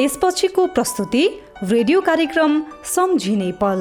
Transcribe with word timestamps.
यसपछिको 0.00 0.66
प्रस्तुति 0.74 1.22
रेडियो 1.62 2.00
कार्यक्रम 2.00 2.52
सम्झिने 2.86 3.50
पल 3.62 3.80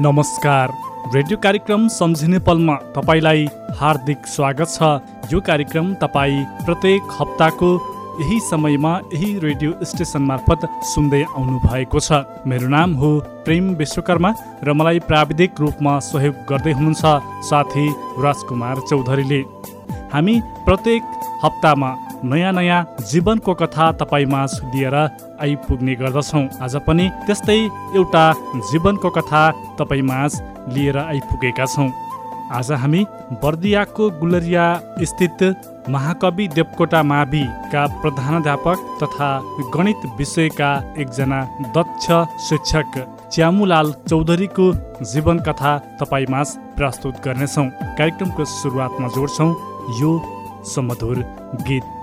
नमस्कार 0.00 0.72
रेडियो 1.14 1.38
कार्यक्रम 1.38 1.88
सम्झिने 1.88 2.38
पलमा 2.48 2.74
तपाईँलाई 2.96 3.46
हार्दिक 3.78 4.26
स्वागत 4.26 4.68
छ। 4.74 5.19
यो 5.32 5.40
कार्यक्रम 5.40 5.92
तपाईँ 5.94 6.44
प्रत्येक 6.66 7.10
हप्ताको 7.20 7.68
यही 8.20 8.38
समयमा 8.40 8.92
यही 9.12 9.28
रेडियो 9.38 9.72
स्टेसन 9.84 10.22
मार्फत 10.22 10.66
सुन्दै 10.84 11.22
आउनु 11.22 11.58
भएको 11.66 12.00
छ। 12.00 12.18
मेरो 12.50 12.68
नाम 12.68 12.94
हो 13.00 13.10
प्रेम 13.46 13.68
विश्वकर्मा 13.78 14.30
र 14.64 14.72
मलाई 14.74 14.98
प्राविधिक 15.06 15.60
रूपमा 15.60 15.92
सहयोग 16.08 16.42
गर्दै 16.50 16.72
हुनुहुन्छ 16.72 17.04
साथी 17.48 17.86
राजकुमार 18.24 18.80
चौधरीले। 18.90 19.40
हामी 20.12 20.34
प्रत्येक 20.66 21.02
हप्तामा 21.44 21.90
नयाँ 22.24 22.52
नयाँ 22.52 22.84
जीवनको 23.10 23.54
कथा 23.62 23.86
तपाईँमा 24.02 24.44
लिएर 24.74 24.96
आइपुग्ने 25.40 25.94
गर्दछौँ। 26.02 26.44
आज 26.60 26.76
पनि 26.86 27.08
त्यस्तै 27.26 27.58
एउटा 27.96 28.24
जीवनको 28.70 29.10
कथा 29.16 29.42
तपाईँमाझ 29.78 30.30
लिएर 30.74 30.98
आइपुगेका 30.98 31.66
छौँ। 31.66 31.90
आज 32.50 32.70
हामी 32.82 33.04
बर्दियाको 33.32 34.08
गुलरिया 34.10 34.64
स्थित 35.02 35.42
महाकवि 35.88 36.46
देवकोटा 36.48 37.02
माविका 37.02 37.86
प्रधानाध्यापक 38.02 38.78
तथा 39.02 39.28
गणित 39.74 40.06
विषयका 40.18 40.70
एकजना 40.98 41.40
दक्ष 41.76 42.06
शिक्षक 42.48 42.98
च्यामुलाल 43.32 43.92
चौधरीको 44.08 44.72
जीवन 45.12 45.38
कथा 45.38 45.76
तपाईँमाझ 46.02 46.46
प्रस्तुत 46.76 47.22
गर्नेछौँ। 47.24 47.68
कार्यक्रमको 47.98 48.44
सुरुवातमा 48.56 49.08
जोड्छौँ। 49.08 49.50
यो 50.00 50.12
समधुर 50.74 51.24
गीत। 51.68 51.99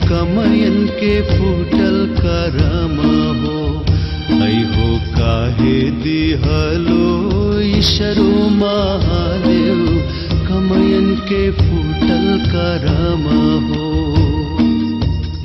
कमयन 0.10 0.88
के 0.88 1.22
फूटल 1.22 2.16
करम 2.20 2.98
हो। 3.46 3.62
हो 4.42 5.00
काहे 5.00 5.92
दिहलो 5.92 7.60
ईशरु 7.62 8.32
महादेव 8.50 9.86
कमयन 10.50 11.16
के 11.16 11.52
फूटल 11.52 12.44
करम 12.46 13.24
हो। 13.68 13.92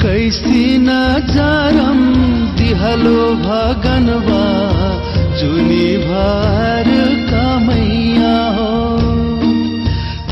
कैसी 0.02 0.78
नजारम, 0.78 2.14
दिहलो 2.56 3.34
भगनवा 3.34 4.95
जुनी 5.40 5.96
भार 5.96 6.88
कामैया 7.30 8.36
हो। 8.56 8.70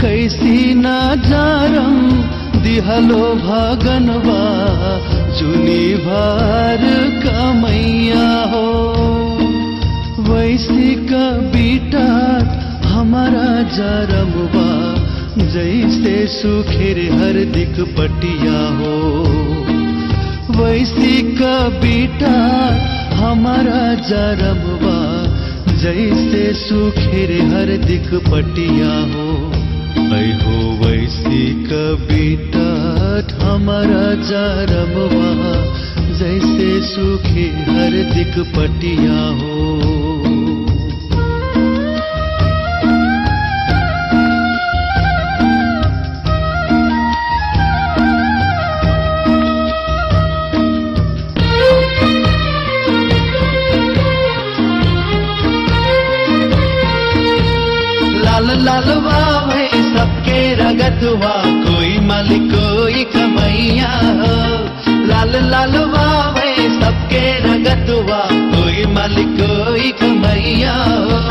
कैसी 0.00 0.74
नजारम 0.74 1.96
दिहलो 2.62 3.24
भगनवा 3.40 4.42
जुनी 5.38 5.94
भार 6.06 6.82
कमैया 7.24 8.28
हो। 8.52 8.70
वैसी 10.28 10.94
का 11.10 11.26
बीटा 11.54 12.06
हमारा 12.88 13.48
जरमवा, 13.76 14.68
जैसे 15.52 16.16
सुखेर 16.32 16.98
हर 17.12 17.44
दिक 17.52 17.80
पटिया 17.96 18.58
हो। 18.78 18.96
वैसी 20.58 21.22
का 21.36 21.56
बीटा 21.78 22.34
हमारा 23.14 23.82
जरमवा 24.08 24.93
जैसे 25.84 26.42
सुखेर 26.54 27.30
हर 27.46 27.70
दिख 27.76 28.06
पटिया 28.24 28.92
हो। 29.10 29.26
ऐ 30.16 30.28
हो 30.42 30.60
वैसी 30.82 31.40
कविता 31.64 32.68
हमारा 33.42 34.06
जारमवा 34.30 35.30
जैसे 36.18 36.70
सुखी 36.86 37.46
हर 37.68 37.90
दिख 38.14 38.38
पटिया 38.56 39.20
हो। 39.40 39.93
रगतवा 60.74 61.32
कोई 61.66 61.98
मालिक, 61.98 62.42
कोई 62.42 63.04
कमैया 63.04 63.90
हो। 64.20 64.32
लाल 65.06 65.36
लाल 65.50 65.78
बाबे 65.84 66.50
सबके 66.80 67.22
रगतवा, 67.40 68.20
कोई 68.54 68.86
मालिक, 68.94 69.36
कोई 69.40 69.92
कमैया 69.92 70.74
हो। 70.74 71.22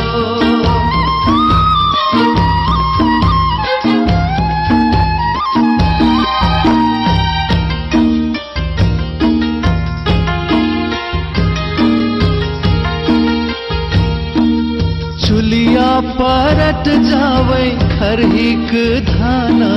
परट 16.18 16.88
जावे 17.04 17.66
खरहिक 18.13 18.71
धाना, 19.06 19.69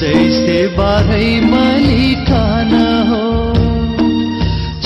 जैसे 0.00 0.66
बारही 0.66 1.40
मलिकाना 1.40 2.86
हो। 3.10 3.28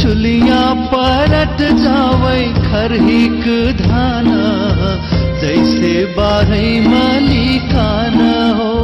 चुलिया 0.02 0.74
परट 0.94 1.58
जावे 1.58 2.42
खरहिक 2.52 3.46
धाना, 3.80 4.42
जैसे 5.40 6.04
बारही 6.04 6.80
मलिकाना 6.80 8.34
हो। 8.58 8.76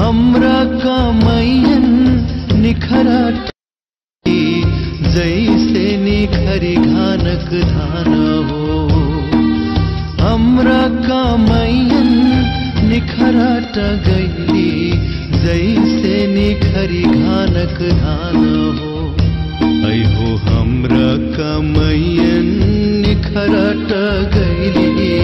हमरा 0.00 0.64
कमैयन 0.64 1.86
निखरा 2.52 3.30
जैसे 5.14 5.96
निखरी 5.96 6.76
घानक 6.76 7.50
धान 7.64 8.14
हो। 8.50 8.65
हाम्रा 10.26 10.80
कमैयन 11.02 12.08
निखरट 12.86 13.76
गैली 14.06 14.70
जैसे 15.42 16.14
निखरी 16.26 17.02
घानक 17.02 17.78
धान 17.98 18.40
हो। 18.78 18.94
ऐ 19.90 20.00
हो 20.14 20.30
हाम्रा 20.46 21.10
कमैयन 21.36 22.48
निखरट 23.04 23.92
गैली 24.34 25.14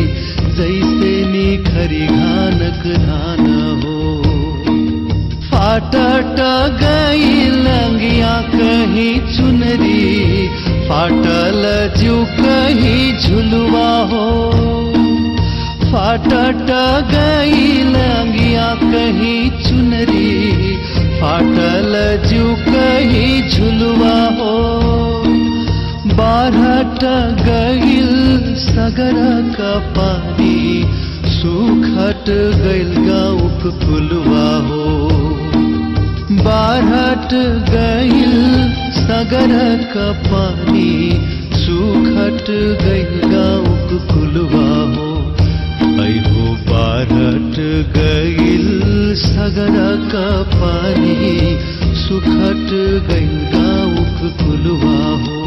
जैसे 0.58 1.12
निखरी 1.32 2.06
घानक 2.06 2.86
धान 3.06 3.50
हो। 3.82 3.98
फाटट 5.48 6.40
गई 6.84 7.48
लंगिया 7.66 8.40
कहीं 8.54 9.12
चुनरी 9.34 10.48
फाटल 10.88 11.62
जू 11.98 12.16
कहीं 12.40 13.18
झुलवा 13.18 13.90
हो। 14.12 14.30
फाटट 15.92 16.70
गई 17.12 17.82
लंगिया 17.94 18.68
कहीं 18.82 19.40
चुनरी। 19.64 20.76
फाटल 21.20 21.92
जू 22.28 22.44
कहीं 22.68 23.32
झुलवा 23.48 24.14
हो। 24.38 24.54
बारहट 26.20 27.04
गईल 27.48 28.54
सगर 28.62 29.18
का 29.58 29.72
पानी 29.98 30.56
सुखट 31.34 32.30
गईल 32.64 32.94
गाउँ 33.08 33.48
फुलवा 33.82 34.48
हो। 34.68 34.88
बारहट 36.48 37.34
गईल 37.70 38.34
सगर 39.02 39.54
पानी 40.32 40.90
सुखट 41.64 42.50
गईल 42.84 43.30
गाउँ 43.34 43.98
फुलवा 44.10 44.68
हो 44.94 45.01
बारहट 47.12 47.56
गईल 47.96 48.68
सगर 49.22 49.74
का 50.12 50.28
पानी 50.52 51.56
सुखट 52.04 52.70
गईल 53.08 53.34
गाउँ 53.54 54.04
फुलवा 54.40 54.96
हो 55.24 55.41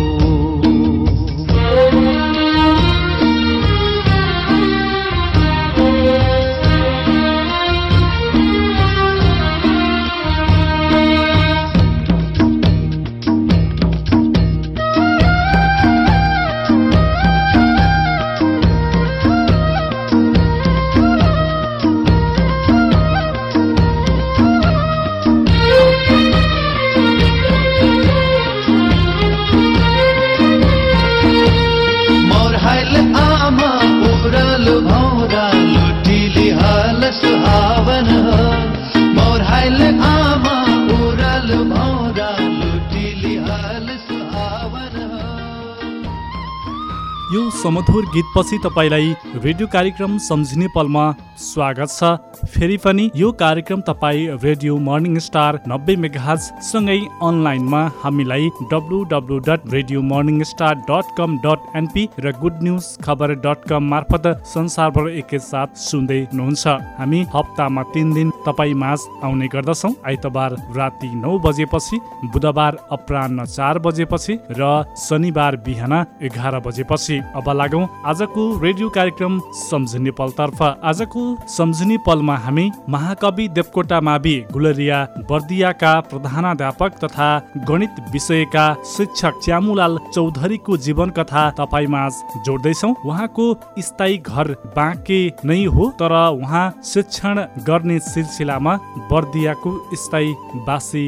यो 47.76 47.82
समधुर 47.82 48.06
गीतपछि 48.06 48.58
तपाईँलाई 48.64 49.14
रेडियो 49.44 49.68
कार्यक्रम 49.68 50.18
सम्झिने 50.18 50.68
पलमा 50.76 51.06
स्वागत 51.38 51.90
छ। 51.92 52.04
फेरि 52.46 52.76
पनि 52.78 53.10
यो 53.16 53.32
कार्यक्रम 53.34 53.82
तपाईँ 53.82 54.28
रेडियो 54.44 54.78
मर्निङ 54.80 55.18
स्टार 55.20 55.60
नब्बे 55.68 55.96
मेगाज 55.98 56.40
सँगै 56.64 56.98
अनलाइनमा 57.24 57.82
हामीलाई 58.02 58.50
W 58.72 59.04
W 59.12 59.38
dot 59.48 59.62
radio 59.74 60.02
morning 60.04 60.44
star 60.44 60.76
dot 60.90 61.06
com 61.18 61.38
dot 61.46 61.66
NP 61.78 62.04
र 62.20 62.32
good 62.42 62.62
news 62.64 62.86
Khabar 63.06 63.34
dot 63.46 63.68
com 63.70 63.84
मार्फत 63.92 64.28
संसारभर 64.46 65.10
एकैसाथ 65.12 65.76
सुन्दै 65.82 66.20
हुनुहुन्छ। 66.24 66.68
हामी 67.00 67.22
हप्तामा 67.36 67.84
तिन 67.94 68.14
दिन 68.14 68.32
तपाईँ 68.48 68.74
माझ 68.76 69.00
आउने 69.24 69.48
गर्दछौँ। 69.54 69.94
आइतबार 70.06 70.56
राति 70.78 71.10
नौ 71.16 71.38
बजेपछि 71.46 72.00
बुधबार 72.34 72.78
अपरान्न 72.92 73.46
चार 73.48 73.80
बजेपछि 73.80 74.38
र 74.52 74.72
शनिबार 75.00 75.58
बिहान 75.66 75.94
एघार 76.22 76.60
बजेपछि। 76.68 77.20
अब 77.36 77.50
लागौँ 77.58 77.84
आजको 78.06 78.44
रेडियो 78.64 78.90
कार्यक्रम 78.92 79.40
सम्झिने 79.64 80.12
पलतर्फ। 80.20 80.62
आजको 80.64 81.24
सम्झिने 81.58 81.98
पलमा 82.08 82.35
हामी 82.38 82.70
महाकवि 82.90 83.48
देवकोटा 83.50 84.00
मावि 84.02 84.36
गुलरिया 84.52 85.04
बर्दियाका 85.30 86.00
प्रधानाध्यापक 86.10 86.98
तथा 87.04 87.28
गणित 87.70 88.00
विषयका 88.12 88.66
शिक्षक 88.88 89.40
च्यामुलाल 89.44 89.98
चौधरीको 90.14 90.78
जीवन 90.78 91.10
कथा 91.10 91.50
तपाईँमाझ 91.60 92.12
जोड्दैछौ। 92.46 92.94
उहाँको 93.06 93.46
स्थायी 93.80 94.18
घर 94.18 94.52
बाँके 94.76 95.20
नै 95.46 95.64
हो 95.68 95.90
तर 96.00 96.14
उहाँ 96.32 96.66
शिक्षण 96.86 97.46
गर्ने 97.68 98.00
सिलसिलामा 98.02 98.76
बर्दियाको 99.12 99.78
स्थायी 99.96 100.34
बासी 100.68 101.06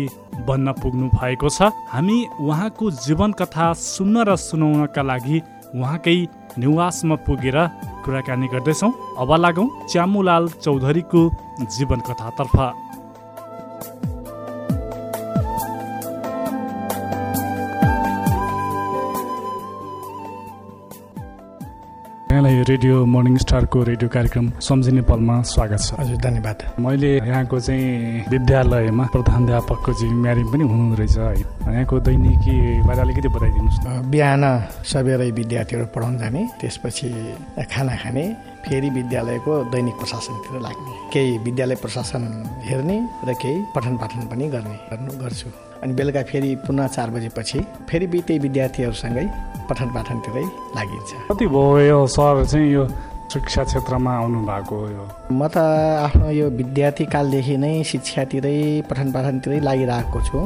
बन्न 0.48 0.72
पुग्नु 0.74 1.08
भएको 1.10 1.50
छ। 1.50 1.70
हामी 1.92 2.18
उहाँको 2.40 2.92
जीवन 3.04 3.32
कथा 3.34 3.72
सुन्न 3.76 4.24
र 4.28 4.36
सुनाउनका 4.38 5.02
लागि 5.02 5.42
उहाँकै 5.76 6.18
निवासमा 6.58 7.16
पुगेर 7.28 7.58
कुराकानी 8.04 8.48
गर्दैछौँ। 8.48 8.92
अब 9.20 9.32
लागौँ 9.36 9.68
च्यामुलाल 9.92 10.48
चौधरीको 10.64 11.22
जीवन 11.68 12.00
कथातर्फ 12.08 12.56
यहाँलाई 22.28 22.64
रेडियो 22.68 22.96
मर्निङ 23.08 23.36
स्टारको 23.40 23.82
रेडियो 23.88 24.10
कार्यक्रम 24.12 24.46
सम्झिने 24.60 25.02
पलमा 25.08 25.36
स्वागत 25.48 25.80
छ। 25.80 25.96
हजुर 25.96 26.18
धन्यवाद। 26.20 26.58
मैले 26.76 27.12
यहाँको 27.24 27.60
चाहिँ 27.60 28.28
विद्यालयमा 28.28 29.06
प्रधानध्यापकको 29.16 29.94
जिम्मेवारी 29.96 30.44
पनि 30.52 30.64
हुनुहुँदो 30.68 30.96
रहेछ 31.00 31.18
है। 31.18 31.40
यहाँको 31.72 32.00
दैनिकी 32.04 32.56
बारे 32.84 33.02
अलिकति 33.02 33.30
बताइदिनुहोस् 33.32 33.80
न। 33.80 34.12
बिहान 34.12 34.44
सबेरै 34.84 35.30
विद्यार्थीहरू 35.40 35.86
पढाउन 35.96 36.18
जाने 36.20 36.42
त्यसपछि 36.60 37.10
खाना 37.72 37.96
खाने 37.96 38.26
फेरि 38.68 38.90
विद्यालयको 39.00 39.54
दैनिक 39.72 39.96
प्रशासनतिर 39.96 40.60
लाग्ने। 40.68 40.92
केही 41.14 41.32
विद्यालय 41.48 41.76
प्रशासन 41.80 42.24
हेर्ने 42.68 42.98
र 43.24 43.30
केही 43.40 43.56
पठन 43.72 43.96
पाठन 44.04 44.28
पनि 44.28 44.46
गर्ने 44.52 44.76
गर्नु 44.92 45.12
गर्छु। 45.24 45.50
अनि 45.84 45.94
बेलुका 45.94 46.24
फेरि 46.24 46.56
पुनः 46.56 46.88
चार 46.88 47.10
बजेपछि 47.10 47.60
फेरि 47.90 48.08
बि- 48.08 48.26
त्यही 48.28 48.40
विद्यार्थीहरूसँगै 48.40 49.26
पठन 49.70 49.90
पाठनतिरै 49.90 50.44
लागिन्छ। 50.76 51.12
कति 51.32 51.48
भयो 51.48 51.80
यो 51.80 52.08
सर 52.08 52.46
चाहिँ 52.46 52.72
यो 52.72 52.88
शिक्षा 53.34 53.64
क्षेत्रमा 53.64 54.12
आउनु 54.18 54.40
भएको 54.40 54.78
यो? 54.90 55.04
म 55.32 55.48
त 55.48 55.58
आफ्नो 56.06 56.30
यो 56.32 56.50
विद्यार्थी 56.50 57.06
कालदेखि 57.06 57.58
नै 57.58 57.84
शिक्षातिरै 57.84 58.82
पठन 58.90 59.12
पाठनतिरै 59.12 59.60
लागिरहेको 59.60 60.20
छु। 60.22 60.38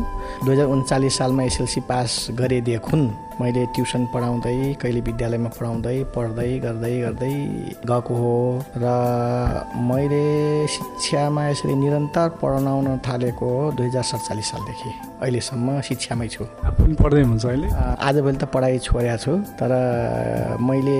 दुई 0.45 0.53
हजार 0.55 0.65
उन्चालिस 0.65 1.17
सालमा 1.17 1.43
एसएलसी 1.43 1.81
पास 1.81 2.27
गरेदेखुन 2.31 3.01
मैले 3.39 3.65
ट्युसन 3.75 4.05
पढाउँदै 4.13 4.55
कहिले 4.81 5.01
विद्यालयमा 5.07 5.50
पढाउँदै 5.57 5.97
पढ्दै 6.15 6.51
गर्दै 6.65 6.93
गर्दै 7.05 7.33
गएको 7.89 8.13
हो 8.21 8.33
र 8.77 8.85
मैले 9.89 10.25
शिक्षामा 10.67 11.47
यसरी 11.50 11.75
निरन्तर 11.83 12.27
पढाउन 12.41 12.88
थालेको 13.07 13.45
हो 13.55 13.71
दुई 13.77 13.88
हजार 13.88 14.03
सडचालिस 14.11 14.47
सालदेखि। 14.51 14.91
अहिलेसम्म 15.21 15.67
शिक्षामै 15.88 16.27
छु। 16.33 16.43
पनि 16.77 16.93
पढ्दै 17.01 17.21
हुनुहुन्छ 17.21 17.45
अहिले? 17.45 17.67
आजभोलि 18.07 18.38
त 18.41 18.45
पढाइ 18.53 18.77
छोडेको 18.85 19.17
छु 19.23 19.33
तर 19.59 19.71
मैले 20.59 20.97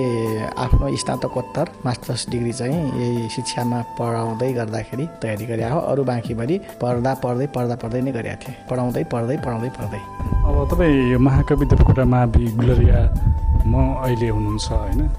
आफ्नो 0.64 0.86
स्नातकोत्तर 1.02 1.66
मास्टर्स 1.86 2.22
डिग्री 2.30 2.52
चाहिँ 2.52 2.78
यही 3.02 3.28
शिक्षामा 3.36 3.78
पढाउँदै 3.98 4.52
गर्दाखेरि 4.58 5.04
तयारी 5.22 5.44
गरेँ 5.50 5.70
हो। 5.70 5.78
अरू 5.92 6.02
बाँकीभरि 6.10 6.56
पढ्दा 6.82 7.12
पढ्दै 7.24 7.46
पढ्दा 7.54 7.74
पढ्दै 7.82 8.00
नै 8.06 8.12
गरेका 8.12 8.36
थिएँ। 8.42 8.56
पढाउँदै 8.70 9.04
पढ्दै 9.12 9.36
पढाउँदै 9.44 9.70
पढ्दै। 9.78 10.02
अब 10.42 10.56
तपाईँ 10.70 10.94
यो 11.12 11.18
महाकवि 11.18 11.64
देवकोटा 11.70 12.04
मावि 12.26 12.46
गुलरियामा 12.46 14.02
अहिले 14.02 14.28
हुनुहुन्छ 14.28 14.72
होइन। 14.72 15.10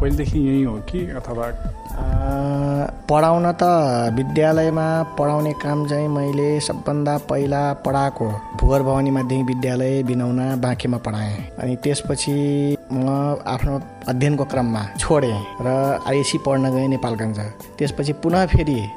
पहिलेदेखि 0.00 0.38
यहीँ 0.38 0.64
हो 0.64 0.74
कि 0.74 0.98
अथवा? 0.98 1.46
पढाउन 3.10 3.52
त 3.52 3.62
विद्यालयमा 4.14 5.02
पढाउने 5.02 5.52
काम 5.52 5.88
चाहिँ 5.88 6.08
मैले 6.08 6.60
सबभन्दा 6.60 7.18
पहिला 7.18 7.72
पढाएको 7.72 8.30
भुवर 8.60 8.82
भवानी 8.82 9.10
माध्यमिक 9.10 9.46
विद्यालय 9.46 10.02
बिनौना 10.02 10.56
बाँकेमा 10.56 10.96
पढाएँ। 10.96 11.48
अनि 11.58 11.76
त्यसपछि 11.76 12.76
म 12.92 13.36
आफ्नो 13.46 13.80
अध्ययनको 14.08 14.44
क्रममा 14.44 14.86
छोडेँ 14.98 15.44
र 15.60 15.98
आइएसी 16.08 16.38
पढ्न 16.38 16.70
गएँ 16.70 16.88
नेपालगञ्ज। 16.88 17.38
त्यसपछि 17.78 18.12
पुनः 18.12 18.46
फेरि 18.46 18.88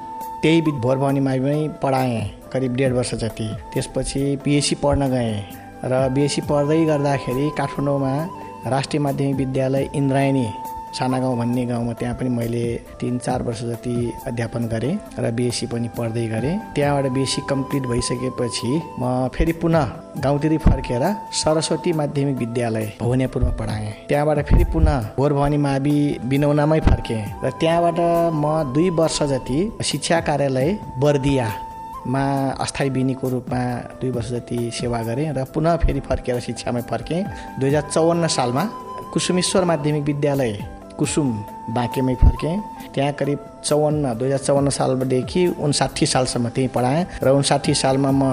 त्यही 0.41 0.61
वि- 0.61 0.73
भुवर 0.73 0.95
भवानी 0.95 1.19
माविमै 1.19 1.67
पढाएँ 1.83 2.31
करिब 2.53 2.75
डेढ 2.75 2.93
वर्ष 2.93 3.15
जति। 3.15 3.55
त्यसपछि 3.73 4.35
पिएचसी 4.43 4.75
पढ्न 4.75 5.07
गएँ। 5.07 5.64
र 5.85 6.07
बिएससी 6.13 6.41
पढ्दै 6.49 6.83
गर्दाखेरि 6.85 7.49
काठमाडौँमा 7.57 8.13
राष्ट्रिय 8.67 9.01
माध्यमिक 9.01 9.35
विद्यालय 9.37 9.89
इन्द्रायणी 9.95 10.47
साना 10.97 11.17
गाउँ 11.19 11.37
भन्ने 11.37 11.65
गाउँमा 11.65 11.93
त्यहाँ 11.99 12.15
पनि 12.15 12.29
मैले 12.29 12.65
तिन 12.99 13.17
चार 13.19 13.41
वर्ष 13.43 13.61
जति 13.61 13.95
अध्यापन 14.27 14.65
गरेँ 14.73 14.95
र 15.19 15.31
बिएससी 15.37 15.65
पनि 15.67 15.87
पढ्दै 15.97 16.25
गरेँ। 16.27 16.55
त्यहाँबाट 16.75 17.11
बिएससी 17.11 17.41
कम्प्लिट 17.49 17.83
भइसकेपछि 17.91 18.71
म 18.99 19.27
फेरि 19.35 19.53
पुनः 19.61 19.91
गाउँतिरै 20.23 20.57
फर्केर 20.57 21.03
सरस्वती 21.35 21.93
माध्यमिक 21.99 22.37
विद्यालय 22.37 22.87
भुवनेपुरमा 23.01 23.51
पढाएँ। 23.59 23.91
त्यहाँबाट 24.07 24.39
फेरि 24.47 24.65
पुनः 24.73 25.11
भोर 25.17 25.33
भवानी 25.33 25.57
मावि 25.57 25.97
बिनौनामै 26.31 26.79
फर्केँ 26.87 27.23
र 27.43 27.51
त्यहाँबाट 27.59 27.99
म 28.33 28.73
दुई 28.73 28.89
वर्ष 28.95 29.21
जति 29.33 29.59
शिक्षा 29.83 30.19
कार्यालय 30.23 30.77
बर्दिया 30.97 31.47
मा 32.07 32.21
अस्थायी 32.61 32.89
बिनीको 32.89 33.29
रूपमा 33.29 33.59
दुई 34.01 34.09
वर्ष 34.15 34.29
जति 34.31 34.57
सेवा 34.73 35.01
गरेँ 35.03 35.33
र 35.33 35.43
पुनः 35.53 35.75
फेरि 35.83 35.99
फर्केर 35.99 36.39
शिक्षामै 36.39 36.81
फर्केँ। 36.89 37.23
दुई 37.59 37.69
हजार 37.69 37.89
चौवन्न 37.89 38.27
सालमा 38.27 38.63
कुसुमेश्वर 39.13 39.63
माध्यमिक 39.65 40.03
विद्यालय 40.03 40.53
कुसुम 40.97 41.29
बाँकेमै 41.75 42.15
फर्केँ। 42.15 42.55
त्यहाँ 42.93 43.13
करिब 43.19 43.39
चौवन्न 43.65 44.13
दुई 44.17 44.27
हजार 44.27 44.39
चौवन्न 44.45 44.69
सालदेखि 44.69 45.47
उन्साठी 45.57 46.05
सालसम्म 46.05 46.49
त्यहीँ 46.55 46.69
पढाएँ 46.75 47.05
र 47.23 47.29
उन्साठी 47.33 47.73
सालमा 47.73 48.11
म 48.11 48.23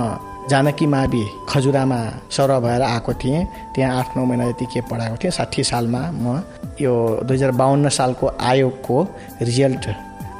जानकी 0.50 0.86
मावि 0.86 1.24
खजुरामा 1.48 1.98
सर 2.30 2.50
भएर 2.60 2.82
आएको 2.82 3.12
थिएँ। 3.14 3.44
त्यहाँ 3.74 3.98
आठ 3.98 4.16
नौ 4.16 4.24
महिना 4.24 4.50
जति 4.50 4.66
के 4.68 4.80
पढाएको 4.90 5.16
थिएँ 5.16 5.32
साठी 5.32 5.64
सालमा 5.64 6.02
म 6.12 6.42
यो 6.80 6.92
दुई 7.24 7.36
हजार 7.36 7.50
बाहन्न 7.56 7.88
सालको 7.88 8.26
आयोगको 8.42 8.96
रिजल्ट 9.42 9.84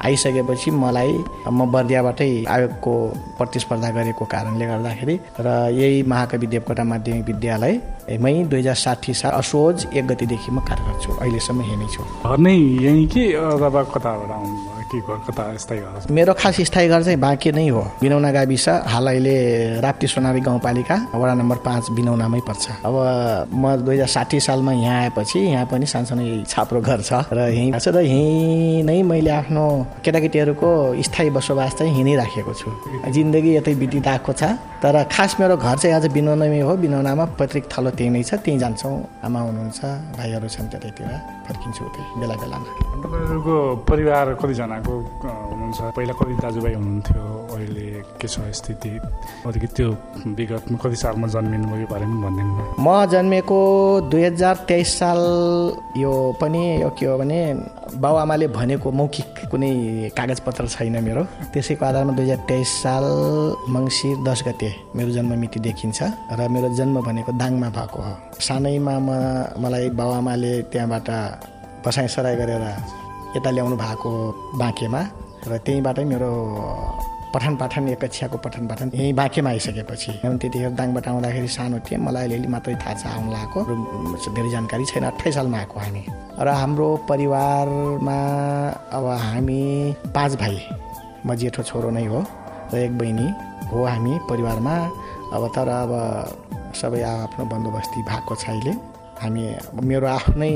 आइसकेपछि 0.05 0.71
मलाई 0.83 1.13
म 1.47 1.71
बर्दियाबाटै 1.75 2.31
आयोगको 2.55 2.93
प्रतिस्पर्धा 3.39 3.91
गरेको 3.99 4.25
कारणले 4.35 4.67
गर्दाखेरि 4.73 5.17
र 5.47 5.49
यही 5.79 6.03
महाकवि 6.13 6.47
देवकोटा 6.55 6.85
माध्यमिक 6.93 7.25
विद्यालयमै 7.31 8.35
दुई 8.51 8.61
हजार 8.61 8.79
साठी 8.85 9.15
साल 9.21 9.33
असोज 9.41 9.77
एक 9.95 10.05
गतिदेखि 10.11 10.51
म 10.51 10.59
कार्यरत 10.69 10.97
छु। 11.03 11.11
अहिलेसम्म 11.23 11.61
यहीँ 11.63 11.79
नै 11.79 11.89
छु। 11.95 12.03
घर 12.27 12.39
नै 12.45 12.55
यहीँ 12.87 13.07
कि 13.13 13.23
कताबाट 13.33 13.97
आउनुभयो? 14.07 14.72
मेरो 14.93 16.33
खास 16.35 16.61
स्थायी 16.61 16.89
घर 16.89 17.03
चाहिँ 17.03 17.19
बाँके 17.21 17.53
नै 17.53 17.69
हो। 17.69 17.83
बिनौना 18.01 18.31
गाविस 18.33 18.69
हाल 18.69 19.07
अहिले 19.09 19.81
राप्ती 19.81 20.07
सोनारी 20.07 20.41
गाउँपालिका 20.41 20.97
वडा 21.15 21.35
नम्बर 21.35 21.57
पाँच 21.65 21.91
बिनौनामै 21.97 22.41
पर्छ। 22.49 22.65
अब 22.85 22.95
म 23.55 23.77
दुई 23.85 23.95
हजार 23.95 24.07
साठी 24.07 24.41
सालमा 24.41 24.73
यहाँ 24.73 25.01
आएपछि 25.03 25.39
यहाँ 25.39 25.67
पनि 25.67 25.87
सानसानो 25.87 26.45
छाप्रो 26.45 26.81
घर 26.81 27.01
छ 27.01 27.13
र 27.33 27.49
यहीँ 27.49 27.73
छ 27.73 27.89
र 27.89 28.05
यहीँ 28.05 28.83
नै 28.83 29.03
मैले 29.03 29.31
आफ्नो 29.31 29.65
केटाकेटीहरूको 30.05 30.69
स्थायी 31.03 31.31
बसोबास 31.31 31.73
चाहिँ 31.79 31.93
यहीँ 31.93 32.05
नै 32.05 32.15
राखेको 32.17 32.53
छु। 32.53 32.69
जिन्दगी 33.13 33.57
यतै 33.57 33.75
बितिरहेको 33.75 34.33
छ 34.33 34.43
तर 34.83 35.09
खास 35.09 35.37
मेरो 35.41 35.57
घर 35.57 35.77
चाहिँ 35.79 35.97
आज 35.97 36.07
बिनौनामै 36.13 36.61
हो। 36.61 36.77
बिनौनामा 36.77 37.25
पैतृक 37.39 37.65
थलो 37.73 37.91
त्यही 37.97 38.11
नै 38.11 38.23
छ 38.23 38.35
त्यहीँ 38.45 38.59
जान्छौँ। 38.61 39.25
आमा 39.25 39.41
हुनुहुन्छ 39.41 39.81
भाइहरू 40.19 40.49
छन् 40.49 40.69
त्यतैतिर। 40.69 41.11
फर्किन्छु 41.53 41.85
बेला 42.17 42.35
बेलामा। 42.41 42.71
तपाईँहरूको 43.05 43.57
परिवार 43.85 44.27
कतिजनाको 44.41 44.95
हुनुहुन्छ 45.73 45.97
पहिला 45.97 46.13
कति 46.13 46.35
दाजुभाइ 46.37 46.75
हुनुहुन्थ्यो 46.75 47.25
अहिले 47.57 47.87
के 48.21 48.29
छ 48.29 48.37
स्थिति? 48.53 48.93
अलिकति 49.49 49.69
त्यो 49.77 49.89
विगतमा 50.37 50.79
कति 50.83 50.97
सालमा 50.97 51.27
जन्मिनु 51.33 51.67
भयो 51.73 51.87
बारेमा 51.89 52.17
भनिदिनु। 52.29 52.77
म 52.77 52.89
जन्मेको 53.09 53.59
दुई 54.13 54.23
हजार 54.25 54.57
तेइस 54.69 54.89
साल 55.01 55.21
यो 55.97 56.13
पनि 56.41 56.63
यो 56.83 56.89
के 56.93 57.07
हो 57.07 57.17
भने 57.19 57.41
बाबुआमाले 57.97 58.47
भनेको 58.53 58.89
मौखिक 58.93 59.49
कुनै 59.49 60.13
कागजपत्र 60.13 60.67
छैन 60.69 60.97
मेरो। 61.01 61.23
त्यसैको 61.53 61.85
आधारमा 61.85 62.13
दुई 62.13 62.25
हजार 62.25 62.41
तेइस 62.49 62.69
साल 62.83 63.05
मङ्सिर 63.73 64.17
दस 64.29 64.45
गते 64.47 64.69
मेरो 64.97 65.11
जन्म 65.17 65.33
मिति 65.41 65.59
देखिन्छ 65.61 66.01
र 66.37 66.49
मेरो 66.53 66.69
जन्म 66.77 67.01
भनेको 67.01 67.33
दाङमा 67.41 67.69
भएको 67.73 67.99
हो। 68.05 68.13
सानैमा 68.41 68.95
म 69.01 69.09
मलाई 69.63 69.91
बाबुआमाले 69.97 70.53
त्यहाँबाट 70.69 71.09
बसाइ 71.85 72.09
सराई 72.13 72.37
गरेर 72.37 72.65
यता 73.37 73.51
ल्याउनु 73.51 73.77
भएको 73.77 74.11
बाँकेमा। 74.61 75.03
र 75.43 75.59
त्यहीँबाटै 75.59 76.05
मेरो 76.05 76.31
पठन 77.35 77.55
पाठन 77.57 77.89
एक 77.89 77.99
कक्षाको 78.05 78.37
पठन 78.45 78.67
पाठन 78.71 78.91
यहीँ 78.95 79.13
बाँकेमा 79.19 79.51
आइसकेपछि। 79.51 80.13
त्यतिखेर 80.23 80.71
दाङबाट 80.79 81.09
आउँदाखेरि 81.09 81.49
सानो 81.49 81.79
थिएँ। 81.83 81.99
मलाई 81.99 82.25
अलिअलि 82.29 82.49
मात्रै 82.55 82.75
थाहा 82.79 82.95
छ 82.95 83.05
आउनु 83.09 83.31
र 83.33 83.73
धेरै 84.37 84.51
जानकारी 84.55 84.85
छैन। 84.85 85.05
अठाइस 85.11 85.35
सालमा 85.35 85.59
आएको 85.59 85.79
हामी। 85.81 86.03
र 86.39 86.49
हाम्रो 86.63 86.89
परिवारमा 87.09 88.19
अब 88.93 89.05
हामी 89.27 89.63
पाँच 90.15 90.33
भाइ। 90.43 90.57
म 91.27 91.35
जेठो 91.35 91.63
छोरो 91.63 91.91
नै 91.91 92.05
हो 92.07 92.21
र 92.73 92.77
एक 92.79 92.93
बहिनी 93.01 93.27
हो 93.73 93.79
हामी 93.83 94.13
परिवारमा। 94.31 94.75
अब 95.35 95.43
तर 95.57 95.69
अब 95.69 95.93
सबै 96.77 97.01
आफ्नो 97.03 97.45
बन्दोबस्ती 97.49 97.99
भएको 98.05 98.35
छ 98.37 98.45
अहिले। 98.53 98.73
हामी 99.19 99.43
मेरो 99.89 100.07
आफ्नै 100.07 100.53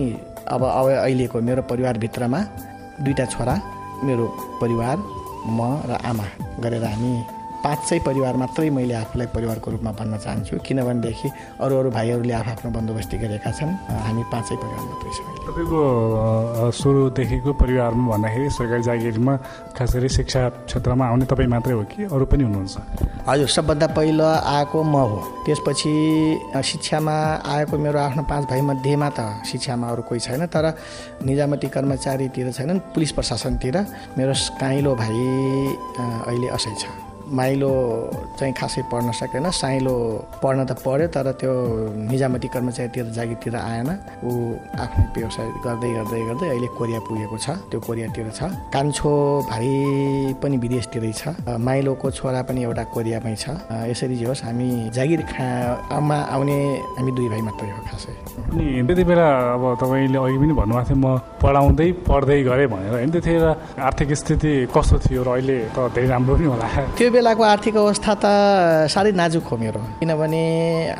अब 0.52 0.62
अब 0.62 0.86
अहिलेको 1.02 1.40
मेरो 1.40 1.62
परिवारभित्रमा 1.70 2.40
दुईवटा 3.00 3.24
छोरा। 3.32 3.54
मेरो 4.04 4.26
परिवार 4.60 4.96
म 5.48 5.60
र 5.88 5.98
आमा 6.04 6.26
गरेर 6.60 6.84
हामी 6.84 7.12
पाँचै 7.64 7.98
परिवार 8.06 8.36
मात्रै 8.36 8.70
मैले 8.70 8.94
आफूलाई 8.94 9.26
परिवारको 9.36 9.70
रूपमा 9.70 9.90
भन्न 9.98 10.16
चाहन्छु। 10.18 10.56
किनभनेदेखि 10.66 11.28
अरू 11.60 11.74
अरू 11.78 11.90
भाइहरूले 11.90 12.34
आफ्नो 12.34 12.70
बन्दोबस्ती 12.70 13.16
गरेका 13.18 13.50
छन्। 13.50 13.70
हामी 14.06 14.22
पाँचै 14.32 14.54
परिवार 14.56 14.82
मात्रै 14.90 15.10
छौँ। 15.16 15.26
तपाईँको 15.46 15.80
सुरुदेखिको 16.72 17.50
परिवारमा 17.62 18.04
भन्दाखेरि 18.12 18.50
सरकारी 18.50 18.82
जागिरमा 18.82 19.34
खास 19.76 19.90
गरी 19.96 20.08
शिक्षा 20.08 20.40
क्षेत्रमा 20.66 21.04
आउने 21.06 21.24
तपाईँ 21.26 21.48
मात्रै 21.48 21.74
हो 21.74 21.82
कि 21.86 22.00
अरू 22.10 22.24
पनि 22.26 22.42
हुनुहुन्छ? 22.44 22.74
हजुर 23.28 23.48
सबभन्दा 23.48 23.86
पहिलो 23.96 24.26
आएको 24.26 24.78
म 24.82 24.94
हो। 25.10 25.18
त्यसपछि 25.46 25.94
शिक्षामा 26.64 27.16
आएको 27.46 27.74
मेरो 27.78 27.98
आफ्नो 27.98 28.22
पाँच 28.30 28.44
भाइमध्येमा 28.50 29.08
त 29.18 29.20
शिक्षामा 29.46 29.86
अरू 29.86 30.02
कोही 30.02 30.20
छैन 30.20 30.46
तर 30.50 30.74
निजामती 31.22 31.68
कर्मचारीतिर 31.70 32.50
छैनन् 32.52 32.78
पुलिस 32.94 33.12
प्रशासनतिर 33.16 33.76
मेरो 34.18 34.34
काइलो 34.60 34.94
भाइ 34.94 35.18
अहिले 36.26 36.48
असै 36.50 36.74
छ। 36.74 37.05
माइलो 37.26 37.72
चाहिँ 38.38 38.54
खासै 38.54 38.82
पढ्न 38.92 39.10
सकेन 39.12 39.50
साइलो 39.50 39.94
पढ्न 40.42 40.64
त 40.64 40.78
पढ्यो 40.84 41.06
तर 41.10 41.26
त्यो 41.40 41.52
निजामती 42.10 42.48
कर्मचारीतिर 42.54 43.06
जागिरतिर 43.16 43.56
आएन। 43.56 43.90
ऊ 44.22 44.30
आफ्नो 44.78 45.02
व्यवसाय 45.16 45.46
गर्दै 45.66 45.90
गर्दै 45.96 46.20
गर्दै 46.28 46.48
अहिले 46.54 46.68
कोरिया 46.78 47.00
पुगेको 47.06 47.36
छ। 47.38 47.46
त्यो 47.70 47.78
कोरियातिर 47.80 48.26
छ। 48.30 48.40
कान्छो 48.74 49.12
भाइ 49.50 49.66
पनि 50.42 50.56
विदेशतिरै 50.62 51.12
छ। 51.12 51.22
माइलोको 51.58 52.06
छोरा 52.10 52.40
पनि 52.46 52.60
एउटा 52.62 52.84
कोरियामै 52.94 53.34
छ। 53.34 53.44
यसरी 53.90 54.16
जे 54.16 54.26
होस् 54.30 54.44
हामी 54.46 54.68
जागिर 54.94 55.22
खामा 55.32 56.18
आउने 56.34 56.58
हामी 56.98 57.10
दुई 57.16 57.28
भाइ 57.32 57.42
मात्रै 57.48 57.70
हो 57.74 57.80
खासै। 57.90 58.12
अनि 58.54 58.64
त्यति 58.86 59.04
बेला 59.04 59.26
अब 59.56 59.62
तपाईँले 59.82 60.18
अघि 60.18 60.36
पनि 60.38 60.52
भन्नुभएको 60.60 60.86
थियो 60.86 60.98
म 61.02 61.06
पढाउँदै 61.42 61.88
पढ्दै 62.06 62.38
गरेँ 62.48 62.68
भनेर। 62.70 62.92
होइन 62.96 63.10
त्यतिखेर 63.10 63.44
आर्थिक 63.82 64.10
स्थिति 64.14 64.52
कस्तो 64.74 64.96
थियो 65.04 65.22
र 65.26 65.28
अहिले 65.36 65.58
त 65.74 65.78
धेरै 65.94 66.08
राम्रो 66.08 66.34
पनि 66.36 66.46
होला? 66.46 66.66
त्यो 66.96 67.08
बेलाको 67.16 67.42
आर्थिक 67.42 67.76
अवस्था 67.76 68.12
त 68.14 68.24
साह्रै 68.92 69.12
नाजुक 69.16 69.44
हो 69.48 69.56
मेरो। 69.56 69.80
किनभने 70.00 70.44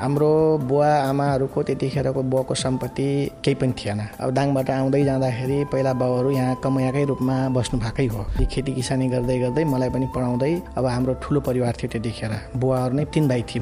हाम्रो 0.00 0.32
बुवा 0.64 0.90
आमाहरूको 1.12 1.62
त्यतिखेरको 1.62 2.23
बुवाको 2.32 2.54
सम्पत्ति 2.56 3.08
केही 3.44 3.54
पनि 3.61 3.73
थिएन। 3.76 4.00
अब 4.16 4.30
दाङबाट 4.32 4.70
आउँदै 4.70 5.02
जाँदाखेरि 5.04 5.58
पहिला 5.73 5.92
बाउहरू 6.00 6.30
यहाँ 6.30 6.54
कमैयाकै 6.64 7.04
रूपमा 7.12 7.37
बस्नु 7.52 7.80
भएकै 7.85 8.06
हो। 8.08 8.20
खेती 8.49 8.73
किसानी 8.73 9.08
गर्दै 9.12 9.38
गर्दै 9.38 9.64
मलाई 9.68 9.90
पनि 9.92 10.06
पढाउँदै 10.14 10.52
अब 10.78 10.85
हाम्रो 10.87 11.12
ठुलो 11.23 11.40
परिवार 11.49 11.73
थियो 11.76 11.88
त्यतिखेर। 11.92 12.32
बुवाहरू 12.56 12.94
नै 12.96 13.04
तिन 13.12 13.28
भाइ 13.28 13.42
थिए 13.49 13.61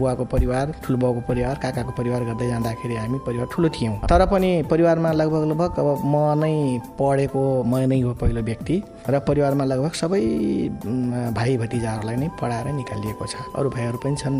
बुवाको 0.00 0.24
परिवार 0.24 0.66
ठुलो 0.80 0.96
बाउको 0.98 1.20
परिवार 1.28 1.54
काकाको 1.62 1.92
परिवार 2.00 2.20
गर्दै 2.24 2.48
जाँदाखेरि 2.48 2.94
हामी 2.96 3.18
परिवार 3.28 3.46
ठुलो 3.52 3.68
थियौँ। 3.76 3.94
तर 4.08 4.24
पनि 4.32 4.50
परिवारमा 4.70 5.12
लगभग 5.12 5.44
लगभग 5.50 5.78
अब 5.78 5.88
म 6.04 6.16
नै 6.40 6.54
पढेको 6.98 7.44
म 7.64 7.84
नै 7.84 8.00
हो 8.00 8.14
पहिलो 8.16 8.40
व्यक्ति। 8.40 8.82
र 9.10 9.18
परिवारमा 9.28 9.64
लगभग 9.64 9.92
सबै 10.00 10.22
भाइ 11.36 11.56
भतिजाहरूलाई 11.90 12.16
नै 12.16 12.28
पढाएर 12.38 12.66
निकालिएको 12.72 13.26
छ। 13.26 13.34
अरू 13.58 13.68
भाइहरू 13.70 13.98
पनि 13.98 14.16
छन् 14.16 14.38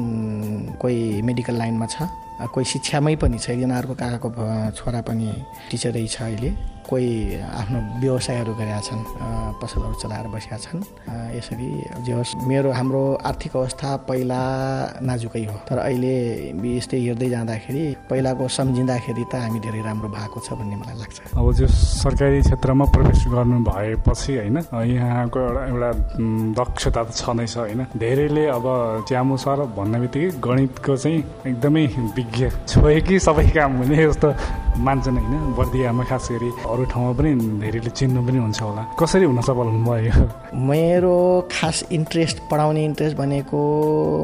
कोही 0.79 1.23
मेडिकल 1.23 1.55
लाइनमा 1.59 1.87
छ 1.87 2.07
कोही 2.55 2.65
शिक्षामै 2.65 3.15
पनि 3.19 3.39
छ। 3.39 3.51
एकजना 3.51 3.75
अर्को 3.79 3.95
काकाको 3.95 4.31
छोरा 4.79 5.01
पनि 5.03 5.27
टिचरै 5.71 6.07
छ 6.07 6.23
अहिले। 6.23 6.51
कोही 6.91 7.11
आफ्नो 7.39 7.79
व्यवसायहरू 8.03 8.53
गरेका 8.59 8.81
छन् 8.83 9.03
पसलहरू 9.63 9.95
चलाएर 10.03 10.27
बसेका 10.35 10.57
छन्। 10.59 10.81
यसरी 11.39 11.69
जे 12.05 12.13
होस् 12.13 12.35
मेरो 12.51 12.71
हाम्रो 12.75 13.03
आर्थिक 13.23 13.57
अवस्था 13.57 13.89
पहिला 14.11 14.41
नाजुकै 15.07 15.45
हो। 15.47 15.57
तर 15.71 15.79
अहिले 15.79 16.15
यस्तै 16.77 16.99
हेर्दै 16.99 17.29
जाँदाखेरि 17.31 17.85
पहिलाको 18.11 18.45
सम्झिँदाखेरि 18.51 19.25
त 19.31 19.35
हामी 19.39 19.59
धेरै 19.61 19.81
राम्रो 19.87 20.09
भएको 20.11 20.39
छ 20.41 20.49
भन्ने 20.59 20.77
मलाई 20.83 20.97
लाग्छ। 20.99 21.17
अब 21.39 21.47
त्यो 21.57 21.67
सरकारी 22.03 22.41
क्षेत्रमा 22.43 22.85
प्रवेश 22.91 23.21
गर्नु 23.31 23.59
भएपछि 23.71 24.33
होइन 24.37 24.59
यहाँको 24.91 25.39
एउटा 25.39 25.63
एउटा 25.71 25.91
दक्षता 26.59 27.03
त 27.05 27.11
छँदैछ 27.15 27.57
होइन। 27.57 27.81
धेरैले 27.95 28.45
अब 28.51 28.67
च्यामु 29.09 29.37
सर 29.37 29.59
भन्ने 29.79 29.99
बित्तिकै 30.01 30.29
गणितको 30.41 30.97
चाहिँ 30.97 31.19
एकदमै 31.47 31.85
विशेषज्ञ 32.17 32.49
छोए 32.67 33.01
कि 33.07 33.19
सबै 33.21 33.47
काम 33.55 33.71
हुने 33.79 33.97
जस्तो 34.09 34.29
मान्छन् 34.81 35.19
होइन। 35.19 35.55
बर्दियामा 35.59 36.05
खास 36.11 36.29
गरी 36.33 36.51
अरू 36.81 36.89
ठाउँमा 36.89 37.13
पनि 37.13 37.31
धेरैले 37.61 37.91
चिन्नु 37.93 38.21
पनि 38.25 38.39
हुन्छ 38.41 38.61
होला। 38.65 38.83
कसरी 38.97 39.25
हुन 39.29 39.41
सफल 39.45 39.69
हुनुभयो? 39.69 40.13
मेरो 40.57 41.17
खास 41.53 41.93
इन्ट्रेस्ट 41.93 42.37
पढाउने 42.49 42.85
इन्ट्रेस्ट 42.85 43.17
भनेको 43.21 43.59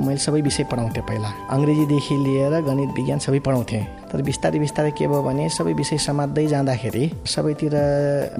मैले 0.00 0.16
सबै 0.16 0.40
विषय 0.40 0.64
पढाउँथेँ 0.72 1.04
पहिला। 1.04 1.28
अङ्ग्रेजीदेखि 1.52 2.16
लिएर 2.16 2.54
गणित 2.64 2.90
विज्ञान 2.96 3.18
सबै 3.20 3.40
पढाउँथेँ। 3.44 3.84
तर 4.08 4.22
बिस्तारै 4.24 4.58
बिस्तारै 4.64 4.90
के 4.96 5.04
भयो 5.04 5.22
भने 5.22 5.48
सबै 5.52 5.72
विषय 5.76 5.98
समात्दै 6.00 6.46
जाँदाखेरि 6.48 7.04
सबैतिर 7.28 7.74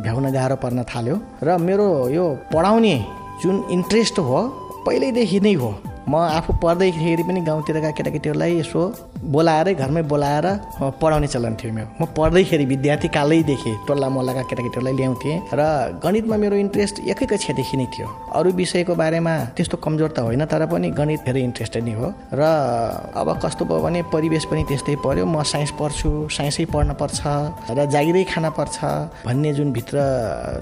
भ्याउन 0.00 0.32
गाह्रो 0.32 0.56
पर्न 0.64 0.80
थाल्यो। 0.88 1.16
र 1.44 1.48
मेरो 1.60 2.08
यो 2.08 2.24
पढाउने 2.56 2.96
जुन 3.44 3.64
इन्ट्रेस्ट 3.68 4.18
हो 4.18 4.40
पहिल्यैदेखि 4.86 5.40
नै 5.44 5.54
हो। 5.60 5.70
म 6.08 6.14
आफू 6.16 6.52
पढ्दैखेरि 6.62 7.22
पनि 7.28 7.40
गाउँतिरका 7.42 7.90
केटाकेटीहरूलाई 7.90 8.52
यसो 8.64 8.80
बोलाएरै 9.22 9.74
घरमै 9.74 10.02
बोलाएर 10.12 10.46
पढाउने 11.00 11.28
चलन 11.34 11.54
थियो 11.60 11.72
मेरो। 11.72 11.88
म 12.00 12.04
पढ्दैखेरि 12.16 12.64
विद्यार्थी 12.72 13.08
कालैदेखि 13.08 13.72
टोल्ला 13.88 14.08
मोल्लाका 14.08 14.42
केटाकेटीहरूलाई 14.50 14.94
ल्याउँथेँ 14.96 15.36
र 15.52 15.60
गणितमा 16.04 16.36
मेरो 16.36 16.56
इन्ट्रेस्ट 16.56 16.96
एकै 17.12 17.26
कक्षादेखि 17.26 17.76
नै 17.76 17.86
थियो। 17.94 18.06
अरू 18.36 18.50
विषयको 18.60 18.94
बारेमा 18.94 19.34
त्यस्तो 19.56 19.76
कमजोर 19.84 20.10
त 20.16 20.18
होइन 20.26 20.44
तर 20.44 20.66
पनि 20.66 20.90
गणित 20.92 21.20
धेरै 21.26 21.42
इन्ट्रेस्टेड 21.48 21.82
नै 21.84 21.94
हो। 21.98 22.08
र 22.32 22.42
अब 23.16 23.28
कस्तो 23.42 23.64
भयो 23.64 23.80
भने 23.84 24.00
परिवेश 24.12 24.44
पनि 24.50 24.62
त्यस्तै 24.68 24.96
पर्यो। 25.04 25.24
म 25.26 25.42
साइन्स 25.42 25.70
पढ्छु 25.80 26.10
साइन्सै 26.36 26.64
पढ्न 26.74 26.92
पर्छ 27.00 27.20
र 27.76 27.78
जागिरै 27.94 28.24
खान 28.32 28.46
पर्छ 28.58 28.76
भन्ने 29.26 29.50
जुन 29.56 29.72
भित्र 29.72 29.96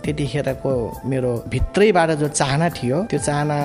त्यतिखेरको 0.05 0.73
मेरो 1.11 1.31
भित्रैबाट 1.53 2.11
जो 2.21 2.29
चाहना 2.29 2.69
थियो 2.77 2.97
त्यो 3.11 3.19
चाहना 3.19 3.59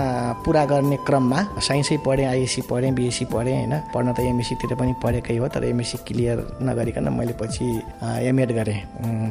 पुरा 0.46 0.64
गर्ने 0.72 0.98
क्रममा 1.08 1.40
साइन्सै 1.68 1.98
पढेँ 2.06 2.28
आइएससी 2.34 2.62
पढेँ 2.70 2.92
बिएससी 2.98 3.26
पढेँ 3.34 3.56
होइन। 3.56 3.74
पढ्न 3.94 4.08
त 4.14 4.20
एमएससीतिर 4.32 4.76
पनि 4.80 4.94
पढेकै 5.04 5.38
हो 5.38 5.48
तर 5.54 5.64
एमएससी 5.66 5.98
क्लियर 6.08 6.38
नगरिकन 6.64 7.08
मैले 7.14 7.34
पछि 7.42 7.68
एमएड 8.30 8.52
गरेँ 8.58 8.80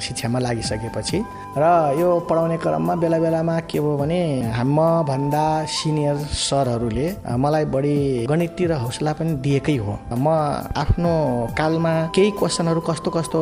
शिक्षामा 0.04 0.38
लागिसकेपछि। 0.38 1.18
र 1.58 1.64
यो 2.00 2.08
पढाउने 2.28 2.56
क्रममा 2.62 2.94
बेला 3.02 3.18
बेलामा 3.18 3.56
के 3.70 3.80
भयो 3.80 3.96
भने 3.96 4.20
मभन्दा 4.68 5.46
सिनियर 5.66 6.16
सरहरूले 6.48 7.06
मलाई 7.42 7.64
बढी 7.74 7.96
गणिततिर 8.30 8.72
हौसला 8.84 9.12
पनि 9.18 9.32
दिएकै 9.44 9.76
हो। 9.76 9.92
म 10.12 10.26
आफ्नो 10.76 11.12
कालमा 11.58 11.92
केही 12.14 12.30
क्वेसनहरू 12.38 12.80
कस्तो 12.88 13.10
कस्तो 13.10 13.40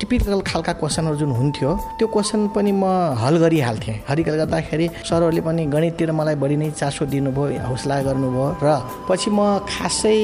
टिपिकल 0.00 0.40
खालका 0.46 0.72
क्वेसनहरू 0.82 1.16
जुन 1.16 1.30
हुन्थ्यो 1.40 1.70
त्यो 1.98 2.06
क्वेसन 2.14 2.46
पनि 2.54 2.72
म 2.72 2.84
हल 3.22 3.34
गरिहाल्थेँ। 3.44 3.96
हल 4.08 4.18
गर्दाखेरि 4.28 4.86
सरहरूले 5.08 5.40
पनि 5.40 5.66
गणिततिर 5.74 6.12
मलाई 6.12 6.34
बढी 6.42 6.56
नै 6.56 6.70
चासो 6.80 7.04
दिनुभयो 7.12 7.64
हौसला 7.68 8.00
गर्नुभयो। 8.06 8.46
र 8.62 8.68
पछि 9.08 9.30
म 9.30 9.40
खासै 9.70 10.16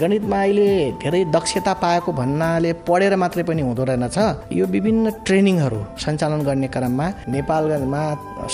गणितमा 0.00 0.38
अहिले 0.42 0.68
धेरै 1.02 1.24
दक्षता 1.36 1.72
पाएको 1.82 2.12
भन्नाले 2.12 2.72
पढेर 2.88 3.14
मात्रै 3.16 3.42
पनि 3.42 3.62
हुँदो 3.62 3.84
रहेनछ। 3.84 4.18
यो 4.52 4.66
विभिन्न 4.66 5.10
ट्रेनिङहरू 5.26 5.80
सञ्चालन 6.04 6.40
गर्ने 6.48 6.68
क्रममा 6.74 7.06
नेपालमा 7.28 8.02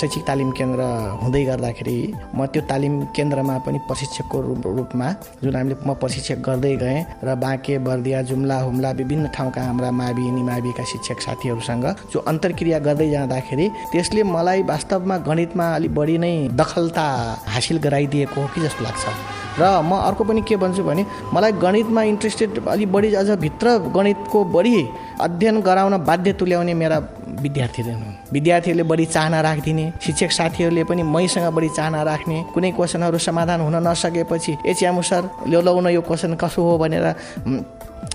शैक्षिक 0.00 0.22
तालिम 0.28 0.50
केन्द्र 0.58 0.82
हुँदै 1.22 1.44
गर्दाखेरि 1.44 1.98
म 2.34 2.46
त्यो 2.52 2.62
तालिम 2.70 2.94
केन्द्रमा 3.16 3.56
पनि 3.66 3.78
प्रशिक्षकको 3.88 4.40
रूप- 4.40 4.66
रूपमा 4.76 5.08
जुन 5.42 5.56
हामीले 5.56 5.76
म 5.86 5.94
प्रशिक्षक 5.94 6.38
गर्दै 6.46 6.74
गएँ 6.76 7.00
र 7.24 7.34
बाँके 7.34 7.78
बर्दिया 7.86 8.22
जुम्ला 8.28 8.58
हुम्ला 8.60 8.90
विभिन्न 9.00 9.28
ठाउँका 9.36 9.62
हाम्रा 9.62 9.90
मावि 9.90 10.30
निमाविका 10.30 10.84
शिक्षक 10.84 11.18
साथीहरूसँग 11.26 11.86
जो 12.12 12.18
अन्तर्क्रिया 12.26 12.78
गर्दै 12.78 13.10
जाँदाखेरि 13.10 13.66
त्यसले 13.92 14.22
मलाई 14.34 14.62
वास्तवमा 14.62 15.16
गणितमा 15.28 15.66
अलिक 15.74 15.94
बढी 15.94 16.18
नै 16.18 16.34
दखलता 16.60 17.06
हासिल 17.54 17.78
गराइदिएको 17.78 18.40
हो 18.40 18.48
कि 18.54 18.60
जस्तो 18.60 18.84
लाग्छ। 18.84 19.43
र 19.58 19.62
म 19.82 19.92
अर्को 20.08 20.24
पनि 20.24 20.42
के 20.42 20.56
भन्छु 20.56 20.82
भने 20.82 21.02
मलाई 21.32 21.52
गणितमा 21.62 22.02
इन्ट्रेस्टेड 22.02 22.66
अलिक 22.66 22.92
बढी 22.92 23.14
अझ 23.14 23.30
भित्र 23.38 23.66
गणितको 23.94 24.44
बढी 24.50 24.74
अध्ययन 25.20 25.60
गराउन 25.60 25.94
बाध्य 26.04 26.32
तुल्याउने 26.34 26.74
मेरा 26.74 26.98
विद्यार्थीहरू 27.44 27.92
हुन्। 27.92 28.14
विद्यार्थीहरूले 28.32 28.82
बढी 28.82 29.04
चाहना 29.06 29.40
राखिदिने 29.40 29.84
शिक्षक 30.02 30.30
साथीहरूले 30.38 30.84
पनि 30.84 31.02
मैसँग 31.06 31.46
बढी 31.54 31.68
चाहना 31.68 32.02
राख्ने 32.02 32.38
कुनै 32.54 32.70
क्वेसनहरू 32.72 33.18
समाधान 33.18 33.60
हुन 33.60 33.76
नसकेपछि 33.86 34.52
ए 34.66 34.74
च्यामु 34.74 35.02
सर 35.02 35.22
ल्याउ 35.48 35.62
लौ 35.62 35.80
न 35.80 35.86
यो 35.94 36.00
क्वेसन 36.02 36.34
कसो 36.34 36.62
हो? 36.62 36.78
भनेर 36.78 37.06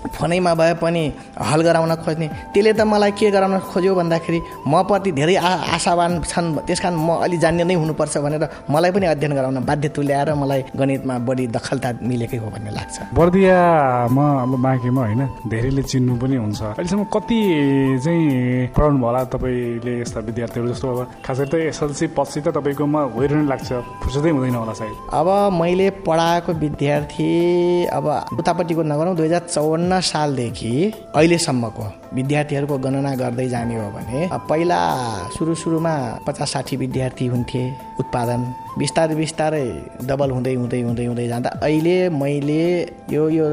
फोनैमा 0.00 0.54
भए 0.54 0.74
पनि 0.82 1.02
हल 1.36 1.60
गराउन 1.62 1.94
खोज्ने। 2.04 2.26
त्यसले 2.52 2.72
त 2.72 2.80
मलाई 2.82 3.12
के 3.12 3.30
गराउन 3.30 3.58
खोज्यो 3.70 3.94
भन्दाखेरि 3.94 4.40
म 4.66 4.82
प्रति 4.88 5.10
धेरै 5.12 5.36
आ 5.36 5.50
आशावान 5.76 6.20
छन् 6.24 6.64
त्यस 6.66 6.80
कारण 6.80 6.96
म 6.96 7.20
अलि 7.24 7.36
जान्ने 7.36 7.64
नै 7.64 7.74
हुनुपर्छ 7.74 8.16
भनेर 8.24 8.44
मलाई 8.70 8.90
पनि 8.90 9.06
अध्ययन 9.12 9.32
गराउन 9.36 9.58
बाध्य 9.68 9.88
तुल्याएर 9.96 10.34
मलाई 10.34 10.60
गणितमा 10.76 11.14
बढी 11.28 11.46
दखलता 11.56 11.88
मिलेकै 12.02 12.38
हो 12.40 12.48
भन्ने 12.50 12.70
लाग्छ। 12.70 12.96
बर्दियामा 13.14 14.26
अब 14.42 14.52
बाँकीमा 14.64 15.00
होइन 15.04 15.22
धेरैले 15.50 15.82
चिन्नु 15.82 16.14
पनि 16.16 16.36
हुन्छ। 16.36 16.60
अहिलेसम्म 16.62 17.04
कति 17.14 17.40
चाहिँ 18.04 18.26
पढाउनु 18.76 18.98
भयो 18.98 19.06
होला 19.06 19.20
तपाईँले 19.34 19.92
यस्ता 20.00 20.20
विद्यार्थीहरू 20.28 20.68
जस्तो? 20.72 20.88
अब 20.90 20.98
खास 21.24 21.38
गरी 21.38 21.48
त 21.50 21.54
एसएलसी 21.70 22.06
पछि 22.16 22.40
त 22.40 22.48
तपाईँकोमा 22.56 23.00
गहिरो 23.16 23.36
नै 23.36 23.46
लाग्छ। 23.52 23.68
फुर्सदै 24.02 24.30
हुँदैन 24.30 24.54
होला 24.54 24.74
सायद। 24.80 24.96
अब 25.12 25.28
मैले 25.60 25.88
पढाएको 26.06 26.52
विद्यार्थी 26.64 27.28
अब 27.92 28.06
उतापट्टिको 28.38 28.82
नगरौँ 28.82 29.14
दुई 29.16 29.26
हजार 29.26 29.42
चौवन्न 29.50 29.89
सालदेखि 29.98 30.72
अहिलेसम्मको 31.14 31.86
विद्यार्थीहरूको 32.14 32.76
गणना 32.78 33.14
गर्दै 33.14 33.48
जाने 33.48 33.74
हो 33.76 33.88
भने 33.90 34.20
पहिला 34.48 34.78
सुरु 35.36 35.54
सुरुमा 35.54 35.94
पचास 36.26 36.52
साठी 36.52 36.76
विद्यार्थी 36.76 37.26
हुन्थे 37.26 37.62
उत्पादन 38.00 38.40
बिस्तारै 38.78 39.14
बिस्तारै 39.14 39.66
डबल 40.08 40.30
हुँदै 40.30 40.54
हुँदै 40.54 40.80
हुँदै 40.82 41.06
हुँदै 41.06 41.26
जाँदा 41.28 41.50
अहिले 41.62 41.96
मैले 42.20 42.62
यो 43.12 43.28
यो 43.28 43.46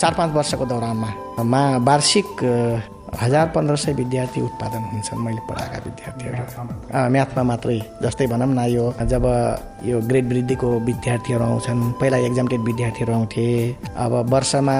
चार 0.00 0.12
पाँच 0.18 0.30
वर्षको 0.34 0.64
दौरानमा 0.66 1.10
मा 1.44 1.62
वार्षिक 1.88 2.28
हजार 3.20 3.46
पन्ध्र 3.54 3.76
सय 3.76 3.92
विद्यार्थी 3.94 4.40
उत्पादन 4.40 4.82
हुन्छन् 4.92 5.20
मैले 5.24 5.40
पढाएका 5.48 5.78
विद्यार्थीहरू। 5.86 7.08
म्याथमा 7.14 7.42
मात्रै 7.42 7.78
जस्तै 8.02 8.26
भनौँ 8.26 8.48
न 8.48 8.60
यो 8.70 8.84
जब 9.06 9.24
यो 9.86 10.00
ग्रेड 10.08 10.26
वृद्धिको 10.28 10.68
विद्यार्थीहरू 10.88 11.44
आउँछन् 11.44 11.80
पहिला 12.00 12.16
एक्जामटेड 12.28 12.60
विद्यार्थीहरू 12.60 13.12
आउँथे 13.12 13.46
अब 13.96 14.12
वर्षमा 14.32 14.76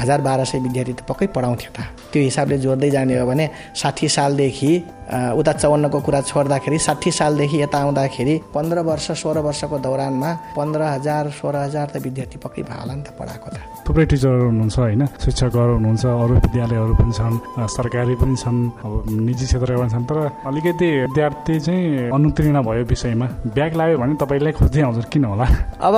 हजार 0.00 0.20
बाह्र 0.20 0.44
सय 0.44 0.58
विद्यार्थी 0.66 0.92
त 0.92 1.00
पक्कै 1.08 1.26
पढाउँथ्यो 1.36 1.70
त। 1.72 1.78
त्यो 2.12 2.22
हिसाबले 2.22 2.58
जोड्दै 2.58 2.90
जाने 2.90 3.18
हो 3.18 3.26
भने 3.26 3.46
साठी 3.74 4.08
सालदेखि 4.08 4.72
उता 5.10 5.52
चौवन्नको 5.52 5.98
कुरा 6.06 6.20
छोड्दाखेरि 6.30 6.78
साठी 6.78 7.10
सालदेखि 7.10 7.58
यता 7.62 7.78
आउँदाखेरि 7.78 8.34
पन्ध्र 8.54 8.78
वर्ष 8.86 9.10
सोह्र 9.22 9.38
वर्षको 9.42 9.78
दौरानमा 9.82 10.30
पन्ध्र 10.56 10.80
हजार 10.94 11.30
सोह्र 11.34 11.56
हजार 11.66 11.86
त 11.90 11.96
विद्यार्थी 12.06 12.38
पक्कै 12.38 12.62
भयो 12.62 12.78
होला 12.80 12.94
नि 12.94 13.02
त 13.02 13.10
पढाएको 13.18 13.48
त। 13.50 13.56
थुप्रै 13.86 14.04
टिचरहरू 14.06 14.46
हुनुहुन्छ 14.46 14.78
होइन 14.78 15.02
शिक्षकहरू 15.18 15.72
हुनुहुन्छ 15.74 16.04
अरू 16.06 16.34
विद्यालयहरू 16.46 16.94
पनि 16.94 17.12
छन् 17.18 17.36
सरकारी 17.74 18.14
पनि 18.22 18.36
छन् 18.38 18.60
अब 18.86 18.92
निजी 19.26 19.46
क्षेत्रका 19.50 19.78
पनि 19.82 19.90
छन् 19.90 20.06
तर 20.06 20.18
अलिकति 20.46 20.88
विद्यार्थी 21.10 21.54
चाहिँ 21.66 22.10
अनुतीर्ण 22.14 22.56
भयो 22.62 22.84
विषयमा। 22.86 23.26
ब्याग 23.50 23.72
लाग्यो 23.82 23.98
भने 23.98 24.14
तपाईँलाई 24.22 24.52
खोज्दै 24.62 24.80
आउँछ 24.86 25.10
किन 25.10 25.24
होला? 25.26 25.46
अब 25.90 25.96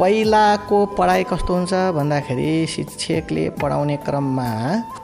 पहिलाको 0.00 0.78
पढाइ 0.94 1.22
कस्तो 1.34 1.52
हुन्छ 1.56 1.74
भन्दाखेरि 1.98 2.50
शिक्षकले 2.70 3.44
पढाउने 3.58 3.96
क्रममा 4.06 4.48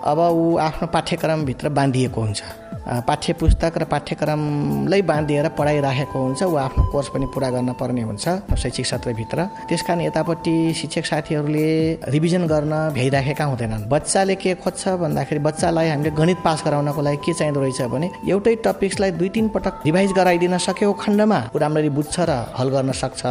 अब 0.07 0.19
ऊ 0.31 0.45
आफ्नो 0.63 0.87
पाठ्यक्रमभित्र 0.95 1.69
बाँधिएको 1.75 2.21
हुन्छ। 2.23 2.62
पाठ्य 2.83 3.33
पुस्तक 3.41 3.79
र 3.79 3.85
पाठ्यक्रमलाई 3.87 5.03
बाँधिएर 5.03 5.49
पढाइराखेको 5.59 6.19
हुन्छ 6.19 6.43
ऊ 6.43 6.55
आफ्नो 6.57 6.83
कोर्स 6.93 7.09
पनि 7.15 7.27
पुरा 7.35 7.51
गर्न 7.51 7.73
पर्ने 7.81 8.03
हुन्छ 8.03 8.25
शैक्षिक 8.59 8.87
सत्रभित्र। 8.87 9.39
त्यस 9.69 9.83
कारण 9.87 10.01
यतापट्टि 10.01 10.55
शिक्षक 10.75 11.05
साथीहरूले 11.07 11.69
रिभिजन 12.09 12.47
गर्न 12.47 12.73
भ्याइराखेका 12.95 13.45
हुँदैनन्। 13.45 13.89
बच्चाले 13.89 14.35
के 14.35 14.55
खोज्छ 14.63 14.89
भन्दाखेरि 15.03 15.41
बच्चालाई 15.41 15.89
हामीले 15.89 16.11
गणित 16.11 16.39
पास 16.45 16.63
गराउनको 16.67 17.03
लागि 17.03 17.17
के 17.25 17.33
चाहिँदो 17.33 17.61
रहेछ 17.61 17.81
भने 17.93 18.11
एउटै 18.29 18.55
टपिक्सलाई 18.67 19.11
दुई 19.21 19.29
तिन 19.29 19.49
पटक 19.55 19.87
रिभाइज 19.87 20.13
गराइदिन 20.13 20.59
सकेको 20.59 20.93
खण्डमा 20.93 21.39
ऊ 21.55 21.59
राम्ररी 21.59 21.91
बुझ्छ 21.97 22.17
र 22.21 22.31
हल 22.59 22.69
गर्न 22.75 22.93
सक्छ। 22.93 23.23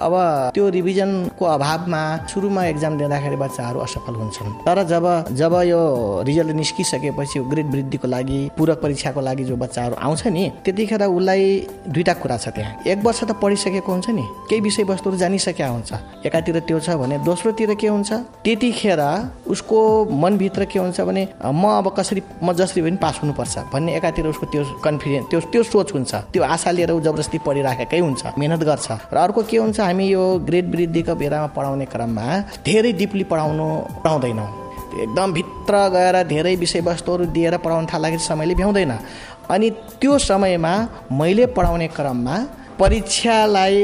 अब 0.00 0.14
त्यो 0.54 0.68
रिभिजनको 0.70 1.44
अभावमा 1.44 2.02
सुरुमा 2.32 2.64
एक्जाम 2.66 2.98
दिँदाखेरि 2.98 3.36
बच्चाहरू 3.36 3.78
असफल 3.80 4.14
हुन्छन्। 4.14 4.52
तर 4.66 4.82
जब 4.88 5.04
जब 5.36 5.54
यो 5.68 5.80
रिजल्ट 6.26 6.56
निस्किसकेपछि 6.56 7.40
ग्रेड 7.52 7.70
वृद्धिको 7.70 8.08
लागि 8.08 8.40
पूरक 8.58 8.78
परीक्षाको 8.86 9.20
लागि 9.20 9.44
जो 9.44 9.56
बच्चाहरू 9.58 9.94
आउँछ 9.98 10.26
नि 10.30 10.44
त्यतिखेर 10.64 11.02
उसलाई 11.02 11.42
दुईवटा 11.90 12.14
कुरा 12.22 12.36
छ 12.38 12.48
त्यहाँ। 12.54 12.72
एक 12.86 12.98
वर्ष 13.02 13.20
त 13.26 13.32
पढिसकेको 13.42 13.90
हुन्छ 13.92 14.08
नि 14.14 14.24
केही 14.48 14.60
विषयवस्तुहरू 14.62 15.16
जानिसकेका 15.18 15.68
हुन्छ। 15.68 15.90
एकातिर 16.26 16.58
त्यो 16.68 16.78
छ 16.78 16.94
भने 17.02 17.18
दोस्रोतिर 17.26 17.74
के 17.74 17.88
हुन्छ? 17.88 18.10
त्यतिखेर 18.44 19.02
उसको 19.50 19.78
मनभित्र 20.14 20.64
के 20.70 20.78
हुन्छ 20.78 21.00
भने 21.00 21.22
म 21.42 21.64
अब 21.80 21.86
कसरी 21.98 22.22
म 22.42 22.52
जसरी 22.52 22.82
पनि 22.82 22.96
पास 23.02 23.20
हुनुपर्छ 23.22 23.58
भन्ने 23.72 23.96
एकातिर 23.96 24.26
उसको 24.26 24.46
त्यो 24.46 24.62
कन्फिडेन्स 24.84 25.26
त्यो 25.30 25.40
त्यो 25.52 25.62
सोच 25.62 25.92
हुन्छ। 25.92 26.14
त्यो 26.32 26.42
आशा 26.44 26.70
लिएर 26.70 26.90
ऊ 26.92 27.00
जबरजस्ती 27.00 27.38
पढिराखेकै 27.46 27.98
हुन्छ 27.98 28.22
मिहिनेत 28.38 28.62
गर्छ। 28.62 28.86
र 29.12 29.16
अर्को 29.16 29.42
के 29.42 29.56
हुन्छ 29.56 29.80
हामी 29.80 30.06
यो 30.06 30.22
ग्रेड 30.46 30.66
वृद्धिको 30.70 31.14
बेलामा 31.14 31.48
पढाउने 31.56 31.86
क्रममा 31.90 32.26
धेरै 32.66 32.92
डिपली 32.92 33.24
पढाउनु 33.24 33.66
पढाउँदैनौँ 34.04 34.48
त्यो 34.48 34.65
एकदम 35.02 35.32
भित्र 35.32 35.74
गएर 35.94 36.16
धेरै 36.26 36.54
विषयवस्तुहरू 36.56 37.24
दिएर 37.36 37.56
पढाउन 37.64 37.86
थाल्दाखेरि 37.86 38.22
समयले 38.22 38.54
भ्याउँदैन। 38.54 38.92
अनि 39.50 39.70
त्यो 40.00 40.18
समयमा 40.18 40.72
मैले 41.12 41.46
पढाउने 41.56 41.88
क्रममा 41.96 42.36
परीक्षालाई 42.78 43.76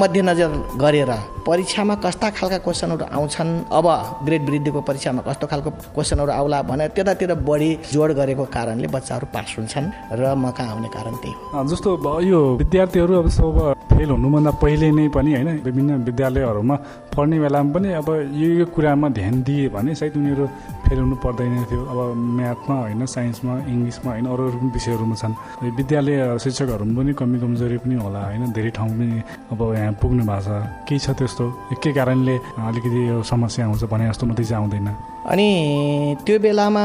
मध्यनजर 0.00 0.50
गरेर 0.82 1.10
परीक्षामा 1.48 1.94
कस्ता 2.04 2.28
खालका 2.36 2.58
क्वेसनहरू 2.60 3.04
आउँछन्? 3.08 3.50
अब 3.72 3.86
ग्रेड 4.26 4.42
वृद्धिको 4.48 4.80
परीक्षामा 4.84 5.20
कस्तो 5.28 5.46
खालको 5.48 5.70
क्वेसनहरू 5.96 6.32
आउला 6.32 6.58
भनेर 6.68 6.90
त्यतातिर 6.92 7.32
बढी 7.48 7.70
जोड 7.88 8.10
गरेको 8.20 8.44
कारणले 8.52 8.88
बच्चाहरू 8.92 9.26
पास 9.32 9.48
हुन्छन् 9.56 9.88
र 10.12 10.22
म 10.36 10.52
कहाँ 10.52 10.76
आउने 10.76 10.88
कारण 10.92 11.14
त्यही 11.24 11.34
जस्तो 11.72 11.90
यो 12.28 12.40
विद्यार्थीहरू 12.60 13.14
अब 13.22 13.28
सब 13.32 13.56
फेल 13.88 14.10
हुनुभन्दा 14.12 14.50
पहिले 14.62 14.88
नै 14.92 15.08
पनि 15.08 15.30
होइन 15.34 15.48
विभिन्न 15.64 15.90
विद्यालयहरूमा 16.04 16.76
पढ्ने 17.16 17.36
बेलामा 17.40 17.72
पनि 17.74 17.88
अब 18.00 18.08
यो 18.36 18.48
यो 18.60 18.66
कुरामा 18.76 19.08
ध्यान 19.18 19.34
दिए 19.42 19.68
भने 19.74 19.94
सायद 19.96 20.16
उनीहरू 20.20 20.44
फेल 20.84 20.98
हुनु 21.00 21.16
पर्दैन 21.24 21.64
थियो। 21.70 21.82
अब 21.82 21.98
म्याथमा 22.38 22.74
होइन 22.84 23.02
साइन्समा 23.08 23.54
इङ्ग्लिसमा 23.72 24.10
होइन 24.12 24.26
अरू 24.28 24.42
अरू 24.48 24.68
विषयहरूमा 24.76 25.16
छन्। 25.16 25.34
विद्यालय 25.78 26.38
शिक्षकहरूमा 26.44 26.94
पनि 27.00 27.12
कमी 27.18 27.36
कमजोरी 27.42 27.78
पनि 27.82 27.94
होला 28.04 28.20
होइन 28.28 28.52
धेरै 28.54 28.70
ठाउँ 28.78 28.92
पनि 28.94 29.08
अब 29.52 29.60
यहाँ 29.74 29.92
पुग्नु 29.98 30.22
भएको 30.30 30.40
छ 30.46 30.86
केही 30.86 31.00
छ 31.04 31.08
त्यस्तो। 31.18 31.37
के 31.82 31.92
कारणले 31.92 32.36
अलिकति 32.58 33.08
यो 33.08 33.22
समस्या 33.22 33.66
आउँछ 33.66 33.84
भने 33.84 34.08
जस्तो 34.08 34.26
मात्रै 34.26 34.44
चाहिँ 34.44 34.62
आउँदैन। 34.62 34.88
अनि 35.28 36.16
त्यो 36.24 36.38
बेलामा 36.40 36.84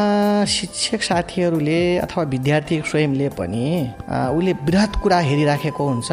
शिक्षक 0.51 1.01
साथीहरूले 1.01 1.79
अथवा 2.03 2.23
विद्यार्थी 2.27 2.79
स्वयंले 2.91 3.27
पनि 3.39 3.65
उसले 4.35 4.53
वृहत 4.67 4.95
कुरा 5.03 5.19
हेरिराखेको 5.29 5.83
हुन्छ। 5.87 6.11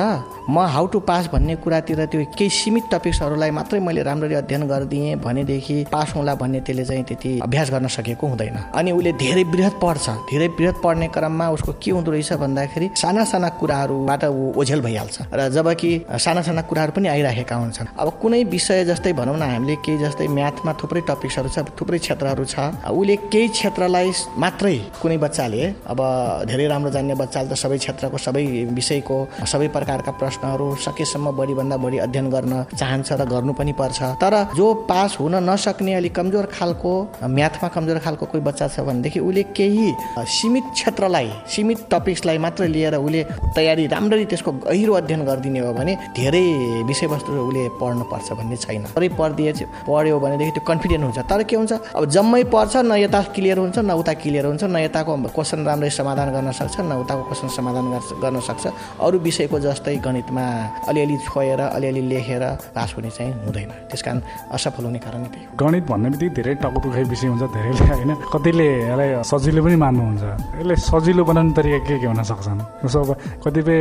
म 0.51 0.59
हाउ 0.75 0.87
टु 0.95 0.99
पास 1.11 1.27
भन्ने 1.33 1.55
कुरातिर 1.63 2.05
त्यो 2.07 2.21
केही 2.39 2.51
सीमित 2.51 2.85
टपिक्सहरूलाई 2.93 3.51
मात्रै 3.51 3.81
मैले 3.83 4.03
राम्ररी 4.03 4.35
अध्ययन 4.35 4.63
गरिदिएँ 4.71 5.17
भनेदेखि 5.27 5.77
पास 5.91 6.15
हुँला 6.17 6.35
भन्ने 6.39 6.61
त्यसले 6.67 6.85
चाहिँ 6.85 7.05
त्यति 7.11 7.31
अभ्यास 7.43 7.71
गर्न 7.71 7.87
सकेको 7.99 8.27
हुँदैन। 8.27 8.57
अनि 8.79 8.91
उसले 8.93 9.13
धेरै 9.19 9.45
वृहत 9.51 9.75
पढ्छ। 9.83 10.07
धेरै 10.31 10.49
वृहत 10.55 10.77
पढ्ने 10.85 11.09
क्रममा 11.11 11.51
उसको 11.51 11.73
के 11.83 11.91
हुँदो 11.91 12.11
रहेछ 12.11 12.33
भन्दाखेरि 12.39 12.91
साना 12.95 13.25
साना 13.27 13.49
कुराहरूबाट 13.59 14.25
ऊ 14.25 14.53
ओझेल 14.55 14.81
भइहाल्छ। 14.87 15.17
र 15.35 15.49
जबकि 15.51 15.91
साना 16.15 16.43
साना 16.47 16.63
कुराहरू 16.63 16.93
पनि 16.95 17.09
आइराखेका 17.11 17.57
हुन्छन्। 17.57 17.87
अब 17.99 18.09
कुनै 18.23 18.43
विषय 18.55 18.85
जस्तै 18.87 19.13
भनौँ 19.19 19.37
न 19.39 19.43
हामीले 19.43 19.77
केही 19.83 19.99
जस्तै 19.99 20.27
म्याथमा 20.31 20.73
थुप्रै 20.79 21.03
टपिक्सहरू 21.11 21.49
छ 21.51 21.59
थुप्रै 21.79 21.99
क्षेत्रहरू 22.21 22.45
छ। 22.45 22.57
उसले 22.93 23.17
केही 23.33 23.49
क्षेत्रलाई 23.49 24.09
मात्रै 24.37 24.77
कुनै 25.01 25.17
बच्चाले 25.25 25.63
अब 25.89 26.01
धेरै 26.45 26.67
राम्रो 26.69 26.91
जान्ने 26.93 27.15
बच्चाले 27.17 27.49
त 27.49 27.55
सबै 27.57 27.79
क्षेत्रको 27.81 28.17
सबै 28.19 28.45
विषयको 28.77 29.17
सबै 29.49 29.69
प्रकारका 29.77 30.13
प्रश्नहरू 30.21 30.67
सकेसम्म 30.85 31.27
बढीभन्दा 31.33 31.77
बढी 31.81 31.99
अध्ययन 32.05 32.27
गर्न 32.31 32.53
चाहन्छ 32.77 33.09
र 33.13 33.25
गर्नु 33.25 33.53
पनि 33.57 33.73
पर्छ। 33.73 34.21
तर 34.21 34.35
जो 34.53 34.67
पास 34.85 35.17
हुन 35.21 35.35
नसक्ने 35.49 35.95
अलिक 35.95 36.13
कमजोर 36.13 36.47
खालको 36.53 36.93
म्याथमा 37.25 37.69
कमजोर 37.73 37.99
खालको 38.05 38.25
कोही 38.27 38.43
बच्चा 38.45 38.69
छ 38.69 38.85
भनेदेखि 38.85 39.21
उसले 39.21 39.43
केही 39.57 39.89
सीमित 40.37 40.65
क्षेत्रलाई 40.77 41.29
सीमित 41.49 41.79
टपिक्सलाई 41.91 42.39
मात्र 42.39 42.69
लिएर 42.69 42.95
उसले 43.01 43.21
तयारी 43.57 43.87
राम्ररी 43.95 44.25
त्यसको 44.31 44.51
गहिरो 44.69 44.93
अध्ययन 45.01 45.25
गरिदिने 45.25 45.61
हो 45.65 45.73
भने 45.73 45.93
धेरै 46.13 46.45
विषयवस्तु 46.85 47.33
उसले 47.33 47.63
पढ्नुपर्छ 47.81 48.29
भन्ने 48.39 48.57
छैन। 48.57 48.85
थोरै 48.93 49.09
पढिदिए 49.17 49.53
पढ्यो 49.89 50.19
भनेदेखि 50.21 50.53
त्यो 50.57 50.65
कन्फिडेन्ट 50.69 51.05
हुन्छ। 51.05 51.19
तर 51.31 51.43
के 51.49 51.57
हुन्छ 51.57 51.73
अब 51.97 52.05
जम्मै 52.11 52.43
पढ्छ 52.53 52.75
न 52.83 52.93
यता 52.99 53.21
क्लियर 53.35 53.59
हुन्छ 53.59 53.79
न 53.79 53.91
उता 53.95 54.13
क्लियर 54.23 54.47
हुन्छ 54.47 54.65
न 54.65 54.77
यताको 54.83 55.13
क्वेसन 55.31 55.61
राम्ररी 55.67 55.91
समाधान 55.91 56.29
गर्न 56.35 56.51
सक्छ 56.51 56.77
न 56.81 56.93
उताको 57.03 57.23
क्वेसन 57.29 57.49
समाधान 57.55 57.87
गर्न 58.23 58.41
सक्छ। 58.41 58.65
अरू 58.99 59.19
विषयको 59.19 59.59
जस्तै 59.61 59.97
गणितमा 60.03 60.45
अलिअलि 60.89 61.17
छोएर 61.27 61.61
अलिअलि 61.61 62.03
लेखेर 62.11 62.45
पास 62.75 62.95
हुने 62.97 63.11
चाहिँ 63.11 63.33
हुँदैन। 63.47 63.71
त्यस 63.91 64.03
कारण 64.03 64.21
असफल 64.51 64.85
हुने 64.85 64.99
कारण 64.99 65.23
त्यही 65.31 65.45
हो। 65.47 65.57
गणित 65.61 65.85
भन्ने 65.87 66.09
बित्तिकै 66.11 66.35
धेरै 66.35 66.55
टकटुखाइ 66.65 67.05
विषय 67.13 67.27
हुन्छ 67.31 67.43
धेरैले 67.55 67.85
होइन। 67.95 68.11
कतिले 68.33 68.69
यसलाई 68.91 69.09
सजिलो 69.31 69.61
पनि 69.65 69.77
मान्नुहुन्छ। 69.77 70.25
यसलाई 70.59 70.77
सजिलो 70.91 71.23
बनाउने 71.25 71.53
तरिका 71.55 71.79
के 71.87 71.95
के 72.01 72.07
हुन 72.07 72.23
सक्छन्? 72.27 72.61
जस्तो 72.85 72.99
अब 73.01 73.11
कतिपय 73.45 73.79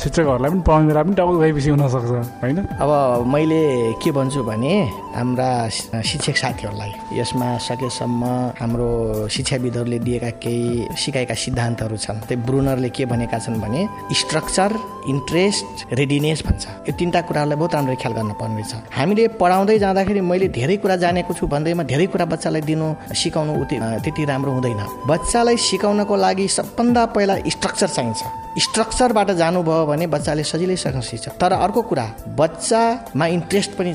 शिक्षकहरूलाई 0.00 0.50
पनि 0.50 0.62
पढाउने 0.64 0.86
बेला 0.88 1.02
पनि 1.02 1.14
टकटुखाइ 1.18 1.52
विषय 1.52 1.70
हुनसक्छ 1.76 2.10
होइन? 2.40 2.58
अब 2.80 2.90
मैले 3.26 3.62
के 4.00 4.10
भन्छु 4.16 4.40
भने 4.48 4.74
हाम्रा 5.16 5.48
शिक्षक 5.68 6.36
साथीहरूलाई 6.36 6.92
यसमा 7.20 7.48
सकेसम्म 7.58 8.22
हाम्रो 8.60 9.28
शिक्षाविदहरूले 9.28 9.98
दिएका 9.98 10.30
केही 10.42 10.96
सिकाएका 10.96 11.34
सिद्धान्तहरू 11.34 11.96
छन्। 11.96 12.20
त्यो 12.28 12.36
ब्रुनरले 12.46 12.88
के 12.90 13.04
भनेका 13.06 13.38
छन् 13.38 13.60
भने 13.60 13.80
स्ट्रक्चर 14.12 14.70
इन्ट्रेस्ट 15.08 15.92
रेडिनेस 15.92 16.42
भन्छ। 16.46 16.64
यो 16.88 16.92
तिनवटा 16.98 17.20
कुराहरूलाई 17.28 17.58
बहुत 17.58 17.74
राम्ररी 17.74 17.96
ख्याल 17.96 18.14
गर्नुपर्ने 18.18 18.62
छ। 18.62 18.72
हामीले 18.90 19.24
पढाउँदै 19.40 19.78
जाँदाखेरि 19.78 20.20
मैले 20.20 20.48
धेरै 20.50 20.76
कुरा 20.82 20.96
जानेको 21.04 21.32
छु 21.34 21.46
भन्दैमा 21.46 21.82
धेरै 21.86 22.06
कुरा 22.12 22.24
बच्चालाई 22.32 22.62
दिनु 22.66 22.86
सिकाउनु 23.14 23.52
उति 23.62 23.76
त्यति 24.04 24.22
राम्रो 24.24 24.50
हुँदैन। 24.52 24.82
बच्चालाई 25.06 25.56
सिकाउनको 25.56 26.14
लागि 26.16 26.46
सबभन्दा 26.48 27.02
पहिला 27.14 27.34
स्ट्रक्चर 27.46 27.88
चाहिन्छ। 27.88 28.22
स्ट्रक्चरबाट 28.56 29.30
जानुभयो 29.36 29.84
भने 29.86 30.06
बच्चाले 30.08 30.42
सजिलैसँग 30.42 31.00
सिक्छ। 31.02 31.28
तर 31.36 31.52
अर्को 31.52 31.82
कुरा 31.82 32.06
बच्चामा 32.40 33.26
इन्ट्रेस्ट 33.36 33.70
पनि 33.76 33.92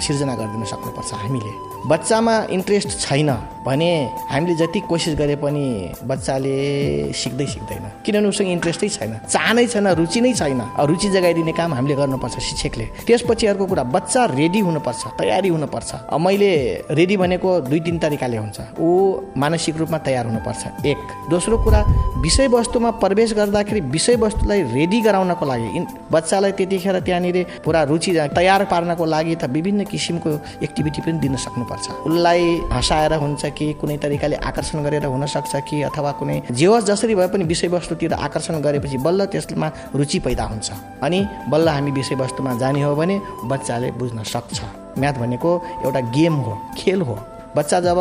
सिर्जना 0.00 0.34
गरिदिन 0.34 0.64
सक्नुपर्छ 0.64 1.12
हामीले। 1.22 1.67
बच्चामा 1.86 2.34
इन्ट्रेस्ट 2.50 2.98
छैन 3.00 3.30
भने 3.66 3.90
हामीले 4.30 4.54
जति 4.54 4.80
कोसिस 4.80 5.14
गरे 5.14 5.36
पनि 5.36 5.92
बच्चाले 6.04 7.12
सिक्दै 7.12 7.46
सिक्दैन। 7.46 7.84
किनभने 8.04 8.28
उसँग 8.28 8.48
इन्ट्रेस्टै 8.48 8.88
छैन। 8.88 9.12
चाहनै 9.28 9.66
छैन 9.66 9.86
रुचि 9.92 10.20
नै 10.20 10.32
छैन। 10.32 10.60
रुचि 10.80 11.08
जगाइदिने 11.10 11.52
काम 11.52 11.74
हामीले 11.74 11.94
गर्नुपर्छ 11.94 12.38
शिक्षकले। 12.38 12.84
त्यसपछि 13.06 13.46
अर्को 13.46 13.66
कुरा 13.66 13.82
बच्चा 13.94 14.24
रेडी 14.34 14.60
हुनुपर्छ 14.60 15.02
तयारी 15.18 15.48
हुनुपर्छ। 15.48 15.90
मैले 16.16 16.50
रेडी 16.90 17.16
भनेको 17.16 17.48
दुई 17.68 17.80
तिन 17.80 17.98
तरिकाले 17.98 18.36
हुन्छ। 18.36 18.58
ऊ 18.80 18.88
मानसिक 19.36 19.76
रूपमा 19.76 19.98
तयार 19.98 20.26
हुनुपर्छ। 20.26 20.86
एक 20.86 21.00
दोस्रो 21.30 21.56
कुरा 21.64 21.80
विषयवस्तुमा 22.24 22.90
प्रवेश 23.02 23.32
गर्दाखेरि 23.34 23.80
विषयवस्तुलाई 23.80 24.62
रेडी 24.74 25.00
गराउनको 25.00 25.44
लागि। 25.44 25.68
बच्चालाई 26.12 26.52
त्यतिखेर 26.52 27.00
त्यहाँनिर 27.00 27.36
पुरा 27.64 27.82
रुचि 27.84 28.10
तयार 28.32 28.64
पार्नको 28.64 29.04
लागि 29.04 29.34
त 29.36 29.44
विभिन्न 29.52 29.84
किसिमको 29.84 30.30
एक्टिभिटी 30.64 31.00
पनि 31.04 31.18
दिन 31.20 31.36
सक्नुपर्छ 31.68 32.06
उसलाई 32.06 32.60
हँसाएर 32.72 33.12
हुन्छ 33.14 33.46
कि 33.46 33.72
कुनै 33.72 33.96
तरिकाले 33.96 34.36
आकर्षण 34.36 34.82
गरेर 34.82 35.04
हुनसक्छ 35.04 35.56
कि 35.68 35.82
अथवा 35.82 36.12
कुनै 36.12 36.42
जे 36.50 36.66
होस् 36.66 36.84
जसरी 36.84 37.14
भए 37.14 37.28
पनि 37.28 37.44
विषयवस्तुतिर 37.44 38.12
आकर्षण 38.12 38.60
गरेपछि 38.60 38.98
बल्ल 38.98 39.26
त्यसमा 39.26 39.68
रुचि 39.94 40.18
पैदा 40.18 40.44
हुन्छ। 40.44 40.70
अनि 41.02 41.20
बल्ल 41.48 41.68
हामी 41.68 41.90
विषयवस्तुमा 41.90 42.54
जाने 42.58 42.82
हो 42.82 42.94
भने 42.96 43.20
बच्चाले 43.44 43.90
बुझ्न 43.92 44.22
सक्छ। 44.24 44.60
म्याथ 44.98 45.14
भनेको 45.14 45.50
एउटा 45.84 46.00
गेम 46.16 46.34
हो 46.34 46.58
खेल 46.78 47.00
हो। 47.02 47.18
बच्चा 47.56 47.80
जब 47.80 47.98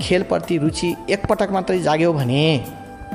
खेलप्रति 0.00 0.56
रुचि 0.58 0.88
एकपटक 1.10 1.50
मात्रै 1.52 1.78
जाग्यो 1.80 2.12
भने 2.12 2.44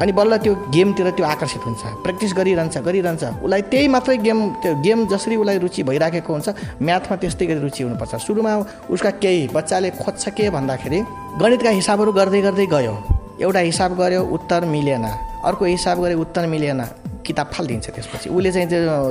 अनि 0.02 0.12
बल्ल 0.12 0.38
त्यो 0.44 0.54
गेमतिर 0.74 1.10
त्यो 1.18 1.26
आकर्षित 1.26 1.62
हुन्छ। 1.66 1.82
प्र्याक्टिस 2.04 2.34
गरिरहन्छ 2.34 2.78
गरिरहन्छ। 2.88 3.24
उसलाई 3.46 3.62
त्यही 3.72 3.88
मात्रै 3.88 4.18
गेम 4.18 4.40
त्यो 4.62 4.74
गेम 4.82 5.00
जसरी 5.08 5.36
उसलाई 5.36 5.58
रुचि 5.64 5.84
भइराखेको 5.84 6.34
हुन्छ 6.34 6.48
म्याथमा 6.82 7.16
त्यस्तै 7.22 7.46
गरी 7.46 7.60
रुचि 7.62 7.84
हुनुपर्छ। 7.84 8.14
सुरुमा 8.26 8.54
उसका 8.90 9.10
केही 9.22 9.48
बच्चाले 9.54 9.90
खोज्छ 10.02 10.24
के 10.34 10.50
भन्दाखेरि 10.50 11.00
गणितका 11.42 11.70
हिसाबहरू 11.70 12.12
गर्दै 12.12 12.42
गर्दै 12.42 12.66
गयो। 12.74 12.96
एउटा 13.42 13.60
हिसाब 13.60 13.92
गर्यो 13.98 14.22
उत्तर 14.34 14.66
मिलेन 14.66 15.06
अर्को 15.46 15.66
हिसाब 15.66 15.98
गरे 16.02 16.14
उत्तर 16.16 16.46
मिलेन। 16.48 16.82
किताब 17.26 17.48
फालिदिन्छ 17.54 17.88
त्यसपछि। 17.90 18.30
उसले 18.30 18.52
चाहिँ 18.52 18.68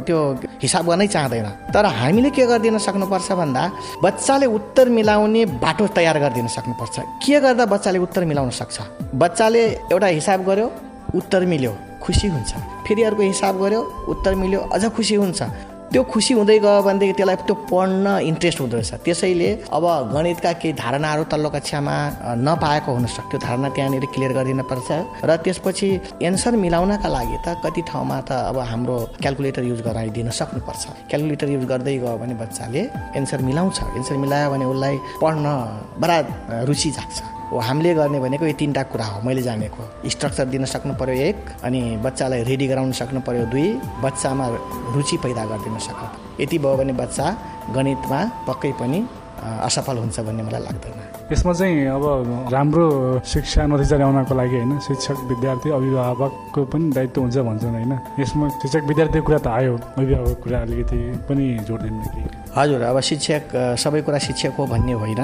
त्यो 0.06 0.18
हिसाब 0.62 0.84
गर्नै 0.88 1.06
चाहँदैन। 1.06 1.48
तर 1.74 1.84
हामीले 2.00 2.30
के 2.30 2.44
गरिदिन 2.46 2.78
सक्नुपर्छ 2.78 3.32
भन्दा 3.32 3.62
बच्चाले 4.04 4.46
उत्तर 4.46 4.88
मिलाउने 4.88 5.42
बाटो 5.64 5.86
तयार 5.96 6.18
गरिदिन 6.20 6.48
सक्नुपर्छ। 6.56 6.96
के 7.24 7.40
गर्दा 7.40 7.64
बच्चाले 7.66 7.98
उत्तर 7.98 8.24
मिलाउन 8.24 8.50
सक्छ? 8.50 8.76
बच्चाले 9.14 9.62
एउटा 9.92 10.06
हिसाब 10.18 10.40
गर्यो 10.44 10.68
उत्तर 11.14 11.44
मिल्यो 11.46 11.72
खुसी 12.02 12.28
हुन्छ। 12.28 12.52
फेरि 12.86 13.02
अर्को 13.02 13.22
हिसाब 13.22 13.54
गर्यो 13.62 13.80
उत्तर 14.08 14.34
मिल्यो 14.34 14.60
अझ 14.72 14.84
खुसी 14.96 15.14
हुन्छ। 15.14 15.40
त्यो 15.92 16.02
खुसी 16.08 16.32
हुँदै 16.34 16.58
गयो 16.64 16.82
भनेदेखि 16.88 17.14
त्यसलाई 17.20 17.36
त्यो 17.44 17.54
पढ्न 17.68 18.06
इन्ट्रेस्ट 18.24 18.58
हुँदो 18.60 18.76
रहेछ। 18.80 19.04
त्यसैले 19.04 19.50
अब 19.76 19.84
गणितका 20.16 20.52
केही 20.56 20.72
धारणाहरू 20.72 21.24
तल्लो 21.28 21.48
कक्षामा 21.52 21.96
नपाएको 22.48 22.90
हुनसक्छ 22.96 23.28
त्यो 23.28 23.38
धारणा 23.44 23.68
त्यहाँनिर 23.76 24.04
क्लियर 24.08 24.32
गरिदिन 24.32 24.62
पर्छ। 24.72 24.88
र 25.28 25.30
त्यसपछि 25.44 25.88
एन्सर 26.24 26.56
मिलाउनका 26.64 27.08
लागि 27.12 27.36
त 27.44 27.60
कति 27.60 27.82
ठाउँमा 27.92 28.18
त 28.24 28.30
अब 28.32 28.56
हाम्रो 28.72 28.96
क्यालकुलेटर 29.20 29.62
युज 29.68 29.80
गराइदिन 29.84 30.32
सक्नुपर्छ। 30.32 30.84
क्यालकुलेटर 31.12 31.48
युज 31.60 31.64
गर्दै 31.68 31.96
गयो 32.00 32.16
भने 32.16 32.34
बच्चाले 32.40 32.82
एन्सर 33.20 33.40
मिलाउँछ। 33.44 33.78
एन्सर 33.92 34.16
मिलायो 34.16 34.48
भने 34.48 34.64
उसलाई 34.72 34.96
पढ्न 35.20 35.44
बडा 36.00 36.16
रुचि 36.68 36.90
जाग्छ। 36.96 37.18
हो 37.52 37.58
हामीले 37.60 37.92
गर्ने 37.94 38.18
भनेको 38.24 38.44
यो 38.48 38.52
तिनवटा 38.56 38.82
कुरा 38.92 39.06
हो 39.12 39.20
मैले 39.28 39.42
जानेको 39.44 40.08
स्ट्रक्चर 40.08 40.44
दिन 40.56 40.64
सक्नु 40.72 40.94
पर्यो 41.00 41.14
एक 41.28 41.36
अनि 41.68 41.80
बच्चालाई 42.00 42.42
रेडी 42.48 42.66
गराउन 42.72 42.92
सक्नु 43.00 43.20
पर्यो 43.28 43.44
दुई 43.52 43.68
बच्चामा 44.04 44.46
रुचि 44.96 45.16
पैदा 45.24 45.44
गरिदिन 45.52 45.78
सक्नु। 45.86 46.08
यति 46.42 46.58
भयो 46.64 46.76
भने 46.80 46.92
बच्चा 46.96 47.26
गणितमा 47.76 48.20
पक्कै 48.48 48.72
पनि 48.80 49.00
असफल 49.68 49.96
हुन्छ 50.02 50.20
भन्ने 50.26 50.42
मलाई 50.48 50.62
लाग्दैन 50.64 51.11
यसमा 51.32 51.52
चाहिँ 51.52 51.86
अब 51.96 52.04
राम्रो 52.52 52.84
शिक्षा 53.24 53.66
नतिजा 53.66 53.96
ल्याउनको 53.96 54.34
लागि 54.36 54.56
होइन 54.56 54.78
शिक्षक 54.86 55.18
विद्यार्थी 55.30 55.68
अभिभावकको 55.72 56.60
पनि 56.72 56.90
दायित्व 56.92 57.20
हुन्छ 57.20 57.36
भन्छन् 57.48 57.74
होइन। 57.76 57.92
यसमा 58.20 58.48
शिक्षक 58.60 58.82
विद्यार्थीको 58.88 59.24
कुरा 59.26 59.38
त 59.38 59.46
आयो 59.48 59.74
अभिभावकको 59.98 60.42
कुरा 60.44 60.58
अलिकति 60.60 60.98
पनि 61.28 61.44
जोड 61.68 61.80
दिनु 61.82 62.04
कि। 62.12 62.22
हजुर 62.56 62.80
अब 62.84 63.00
शिक्षक 63.00 63.42
सबै 63.80 64.00
कुरा 64.06 64.18
शिक्षक 64.28 64.52
हो 64.58 64.66
भन्ने 64.68 64.92
होइन। 64.92 65.22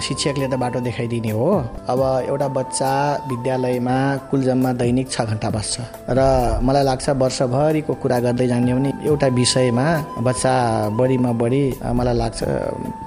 शिक्षकले 0.00 0.48
त 0.48 0.54
बाटो 0.56 0.80
देखाइदिने 0.80 1.30
हो। 1.36 1.48
अब 1.92 2.00
एउटा 2.28 2.48
बच्चा 2.48 2.92
विद्यालयमा 3.28 3.96
कुल 4.30 4.40
जम्मा 4.48 4.72
दैनिक 4.80 5.10
छ 5.10 5.28
घन्टा 5.28 5.50
बस्छ 5.50 5.74
र 6.08 6.20
मलाई 6.64 6.84
लाग्छ 6.88 7.08
वर्षभरिको 7.20 7.94
कुरा 8.00 8.18
गर्दै 8.24 8.46
जाने 8.48 8.72
भने 8.74 8.90
एउटा 9.04 9.28
विषयमा 9.36 9.86
बच्चा 10.24 10.54
बढीमा 10.98 11.32
बढी 11.36 11.64
मलाई 11.84 12.16
लाग्छ 12.16 12.40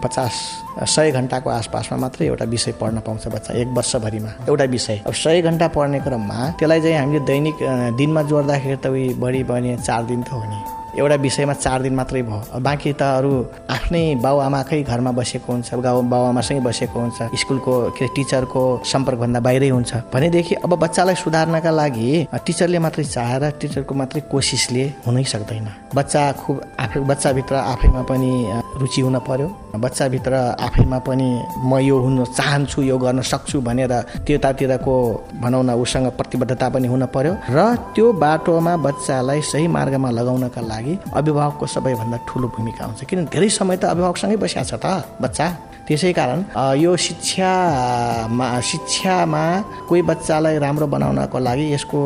पचास 0.03 0.35
सय 0.79 1.11
घन्टाको 1.11 1.49
आसपासमा 1.49 1.97
मात्रै 1.97 2.27
एउटा 2.27 2.45
विषय 2.45 2.71
पढ्न 2.81 2.99
पाउँछ 3.05 3.27
बच्चा 3.27 3.53
एक 3.53 3.67
वर्षभरिमा। 3.77 4.31
एउटा 4.49 4.65
विषय। 4.65 5.01
अब 5.07 5.13
सय 5.13 5.41
घन्टा 5.41 5.67
पढ्ने 5.75 5.99
क्रममा 5.99 6.49
त्यसलाई 6.59 6.81
चाहिँ 6.81 6.97
हामीले 6.97 7.19
दैनिक 7.25 7.57
दिनमा 7.97 8.21
जोड्दाखेरि 8.29 8.77
त 8.83 8.85
उही 8.87 9.13
बढी 9.19 9.43
भने 9.43 9.77
चार 9.77 10.03
दिन 10.05 10.21
त 10.23 10.31
हो 10.31 10.43
नि। 10.43 10.59
एउटा 10.91 11.15
विषयमा 11.23 11.53
चार 11.53 11.81
दिन 11.81 11.95
मात्रै 11.95 12.21
भयो। 12.27 12.59
बाँकी 12.59 12.91
त 12.99 13.01
अरू 13.01 13.31
आफ्नै 13.71 14.03
बाउआमाकै 14.19 14.81
घरमा 14.83 15.11
बसेको 15.15 15.47
हुन्छ 15.47 15.79
गाउँ 15.79 16.03
बाउआमासँगै 16.03 16.59
बसेको 16.67 16.99
हुन्छ 16.99 17.19
स्कुलको 17.31 17.73
के 17.95 18.07
टिचरको 18.15 18.63
सम्पर्कभन्दा 18.83 19.39
बाहिरै 19.39 19.69
हुन्छ। 19.71 19.91
भनेदेखि 20.11 20.55
अब 20.59 20.71
बच्चालाई 20.75 21.15
सुधार्नका 21.15 21.71
लागि 21.71 22.27
टिचरले 22.45 22.79
मात्रै 22.83 23.03
चाहेर 23.07 23.43
टिचरको 23.61 23.93
मात्रै 23.95 24.21
कोसिसले 24.27 24.83
हुनै 25.07 25.23
सक्दैन। 25.23 25.67
बच्चा 25.95 26.21
खुब 26.43 26.55
आफै 26.83 26.99
बच्चाभित्र 27.07 27.55
आफैमा 27.55 28.01
पनि 28.11 28.31
रुचि 28.79 29.01
हुन 29.01 29.17
पर्यो। 29.23 29.47
बच्चाभित्र 29.75 30.33
आफैमा 30.59 30.99
पनि 31.07 31.29
म 31.63 31.79
यो 31.79 31.97
हुन 31.99 32.23
चाहन्छु 32.27 32.81
यो 32.81 32.97
गर्न 32.97 33.21
सक्छु 33.21 33.61
भनेर 33.61 33.93
त्यतातिरको 34.27 34.95
भनौँ 35.41 35.63
न 35.63 35.69
उसँग 35.79 36.07
प्रतिबद्धता 36.19 36.69
पनि 36.69 36.87
हुन 36.87 37.05
पर्यो। 37.07 37.33
र 37.49 37.75
त्यो 37.95 38.11
बाटोमा 38.13 38.75
बच्चालाई 38.77 39.41
सही 39.41 39.67
मार्गमा 39.67 40.09
लगाउनका 40.11 40.61
लागि 40.61 40.97
अभिभावकको 41.15 41.65
सबैभन्दा 41.65 42.17
ठुलो 42.27 42.47
भूमिका 42.55 42.85
हुन्छ। 42.85 43.03
किनभने 43.07 43.31
धेरै 43.31 43.49
समय 43.49 43.77
त 43.77 43.83
अभिभावकसँगै 43.95 44.37
बसिएको 44.43 44.67
छ 44.67 44.73
त 44.83 44.85
बच्चा। 45.21 45.47
त्यसै 45.87 46.11
कारण 46.13 46.39
यो 46.77 46.95
शिक्षामा 46.95 48.47
शिक्षामा 48.61 49.43
कोही 49.89 50.01
बच्चालाई 50.11 50.57
राम्रो 50.59 50.87
बनाउनको 50.87 51.39
लागि 51.39 51.65
यसको 51.73 51.99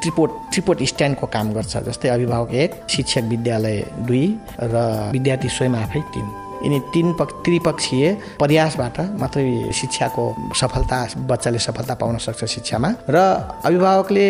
ट्रिपोट 0.00 0.30
ट्रिपोट 0.52 0.82
स्ट्यान्डको 0.92 1.26
काम 1.26 1.46
गर्छ। 1.52 1.76
जस्तै 1.88 2.08
अभिभावक 2.08 2.54
एक 2.54 2.70
शिक्षक 2.88 3.24
विद्यालय 3.32 3.78
दुई 4.06 4.24
र 4.62 4.74
विद्यार्थी 5.12 5.48
स्वयं 5.48 5.74
आफै 5.84 6.00
तिन। 6.14 6.28
यिनी 6.64 6.78
तिन 6.92 7.12
पक्ष 7.18 7.34
त्रिपक्षीय 7.44 8.04
प्रयासबाट 8.40 8.96
मात्रै 9.20 9.72
शिक्षाको 9.72 10.24
सफलता 10.60 10.98
बच्चाले 11.30 11.58
सफलता 11.58 11.94
पाउन 12.00 12.16
सक्छ 12.26 12.44
शिक्षामा। 12.44 12.88
र 13.08 13.16
अभिभावकले 13.64 14.26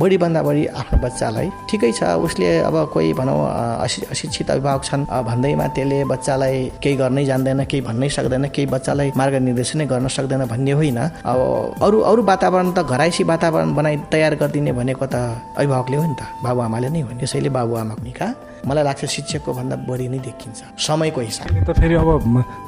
बढीभन्दा 0.00 0.40
बढी 0.42 0.64
आफ्नो 0.80 0.96
बच्चालाई 1.04 1.48
ठिकै 1.68 1.92
छ 1.92 2.02
उसले 2.24 2.48
अब 2.68 2.76
कोही 2.92 3.12
भनौँ 3.20 3.38
अशिक्षित 3.84 4.50
अभिभावक 4.50 4.82
छन् 4.84 5.04
भन्दैमा 5.28 5.66
त्यसले 5.76 5.98
बच्चालाई 6.12 6.56
केही 6.82 6.96
गर्नै 6.96 7.24
जान्दैन 7.24 7.64
केही 7.70 7.82
भन्नै 7.88 8.08
सक्दैन 8.08 8.44
केही 8.54 8.66
बच्चालाई 8.66 9.08
मार्गनिर्देशनै 9.20 9.86
गर्न 9.86 10.06
सक्दैन 10.08 10.42
भन्ने 10.48 10.72
होइन। 10.72 10.98
अब 10.98 11.38
अरू 11.84 11.98
अरू 12.10 12.20
वातावरण 12.24 12.70
त 12.72 12.78
घराइसी 12.82 13.22
वातावरण 13.24 13.74
बनाइ 13.74 13.96
तयार 14.12 14.34
गरिदिने 14.40 14.72
भनेको 14.72 15.06
त 15.06 15.16
अभिभावकले 15.58 15.96
हो 15.96 16.04
नि 16.08 16.16
त 16.16 16.22
बाबुआमाले 16.44 16.88
नै 16.88 17.00
हो। 17.00 17.10
नि 17.12 17.18
त्यसैले 17.20 17.50
बाबुआमाको 17.50 17.96
भूमिका 17.98 18.26
मलाई 18.66 18.84
लाग्छ 18.84 19.04
शिक्षकको 19.04 19.50
भन्दा 19.52 19.76
बढी 19.86 20.08
नै 20.08 20.18
देखिन्छ। 20.18 20.58
समयको 20.78 21.20
हिसाब। 21.20 21.46
अनि 21.50 21.60
त 21.66 21.70
फेरि 21.78 21.94
अब 21.94 22.08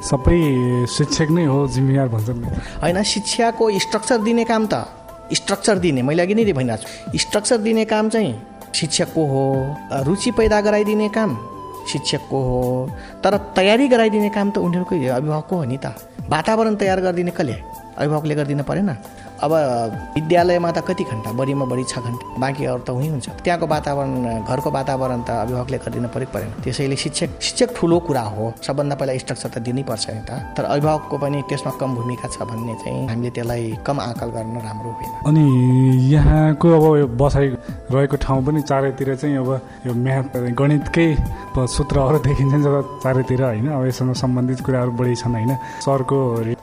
सबै 0.07 0.39
शिक्षक 0.87 1.29
नै 1.35 1.45
हो 1.45 1.67
जिम्मेवार 1.67 2.07
भन्छन् 2.07 2.39
नि। 2.41 2.47
होइन 2.81 2.97
शिक्षाको 3.03 3.63
स्ट्रक्चर 3.79 4.17
दिने 4.21 4.43
काम 4.45 4.63
त। 4.67 4.73
स्ट्रक्चर 5.33 5.75
दिने। 5.79 6.01
मैले 6.01 6.21
अघि 6.23 6.35
नै 6.35 6.43
भनिरहेको 6.51 7.11
छु। 7.11 7.17
स्ट्रक्चर 7.17 7.57
दिने 7.65 7.85
काम 7.85 8.09
चाहिँ 8.09 8.31
शिक्षकको 8.75 9.21
हो 9.31 9.43
रुचि 10.07 10.31
पैदा 10.31 10.61
गराइदिने 10.61 11.09
काम 11.09 11.31
शिक्षकको 11.91 12.39
हो 12.47 12.59
तर 13.23 13.37
तयारी 13.55 13.87
गराइदिने 13.87 14.29
काम 14.29 14.47
त 14.51 14.57
उनीहरूकै 14.63 14.97
अभिभावकको 15.07 15.55
हो 15.55 15.63
नि 15.65 15.77
त। 15.77 15.95
वातावरण 16.29 16.75
तयार 16.75 16.99
गरिदिने 17.01 17.31
कसले? 17.31 17.55
अभिभावकले 17.97 18.35
गरिदिनु 18.35 18.63
परेन। 18.63 18.89
अब 19.43 19.53
विद्यालयमा 20.15 20.71
त 20.71 20.79
कति 20.87 21.03
घन्टा 21.03 21.31
बढीमा 21.33 21.65
बढी 21.65 21.83
छ 21.83 21.99
घन्टा 21.99 22.39
बाँकी 22.39 22.65
अरू 22.65 22.83
त 22.85 22.89
उहीँ 22.91 23.09
हुन्छ 23.09 23.27
त्यहाँको 23.41 23.65
वातावरण 23.67 24.45
घरको 24.45 24.69
वातावरण 24.71 25.21
त 25.27 25.29
अभिभावकले 25.43 25.77
गरिदिनु 25.77 26.09
पऱ्यो 26.13 26.29
परेन। 26.33 26.49
त्यसैले 26.63 26.95
शिक्षक 26.95 27.29
शिक्षक 27.41 27.69
ठुलो 27.77 27.97
कुरा 28.07 28.21
हो। 28.33 28.53
सबभन्दा 28.61 28.95
पहिला 28.95 29.17
स्ट्रक्चर 29.17 29.49
त 29.49 29.57
दिनै 29.65 29.83
पर्छ 29.89 30.05
नि 30.09 30.21
त। 30.29 30.31
तर 30.57 30.63
अभिभावकको 30.69 31.15
पनि 31.17 31.41
त्यसमा 31.49 31.71
कम 31.81 31.89
भूमिका 31.95 32.27
छ 32.29 32.37
भन्ने 32.45 32.75
चाहिँ 32.83 33.01
हामीले 33.09 33.29
त्यसलाई 33.33 33.63
कम 33.81 33.97
आकल 33.99 34.29
गर्न 34.37 34.55
राम्रो 34.61 34.91
होइन 34.97 35.11
अनि 35.27 35.43
यहाँको 36.13 36.67
अब 36.77 36.85
यो 37.01 37.07
बसाइ 37.17 37.47
रहेको 37.91 38.15
ठाउँ 38.21 38.41
पनि 38.45 38.61
चारैतिर 38.61 39.15
चाहिँ 39.15 39.37
अब 39.37 39.49
यो 39.87 39.93
म्याथ 39.93 40.37
गणितकै 40.53 41.07
सूत्रहरू 41.55 42.17
देखिन्छन् 42.27 42.63
जब 42.63 42.75
चारैतिर 43.03 43.41
होइन? 43.41 43.67
अब 43.73 43.85
यससँग 43.87 44.13
सम्बन्धित 44.15 44.59
कुराहरू 44.65 44.91
बढी 44.99 45.15
छन् 45.15 45.35
होइन? 45.35 45.51
सरको 45.81 46.17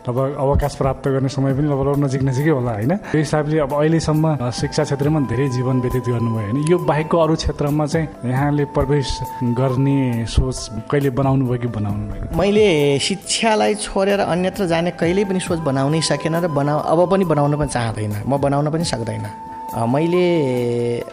अब 0.09 0.19
अवकाश 0.19 0.75
प्राप्त 0.81 1.09
गर्ने 1.09 1.29
समय 1.29 1.53
पनि 1.59 1.67
अब 1.69 2.05
नजिक 2.05 2.23
नजिकै 2.23 2.51
होला। 2.51 2.68
होइन? 2.71 2.93
त्यो 3.11 3.21
हिसाबले 3.21 3.59
अब 3.59 3.73
अहिलेसम्म 3.75 4.51
शिक्षा 4.61 4.83
क्षेत्रमा 4.85 5.21
धेरै 5.31 5.49
जीवन 5.57 5.77
व्यतीत 5.81 6.05
गर्नुभयो 6.09 6.45
होइन? 6.45 6.57
यो 6.71 6.77
बाहेकको 6.79 7.17
अरू 7.19 7.35
क्षेत्रमा 7.35 7.87
चाहिँ 7.87 8.07
यहाँले 8.31 8.65
प्रवेश 8.77 9.09
गर्ने 9.61 10.27
सोच 10.27 10.59
कहिले 10.91 11.11
बनाउनु 11.11 11.45
भयो 11.49 11.59
कि 11.59 11.69
बनाउनु 11.79 12.05
भयो 12.13 12.39
मैले 12.39 12.67
शिक्षालाई 12.99 13.75
छोडेर 13.85 14.21
अन्यत्र 14.21 14.67
जाने 14.67 14.91
कहिल्यै 15.01 15.25
पनि 15.25 15.41
सोच 15.41 15.59
बनाउनै 15.69 16.01
सकेन 16.11 16.37
र 16.45 16.49
बनाउ 16.49 16.79
अब 16.93 17.01
पनि 17.11 17.25
बनाउन 17.25 17.57
पनि 17.57 17.69
चाहँदैन। 17.69 18.15
म 18.27 18.37
बनाउन 18.37 18.71
पनि 18.71 18.85
सक्दैन। 18.85 19.27
मैले 19.95 20.27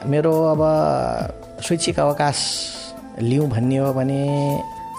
मेरो 0.08 0.34
अब 0.54 0.62
शैक्षिक 1.62 2.00
अवकाश 2.00 2.38
लिउँ 3.22 3.48
भन्ने 3.50 3.78
हो 3.78 3.94
भने 3.94 4.20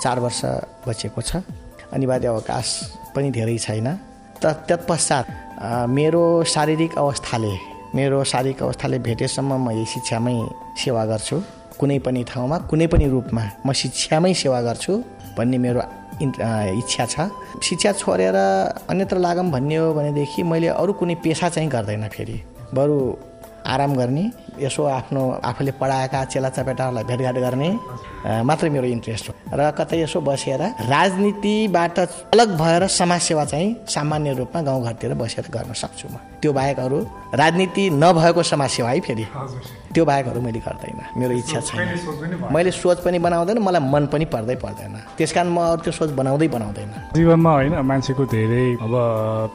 चार 0.03 0.19
वर्ष 0.21 0.41
बचेको 0.89 1.21
छ। 1.23 1.41
अनिवार्य 1.93 2.29
अवकाश 2.29 2.69
पनि 3.17 3.31
धेरै 3.31 3.57
छैन। 3.59 3.89
त 4.37 4.45
तत्पश्चात 4.69 5.27
मेरो 5.59 6.23
शारीरिक 6.45 6.99
अवस्थाले 6.99 7.55
मेरो 7.95 8.23
शारीरिक 8.25 8.63
अवस्थाले 8.63 8.99
भेटेसम्म 8.99 9.53
म 9.57 9.71
यही 9.71 9.85
शिक्षामै 9.89 10.37
सेवा 10.77 11.05
गर्छु। 11.11 11.37
कुनै 11.81 11.99
पनि 12.05 12.23
ठाउँमा 12.29 12.57
कुनै 12.71 12.87
पनि 12.93 13.07
रूपमा 13.09 13.43
म 13.67 13.73
शिक्षामै 13.73 14.33
सेवा 14.35 14.61
गर्छु 14.69 14.93
भन्ने 15.37 15.59
मेरो 15.59 15.81
इच्छा 16.21 17.05
छ। 17.07 17.17
शिक्षा 17.63 17.93
छोडेर 18.01 18.37
अन्यत्र 18.91 19.17
लागम 19.17 19.51
भन्ने 19.53 19.77
हो 19.77 19.93
भनेदेखि 19.95 20.43
मैले 20.43 20.69
अरू 20.77 20.93
कुनै 20.93 21.15
पेसा 21.25 21.49
चाहिँ 21.49 21.69
गर्दैन 21.69 22.09
फेरि। 22.09 22.37
बरु 22.77 22.97
आराम 23.67 23.95
गर्ने 23.97 24.25
यसो 24.61 24.85
आफ्नो 24.89 25.23
आफूले 25.45 25.73
पढाएका 25.81 26.25
चेला 26.25 26.49
चपेटाहरूलाई 26.49 27.05
भेटघाट 27.05 27.37
गर्ने 27.37 27.71
मात्रै 28.45 28.71
मेरो 28.71 28.87
इन्ट्रेस्ट 28.87 29.29
हो। 29.29 29.35
र 29.53 29.71
कतै 29.79 29.97
यसो 30.03 30.21
बसेर 30.21 30.63
राजनीतिबाट 30.89 31.99
अलग 32.35 32.49
भएर 32.59 32.87
समाजसेवा 32.91 33.45
चाहिँ 33.45 33.69
सामान्य 33.89 34.33
रूपमा 34.35 34.63
गाउँघरतिर 34.63 35.15
बसेर 35.15 35.47
गर्न 35.51 35.73
सक्छु 35.73 36.09
म। 36.09 36.17
त्यो 36.41 36.53
बाहेक 36.53 36.79
अरू 36.81 36.99
राजनीति 37.35 37.85
नभएको 38.03 38.43
समाजसेवा 38.43 38.91
है 38.91 39.01
फेरि। 39.01 39.27
त्यो 39.97 40.05
बाहेकहरू 40.05 40.41
मैले 40.45 40.61
गर्दैन। 40.61 41.01
मेरो 41.17 41.33
इच्छा 41.41 41.61
छैन। 41.65 42.53
मैले 42.53 42.71
सोच 42.71 42.99
पनि 43.01 43.19
बनाउँदैन 43.19 43.59
मलाई 43.65 43.81
मन 43.81 44.05
पनि 44.13 44.25
पर्दै 44.29 44.57
पर्दैन। 44.61 44.95
त्यस 45.17 45.33
कारण 45.33 45.49
म 45.49 45.59
अरू 45.73 45.81
त्यो 45.89 45.93
सोच 45.97 46.11
बनाउँदै 46.13 46.49
बनाउँदैन। 46.53 47.17
जीवनमा 47.17 47.51
होइन 47.57 47.75
मान्छेको 47.81 48.25
धेरै 48.29 48.65
अब 48.77 48.95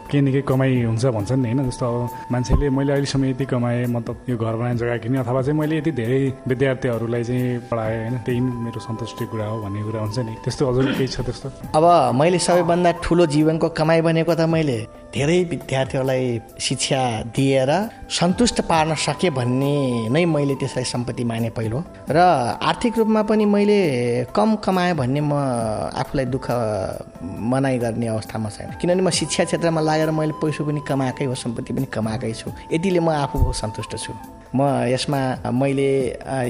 केही 0.09 0.21
न 0.21 0.27
केही 0.33 0.41
कमाइ 0.41 0.71
हुन्छ 0.89 1.05
भन्छन् 1.13 1.41
नि 1.45 1.49
होइन? 1.53 1.69
जस्तो 1.69 1.85
अब 1.85 2.09
मान्छेले 2.33 2.69
मैले 2.73 2.91
अहिलेसम्म 2.93 3.25
यति 3.29 3.45
कमाएँ 3.45 3.85
मतलब 3.85 4.15
यो 4.29 4.35
घर 4.41 4.55
बनाए 4.57 4.75
जग्गा 4.81 4.97
किने 4.97 5.17
अथवा 5.21 5.41
चाहिँ 5.45 5.57
मैले 5.59 5.77
यति 5.77 5.91
धेरै 5.91 6.21
विद्यार्थीहरूलाई 6.49 7.23
चाहिँ 7.23 7.59
पढाएँ 7.69 7.97
होइन? 8.01 8.15
त्यही 8.25 8.39
नै 8.41 8.51
मेरो 8.65 8.79
सन्तुष्टि 8.81 9.25
कुरा 9.29 9.45
हो 9.45 9.55
भन्ने 9.61 9.81
कुरा 9.85 9.99
हुन्छ 10.01 10.17
नि। 10.25 10.33
त्यस्तो 10.41 10.63
हजुर 10.69 10.85
केही 10.97 11.07
छ 11.07 11.21
त्यस्तो? 11.21 11.47
अब 11.77 11.85
मैले 12.17 12.39
सबैभन्दा 12.41 12.91
ठुलो 13.05 13.25
जीवनको 13.29 13.67
कमाइ 13.77 14.01
भनेको 14.01 14.33
त 14.33 14.41
मैले 14.49 14.79
धेरै 15.11 15.43
विद्यार्थीहरूलाई 15.43 16.39
शिक्षा 16.59 16.99
दिएर 17.35 17.71
सन्तुष्ट 18.07 18.61
पार्न 18.63 18.95
सकेँ 18.95 19.31
भन्ने 19.35 20.07
नै 20.07 20.23
मैले 20.25 20.55
त्यसलाई 20.55 20.87
सम्पत्ति 20.87 21.23
माने 21.27 21.49
पहिलो। 21.51 21.83
र 22.07 22.17
आर्थिक 22.63 22.97
रूपमा 22.97 23.21
पनि 23.27 23.45
मैले 23.45 23.79
कम 24.31 24.55
कमाएँ 24.63 24.95
भन्ने 24.95 25.21
म 25.21 25.33
आफूलाई 25.99 26.25
दुःख 26.31 26.47
मनाइ 27.27 27.77
गर्ने 27.83 28.07
अवस्थामा 28.07 28.49
छैन। 28.55 28.71
किनभने 28.79 29.03
म 29.03 29.09
शिक्षा 29.11 29.43
क्षेत्रमा 29.51 29.81
लागेर 29.83 30.11
मैले 30.15 30.39
पैसा 30.39 30.63
पनि 30.63 30.79
कमाएकै 30.87 31.25
हो 31.27 31.35
सम्पत्ति 31.35 31.73
पनि 31.75 31.87
कमाएकै 31.91 32.31
छु। 32.31 32.47
यतिले 32.71 32.99
म 33.03 33.11
आफू 33.11 33.51
सन्तुष्ट 33.51 33.99
छु। 33.99 34.15
म 34.55 34.61
यसमा 34.91 35.19
मैले 35.51 35.91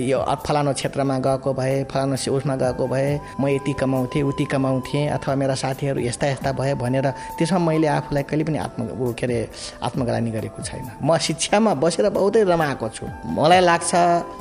यो 0.09 0.19
फलानु 0.45 0.73
क्षेत्रमा 0.73 1.17
गएको 1.25 1.53
भए 1.53 1.83
फलानु 1.91 2.15
उसमा 2.33 2.55
गएको 2.57 2.87
भए 2.87 3.19
म 3.39 3.47
यति 3.47 3.73
कमाउँथेँ 3.79 4.23
उति 4.23 4.45
कमाउँथेँ 4.53 5.07
अथवा 5.17 5.35
मेरा 5.35 5.55
साथीहरू 5.55 6.01
यस्ता 6.01 6.27
यस्ता 6.27 6.51
भए 6.51 6.73
भनेर 6.81 7.09
त्यसमा 7.37 7.59
मैले 7.59 7.87
आफूलाई 7.87 8.23
कहिले 8.23 8.43
पनि 8.43 8.57
आत्म 8.57 9.13
के 9.13 9.25
अरे 9.25 9.39
आत्मग्लानी 9.83 10.31
गरेको 10.31 10.63
छैन। 10.63 10.85
म 11.03 11.17
शिक्षामा 11.17 11.73
बसेर 11.77 12.09
बहुतै 12.09 12.43
रमाएको 12.49 12.89
छु। 12.89 13.05
मलाई 13.37 13.61
लाग्छ 13.69 13.93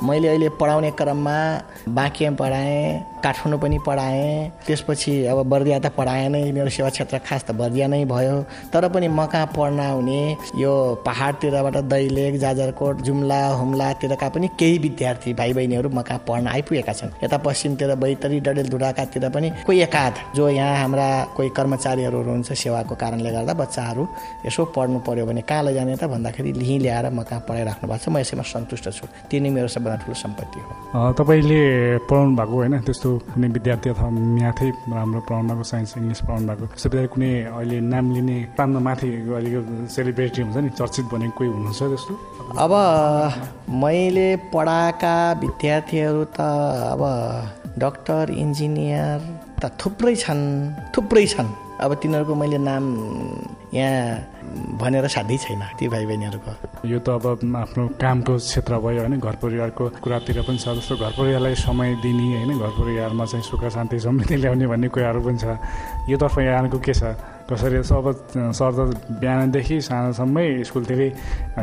मैले 0.09 0.27
अहिले 0.27 0.49
पढाउने 0.57 0.91
क्रममा 0.97 1.37
बाँकिया 1.85 2.31
पढाएँ 2.41 3.21
काठमाडौँ 3.21 3.59
पनि 3.61 3.77
पढाएँ 3.85 4.49
त्यसपछि 4.65 5.13
अब 5.29 5.45
बर्दिया 5.45 5.79
त 5.79 5.93
पढाएँ 5.93 6.29
नै 6.33 6.51
मेरो 6.51 6.69
सेवा 6.73 6.89
क्षेत्र 6.89 7.17
खास 7.29 7.45
त 7.45 7.51
बर्दिया 7.53 7.87
नै 7.93 8.05
भयो। 8.09 8.41
तर 8.73 8.89
पनि 8.89 9.07
म 9.07 9.25
कहाँ 9.29 9.53
पढ्न 9.53 9.79
आउने 9.79 10.21
यो 10.57 10.73
पहाडतिरबाट 11.05 11.77
दैलेख 11.93 12.33
जाजरकोट 12.41 13.01
जुम्ला 13.05 13.41
हुम्लातिरका 13.53 14.27
पनि 14.29 14.47
केही 14.59 14.77
विद्यार्थी 14.77 15.33
भाइ 15.33 15.53
बहिनीहरू 15.53 15.89
म 15.89 16.01
कहाँ 16.01 16.23
पढ्न 16.27 16.47
आइपुगेका 16.47 16.93
छन्। 16.93 17.11
यता 17.23 17.37
पश्चिमतिर 17.45 17.95
बैतरी 17.95 18.39
डडेलधुराकातिर 18.39 19.29
पनि 19.29 19.49
कोही 19.65 19.81
एकाध 19.81 20.13
जो 20.35 20.49
यहाँ 20.49 20.75
हाम्रा 20.81 21.07
कोही 21.35 21.49
कर्मचारीहरू 21.57 22.17
हुनुहुन्छ 22.17 22.51
सेवाको 22.53 22.95
कारणले 22.95 23.31
गर्दा 23.31 23.53
बच्चाहरू 23.53 24.03
यसो 24.45 24.65
पढ्नु 24.75 24.99
पर्यो 25.07 25.25
भने 25.25 25.41
कहाँ 25.41 25.63
लैजाने 25.63 25.95
त 25.95 26.03
भन्दाखेरि 26.13 26.51
लिही 26.61 26.77
ल्याएर 26.79 27.09
म 27.11 27.23
कहाँ 27.23 27.41
पढाइराख्नु 27.47 27.85
भएको 27.89 28.03
छ। 28.03 28.09
म 28.09 28.17
यसैमा 28.23 28.43
सन्तुष्ट 28.43 28.85
छु। 28.97 29.05
त्यो 29.29 29.39
नै 29.41 29.49
मेरो 29.49 29.67
सबभन्दा 29.67 29.97
ठुलो 30.03 30.15
सम्पत्ति 30.15 30.59
हो। 30.59 31.11
तपाईँले 31.19 31.61
पढाउनु 32.09 32.35
भएको 32.37 32.55
होइन? 32.55 32.75
त्यस्तो 32.87 33.09
कुनै 33.33 33.47
विद्यार्थी 33.57 33.87
अथवा 33.93 34.09
म्याथै 34.09 34.69
राम्रो 34.91 35.21
पढाउनु 35.27 35.53
भएको 35.53 35.65
साइन्स 35.71 35.91
इङ्ग्लिस 35.97 36.21
पढाउनु 36.27 36.47
भएको 36.49 36.65
त्यस्तो 36.73 37.07
कुनै 37.13 37.31
अहिले 37.51 37.77
नाम 37.93 38.05
लिने 38.15 38.37
पानमा 38.57 38.79
माथि 38.87 39.07
अहिलेको 39.29 39.59
सेलिब्रेटी 39.95 40.41
हुन्छ 40.41 40.57
नि 40.65 40.69
चर्चित 40.79 41.05
भनेको 41.13 41.33
कोही 41.37 41.49
हुनुहुन्छ 41.49 41.81
त्यस्तो? 41.91 42.13
अब 42.63 42.71
मैले 43.81 44.29
पढाएका 44.53 45.15
विद्यार्थीहरू 45.41 46.23
त 46.37 46.39
अब 46.93 47.03
डक्टर 47.79 48.31
इन्जिनियर 48.43 49.17
त 49.61 49.71
थुप्रै 49.79 50.15
छन् 50.23 50.43
थुप्रै 50.95 51.25
छन्। 51.33 51.49
अब 51.81 51.93
तिनीहरूको 52.01 52.35
मैले 52.35 52.57
नाम 52.61 52.85
यहाँ 53.73 54.30
भनेर 54.79 55.07
साध्यै 55.07 55.37
छैन 55.37 55.63
ती 55.79 55.87
भाइ 55.87 56.05
बहिनीहरूको 56.05 56.87
यो 56.87 56.99
त 56.99 57.09
अब 57.09 57.25
आफ्नो 57.55 57.83
कामको 58.01 58.33
क्षेत्र 58.37 58.73
भयो 58.79 58.99
होइन 59.01 59.19
घर 59.19 59.35
परिवारको 59.43 59.83
कुरातिर 60.03 60.41
पनि 60.47 60.57
छ 60.57 60.75
जस्तो 60.77 60.95
घर 60.97 61.11
परिवारलाई 61.19 61.55
समय 61.55 61.89
दिने 62.03 62.27
होइन 62.37 62.51
घर 62.59 62.71
परिवारमा 62.79 63.25
चाहिँ 63.25 63.43
सुख 63.43 63.63
शान्ति 63.69 63.99
समृद्धि 63.99 64.35
ल्याउने 64.35 64.67
भन्ने 64.67 64.87
कुराहरू 64.89 65.21
पनि 65.21 65.37
छ। 65.37 65.45
यो 66.09 66.17
तर्फ 66.17 66.37
यहाँको 66.39 66.79
के 66.79 66.93
छ? 66.93 67.03
कसरी 67.51 67.77
अब 67.77 68.07
सर 68.55 68.71
त 68.71 68.79
बिहानदेखि 69.19 69.77
साँझसम्मै 69.81 70.63
स्कुलतिरै 70.63 71.09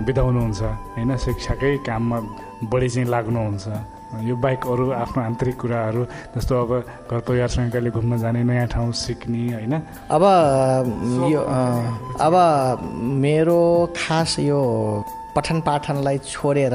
बिताउनुहुन्छ 0.05 0.63
होइन 0.97 1.17
शिक्षाकै 1.17 1.77
काममा 1.87 2.19
बढी 2.69 2.89
चाहिँ 2.89 3.09
लाग्नुहुन्छ। 3.09 3.98
यो 4.09 4.37
बाहेक 4.41 4.67
अरू 4.73 4.85
आफ्नो 5.05 5.23
आन्तरिक 5.23 5.57
कुराहरू 5.61 6.03
जस्तो 6.37 6.53
अब 6.65 6.71
घर 7.13 7.21
परिवारसँग 7.29 7.71
कहिले 7.73 7.91
घुम्न 7.93 8.19
जाने 8.19 8.43
नयाँ 8.49 8.67
ठाउँ 8.73 8.93
सिक्ने 8.97 9.43
होइन? 9.53 9.75
अब 10.17 10.23
यो 11.33 11.41
अब 12.27 12.35
मेरो 13.25 13.61
खास 13.97 14.39
यो 14.41 14.61
पठन 15.37 15.61
पाठनलाई 15.69 16.19
छोडेर 16.25 16.75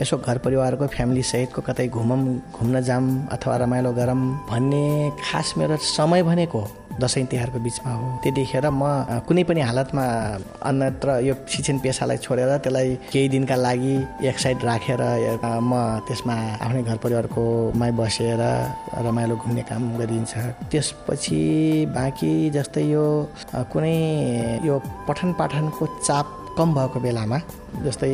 यसो 0.00 0.16
घर 0.16 0.38
परिवारको 0.44 0.86
फ्यामिली 0.96 1.22
सहितको 1.22 1.60
कतै 1.68 1.86
घुमौँ 1.88 2.18
घुम्न 2.56 2.80
जाऊँ 2.88 3.28
अथवा 3.32 3.56
रमाइलो 3.62 3.92
गरौँ 3.92 4.20
भन्ने 4.50 4.84
खास 5.24 5.54
मेरो 5.58 5.76
समय 5.76 6.22
भनेको 6.22 6.62
दसैँ 7.00 7.24
तिहारको 7.32 7.58
बिचमा 7.64 7.92
हो। 7.92 8.06
त्यतिखेर 8.22 8.66
म 8.70 8.82
कुनै 9.24 9.42
पनि 9.48 9.60
हालतमा 9.60 10.04
अन्यत्र 10.68 11.08
यो 11.24 11.34
शिक्षण 11.48 11.78
पेसालाई 11.80 12.16
छोडेर 12.24 12.50
त्यसलाई 12.60 12.88
केही 13.12 13.28
दिनका 13.28 13.56
लागि 13.56 13.94
एक 14.28 14.38
साइड 14.38 14.64
राखेर 14.68 15.00
अ, 15.00 15.48
म 15.70 15.72
त्यसमा 16.08 16.34
आफ्नै 16.60 16.82
घर 16.82 16.96
परिवारको 17.04 17.44
मै 17.80 17.90
बसेर 17.96 18.42
रमाइलो 19.06 19.36
घुम्ने 19.36 19.62
काम 19.70 19.82
गरिन्छ। 19.96 20.32
त्यसपछि 20.70 21.40
बाँकी 21.94 22.32
जस्तै 22.56 22.84
यो 22.92 23.06
कुनै 23.72 23.96
यो 24.68 24.74
पठन 25.08 25.32
पाठनको 25.40 25.86
चाप 26.04 26.26
कम 26.58 26.74
भएको 26.74 27.00
बेलामा 27.00 27.38
जस्तै 27.84 28.10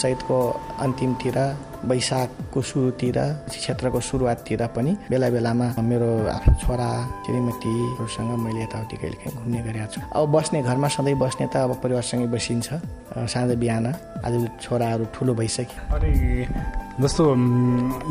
चैतको 0.00 0.36
अन्तिमतिर 0.84 1.38
वैशाखको 1.84 2.60
सुरुतिर 2.62 3.18
क्षेत्रको 3.48 4.00
सुरुवाततिर 4.00 4.62
पनि 4.76 4.92
बेला 5.10 5.28
बेलामा 5.30 5.66
मेरो 5.90 6.10
आफ्नो 6.28 6.54
छोरा 6.62 6.88
श्रीमतीहरूसँग 7.26 8.30
मैले 8.44 8.62
यताउति 8.62 8.96
कहिले 8.96 9.16
काहीँ 9.20 9.36
घुम्ने 9.36 9.60
गरेको 9.62 9.86
छु। 9.92 10.00
अब 10.00 10.32
बस्ने 10.32 10.62
घरमा 10.62 10.88
सधैँ 10.88 11.14
बस्ने 11.20 11.46
त 11.52 11.56
अब 11.56 11.72
परिवारसँगै 11.82 12.26
बसिन्छ। 12.32 12.68
साँझ 13.32 13.50
बिहान 13.60 13.86
आज 14.24 14.34
छोराहरू 14.62 15.04
ठुलो 15.14 15.34
भइसक्यो। 15.34 16.83
जस्तो 16.94 17.24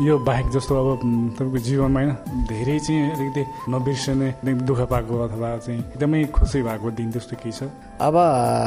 यो 0.04 0.18
बाहेक 0.20 0.48
जस्तो 0.50 0.72
अब 0.76 1.00
तपाईँको 1.38 1.58
जीवनमा 1.58 2.00
होइन 2.00 2.44
धेरै 2.44 2.78
चाहिँ 2.78 3.10
अलिकति 3.10 3.42
नबिर्सने 3.72 4.28
दुःख 4.60 4.80
पाएको 4.92 5.14
अथवा 5.24 5.56
चाहिँ 5.56 5.80
एकदमै 5.80 6.24
खुसी 6.28 6.62
भएको 6.62 6.90
दिन 6.92 7.10
त्यस्तो 7.12 7.36
केही 7.40 7.52
छ? 7.52 7.62
अब 7.98 8.16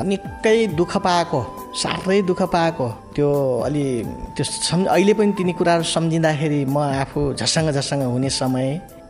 निकै 0.10 0.58
दुःख 0.74 0.98
पाएको 0.98 1.40
साह्रै 1.78 2.22
दुःख 2.26 2.42
पाएको 2.50 2.88
त्यो 3.14 3.30
अलि 3.62 3.86
त्यो 4.34 4.44
सम् 4.44 4.86
अहिले 4.88 5.14
पनि 5.14 5.32
तिनी 5.38 5.54
कुराहरू 5.54 5.84
सम्झिँदाखेरि 5.86 6.66
म 6.66 6.78
आफू 6.98 7.22
झसङ्ग 7.38 7.70
झसङ्ग 7.78 8.04
हुने 8.10 8.30
समय 8.34 8.68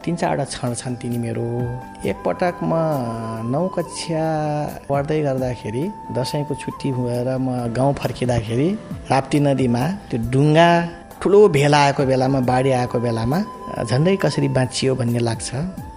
तिन 0.08 0.16
चारवटा 0.16 0.44
क्षण 0.48 0.74
छन् 0.80 0.96
तिनी 1.04 1.18
मेरो। 1.20 1.46
एकपटक 2.08 2.56
म 2.64 2.74
नौ 3.52 3.64
कक्षा 3.76 4.24
पढ्दै 4.88 5.20
गर्दाखेरि 5.28 5.84
दसैँको 6.16 6.56
छुट्टी 6.64 6.92
भएर 6.96 7.28
म 7.36 7.48
गाउँ 7.76 7.94
फर्किँदाखेरि 8.00 8.70
राप्ती 9.12 9.40
नदीमा 9.44 9.84
त्यो 10.08 10.18
डुङ्गा 10.32 10.70
ठुलो 11.20 11.40
भेला 11.58 11.80
आएको 11.86 12.04
बेलामा 12.08 12.40
बाढी 12.52 12.72
आएको 12.80 12.98
बेलामा 13.04 13.40
झन्डै 13.84 14.16
कसरी 14.24 14.48
बाँचियो 14.58 14.96
भन्ने 14.96 15.20
लाग्छ। 15.28 15.50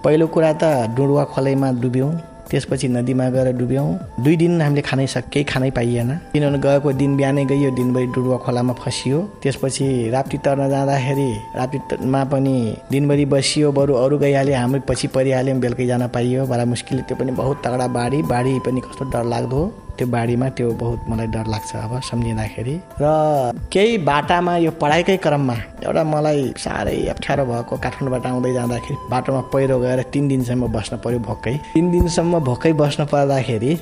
पहिलो 0.03 0.27
कुरा 0.35 0.51
त 0.59 0.91
डुडुवा 0.91 1.23
खोलैमा 1.31 1.71
डुब्यौँ। 1.81 2.11
त्यसपछि 2.51 2.87
नदीमा 2.87 3.29
गएर 3.29 3.51
डुब्यौँ। 3.57 3.87
दुई 4.23 4.35
दिन 4.37 4.61
हामीले 4.61 4.81
खानै 4.81 5.07
सक 5.07 5.25
केही 5.33 5.45
खानै 5.47 5.69
पाइएन। 5.71 6.09
किनभने 6.33 6.59
गएको 6.59 6.91
दिन 7.01 7.15
बिहानै 7.17 7.45
गइयो 7.45 7.71
दिनभरि 7.79 8.07
डुडुवा 8.15 8.37
खोलामा 8.45 8.73
फसियो। 8.75 9.19
त्यसपछि 9.43 10.09
राप्ती 10.11 10.37
तर्न 10.45 10.69
जाँदाखेरि 10.69 11.31
राप्तीमा 11.55 12.23
पनि 12.31 12.55
दिनभरि 12.91 13.25
बसियो 13.33 13.71
बरु 13.71 13.93
अरू 14.03 14.17
गइहाल्यो 14.19 14.55
हामी 14.57 14.79
पछि 14.89 15.07
परिहाल्यौँ 15.15 15.59
बेलुकै 15.59 15.85
जान 15.87 16.07
पाइयो। 16.07 16.45
बडा 16.51 16.65
मुस्किल 16.65 17.01
त्यो 17.07 17.15
पनि 17.17 17.31
बहुत 17.31 17.57
तगडा 17.65 17.87
बाढी। 17.87 18.21
बाढी 18.27 18.59
पनि 18.65 18.81
कस्तो 18.81 19.05
डर 19.11 19.23
लाग्दो 19.33 19.61
त्यो 20.01 20.09
बाढीमा 20.09 20.47
त्यो 20.57 20.67
बहुत 20.81 20.99
मलाई 21.09 21.27
डर 21.29 21.45
लाग्छ 21.53 21.71
अब 21.77 21.93
सम्झिँदाखेरि। 22.09 22.75
र 23.01 23.05
केही 23.69 23.97
बाटामा 24.01 24.53
यो 24.65 24.71
पढाइकै 24.81 25.17
क्रममा 25.21 25.55
एउटा 25.85 26.03
मलाई 26.09 26.41
साह्रै 26.57 26.97
अप्ठ्यारो 27.13 27.45
भएको 27.45 27.73
काठमाडौँबाट 27.85 28.25
आउँदै 28.25 28.53
जाँदाखेरि 28.57 28.97
बाटोमा 29.13 29.41
पहिरो 29.53 29.77
गएर 29.77 30.01
तिन 30.09 30.27
दिनसम्म 30.27 30.73
बस्न 30.73 30.97
पर्यो 31.05 31.19
भोकै। 31.21 31.55
तिन 31.77 31.85
दिनसम्म 31.93 32.33
भोकै 32.49 32.73
बस्न 32.81 33.05
पर्दाखेरि 33.13 33.73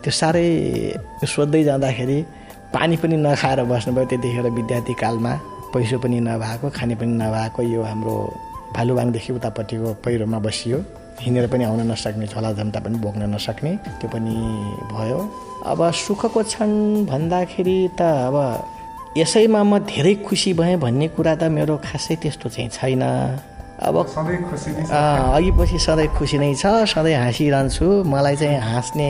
त्यो 0.00 0.12
साह्रै 0.20 0.48
सोध्दै 1.28 1.62
जाँदाखेरि 1.68 2.18
पानी 2.72 2.96
पनि 2.96 3.16
नखाएर 3.28 3.60
बस्नु 3.68 3.92
पऱ्यो 3.92 4.08
त्यतिखेर 4.08 4.46
विद्यार्थी 4.48 4.94
कालमा। 4.96 5.32
पैसो 5.68 5.98
पनि 6.00 6.16
नभएको 6.24 6.66
खाने 6.72 6.94
पनि 6.96 7.12
नभएको 7.20 7.60
यो 7.76 7.82
हाम्रो 7.84 8.14
भालुबाङदेखि 8.72 9.30
उतापट्टिको 9.36 9.88
पहिरोमा 10.00 10.38
बसियो। 10.48 10.78
हिँडेर 11.18 11.46
पनि 11.50 11.64
आउन 11.66 11.80
नसक्ने 11.90 12.26
झोला 12.30 12.52
झम्टा 12.54 12.80
पनि 12.80 12.96
बोक्न 13.02 13.22
नसक्ने 13.34 13.70
त्यो 13.98 14.08
पनि 14.08 14.34
भयो। 14.94 15.18
अब 15.66 15.90
सुखको 15.90 16.42
क्षण 16.42 16.70
भन्दाखेरि 17.10 17.78
त 17.98 18.00
अब 18.00 18.36
यसैमा 19.18 19.62
म 19.62 19.78
धेरै 19.90 20.14
खुसी 20.22 20.52
भएँ 20.54 20.76
भन्ने 20.78 21.08
कुरा 21.16 21.34
त 21.34 21.42
मेरो 21.50 21.76
खासै 21.82 22.14
त्यस्तो 22.22 22.48
चाहिँ 22.48 22.70
छैन। 22.70 23.02
अब 23.82 23.96
अघि 23.98 25.50
पछि 25.58 25.78
सधैँ 25.78 26.08
खुसी 26.18 26.38
नै 26.38 26.54
छ 26.54 26.86
सधैँ 26.86 27.14
हाँसिरहन्छु। 27.14 27.86
मलाई 28.06 28.36
चाहिँ 28.36 28.58
हाँस्ने 28.58 29.08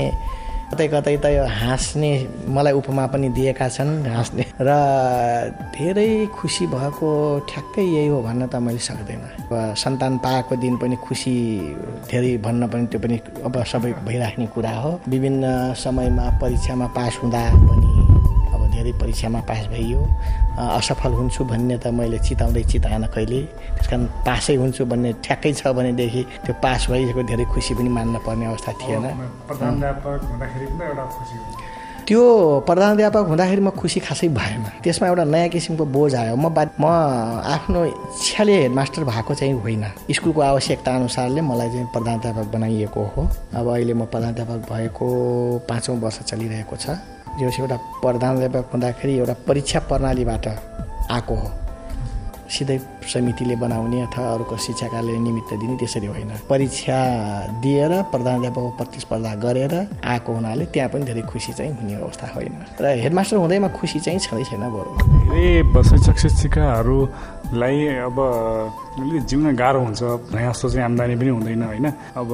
कतै 0.71 0.87
कतै 0.93 1.17
त 1.25 1.27
यो 1.33 1.45
हाँस्ने 1.49 2.11
मलाई 2.55 2.73
उपमा 2.81 3.05
पनि 3.13 3.29
दिएका 3.37 3.69
छन् 3.77 3.93
हाँस्ने। 4.05 4.45
र 4.61 4.71
धेरै 5.73 6.11
खुसी 6.37 6.65
भएको 6.69 7.09
ठ्याक्कै 7.49 7.85
यही 7.97 8.09
हो 8.13 8.19
भन्न 8.23 8.43
त 8.53 8.55
मैले 8.61 8.83
सक्दैन। 8.89 9.23
अब 9.49 9.53
सन्तान 9.83 10.13
पाएको 10.25 10.57
दिन 10.61 10.75
पनि 10.77 10.97
खुसी 11.01 11.35
धेरै 12.11 12.37
भन्न 12.45 12.69
पनि 12.69 12.85
त्यो 12.93 13.01
पनि 13.01 13.17
अब 13.49 13.55
सबै 13.65 13.93
भइराख्ने 14.07 14.47
कुरा 14.55 14.75
हो। 14.83 14.91
विभिन्न 15.09 15.45
समयमा 15.83 16.27
परीक्षामा 16.41 16.87
पास 16.97 17.15
हुँदा 17.23 17.43
पनि 17.69 17.88
धेरै 18.79 18.93
परीक्षामा 19.03 19.41
पास 19.51 19.67
भइयो। 19.75 20.01
असफल 20.79 21.13
हुन्छु 21.19 21.43
भन्ने 21.51 21.77
त 21.83 21.91
मैले 21.91 22.19
चिताउँदै 22.23 22.63
चिताएन 22.71 23.05
कहिले। 23.11 23.41
त्यस 23.75 23.87
कारण 23.91 24.05
पासै 24.27 24.55
हुन्छु 24.63 24.83
भन्ने 24.87 25.11
ठ्याक्कै 25.27 25.53
छ 25.59 25.75
भनेदेखि 25.75 26.23
त्यो 26.47 26.55
पास 26.63 26.87
भइसकेको 26.91 27.23
धेरै 27.27 27.45
खुसी 27.53 27.75
पनि 27.75 27.91
मान्न 27.91 28.15
पर्ने 28.27 28.47
अवस्था 28.47 28.73
थिएन। 28.79 29.05
त्यो 32.09 32.25
प्रधानध्यापक 32.65 33.25
हुँदाखेरि 33.29 33.61
म 33.61 33.69
खुसी 33.77 34.01
खासै 34.01 34.29
भएन। 34.33 34.81
त्यसमा 34.81 35.09
एउटा 35.09 35.25
नयाँ 35.29 35.49
किसिमको 35.53 35.85
बोझ 35.85 36.15
आयो। 36.17 36.37
म 36.41 36.49
बा 36.57 36.65
म 36.81 36.85
आफ्नो 36.89 37.85
इच्छाले 37.85 38.55
हेडमास्टर 38.65 39.05
भएको 39.05 39.35
चाहिँ 39.35 39.55
होइन। 39.61 39.85
स्कुलको 40.17 40.41
आवश्यकता 40.41 40.91
अनुसारले 40.95 41.41
मलाई 41.45 41.69
चाहिँ 41.69 41.87
प्रधानध्यापक 41.93 42.47
बनाइएको 42.49 43.03
हो। 43.13 43.23
अब 43.53 43.67
अहिले 43.69 43.93
म 43.93 44.09
प्रधानध्यापक 44.09 44.61
भएको 44.73 45.07
पाँचौँ 45.69 45.97
वर्ष 46.01 46.19
चलिरहेको 46.33 46.77
छ। 46.81 46.97
जो 47.39 47.47
एउटा 47.49 47.77
प्रधानाध्यापक 48.03 48.71
हुँदाखेरि 48.73 49.13
एउटा 49.19 49.35
परीक्षा 49.49 49.79
प्रणालीबाट 49.89 50.47
आएको 51.11 51.35
हो। 51.35 51.49
सिधै 52.49 52.79
समितिले 53.13 53.57
बनाउने 53.61 54.01
अथवा 54.03 54.25
अरूको 54.35 54.57
शिक्षाकाले 54.57 55.13
निमित्त 55.21 55.51
दिने 55.61 55.77
त्यसरी 55.77 56.07
होइन। 56.07 56.31
परीक्षा 56.49 56.99
दिएर 57.61 57.93
प्रधानाध्यापकको 58.13 58.71
प्रतिस्पर्धा 58.79 59.35
गरेर 59.45 59.75
आएको 60.05 60.33
हुनाले 60.33 60.65
त्यहाँ 60.73 60.89
पनि 60.89 61.05
धेरै 61.05 61.23
खुसी 61.29 61.53
चाहिँ 61.53 61.73
हुने 61.77 61.95
अवस्था 61.95 62.27
होइन। 62.35 62.55
र 62.81 62.85
हेडमास्टर 63.05 63.37
हुँदैमा 63.37 63.69
खुसी 63.69 64.01
चाहिँ 64.01 64.19
छँदै 64.19 64.45
छैन 64.49 64.65
बरु। 64.73 64.91
धेरै 65.29 65.83
शिक्षक 66.01 66.55
शिक्षिकाहरूलाई 67.49 68.05
अब 68.05 68.19
अलिकति 68.99 69.27
जिउन 69.29 69.57
गाह्रो 69.57 69.81
हुन्छ। 69.81 70.03
भने 70.29 70.43
जस्तो 70.49 70.69
चाहिँ 70.69 70.85
आम्दानी 70.85 71.17
पनि 71.17 71.31
हुँदैन 71.31 71.63
होइन? 71.63 71.87
अब 72.17 72.29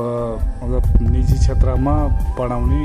अब 0.63 0.73
निजी 1.03 1.39
क्षेत्रमा 1.39 1.95
पढाउने 2.39 2.81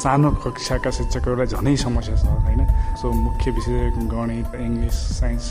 सानो 0.00 0.30
कक्षाका 0.44 0.90
शिक्षकहरूलाई 0.90 1.46
झनै 1.46 1.76
समस्या 1.76 2.16
छ 2.16 2.24
होइन? 2.24 2.60
सो 3.00 3.12
मुख्य 3.12 3.50
विषय 3.50 3.90
गणित 4.08 4.54
इङ्ग्लिस 4.56 4.96
साइन्स 5.20 5.44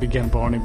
विज्ञान 0.00 0.28
पढाउने 0.34 0.58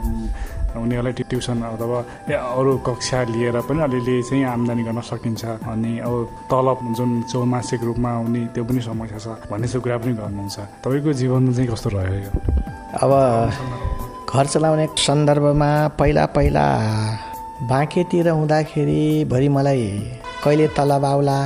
उनीहरूलाई 0.72 1.14
ट्युसन 1.30 1.62
अथवा 1.70 2.00
अरू 2.32 2.78
कक्षा 2.88 3.24
लिएर 3.30 3.58
पनि 3.68 3.82
अलिअलि 3.86 4.16
चाहिँ 4.24 4.44
आम्दानी 4.46 4.84
गर्न 4.84 5.02
सकिन्छ। 5.06 5.44
अनि 5.70 6.00
अब 6.00 6.14
तलब 6.50 6.80
जुन 6.98 7.22
चौमासिक 7.30 7.84
रूपमा 7.84 8.10
आउने 8.10 8.42
त्यो 8.56 8.64
पनि 8.66 8.82
समस्या 8.82 9.20
छ 9.20 9.28
भन्ने 9.52 9.68
चाहिँ 9.68 9.84
कुरा 9.84 9.98
पनि 10.02 10.14
गर्नुहुन्छ। 10.18 10.58
तपाईँको 10.82 11.14
जीवन 11.14 11.54
चाहिँ 11.54 11.70
कस्तो 11.70 11.90
रह्यो 11.94 12.20
यो? 12.26 12.32
अब 13.04 13.12
घर 14.32 14.46
चलाउने 14.46 14.86
सन्दर्भमा 14.98 15.72
पहिला 16.00 16.26
पहिला 16.36 16.66
बाँकेतिर 17.70 18.28
हुँदाखेरि 18.30 19.26
भरि 19.32 19.50
मलाई 19.56 19.88
कहिले 20.44 20.68
तलब 20.78 21.06
आउला 21.06 21.40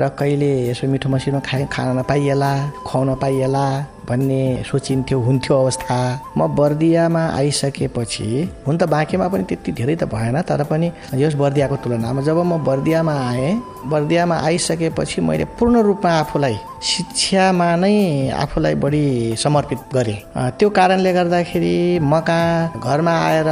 र 0.00 0.08
कहिले 0.18 0.50
यसो 0.70 0.88
मिठो 0.88 1.08
मसिनो 1.12 1.40
खाए 1.44 1.66
खान 1.72 1.98
नपाइएला 1.98 2.52
खुवाउन 2.88 3.14
पाइएला 3.22 3.64
भन्ने 4.08 4.40
सोचिन्थ्यो 4.64 5.18
हुन्थ्यो 5.20 5.58
अवस्था। 5.62 5.98
म 6.38 6.48
बर्दियामा 6.56 7.22
आइसकेपछि 7.36 8.28
हुन 8.66 8.76
त 8.80 8.88
बाँकेमा 8.88 9.28
पनि 9.28 9.44
त्यति 9.52 9.72
धेरै 9.76 9.96
त 10.00 10.08
भएन 10.08 10.40
तर 10.48 10.64
पनि 10.72 10.92
यस 11.22 11.34
बर्दियाको 11.36 11.76
तुलनामा 11.84 12.22
जब 12.24 12.38
म 12.48 12.64
बर्दियामा 12.64 13.14
आएँ 13.28 13.60
बर्दियामा 13.92 14.36
आइसकेपछि 14.48 15.20
मैले 15.20 15.44
पूर्ण 15.60 15.82
रूपमा 15.84 16.18
आफूलाई 16.20 16.56
शिक्षामा 16.82 17.68
नै 17.78 17.94
आफूलाई 18.34 18.74
बढी 18.82 19.36
समर्पित 19.38 19.80
गरेँ। 19.94 20.18
त्यो 20.58 20.68
कारणले 20.74 21.12
गर्दाखेरि 21.14 22.02
म 22.02 22.18
कहाँ 22.26 22.80
घरमा 22.82 23.14
आएर 23.26 23.48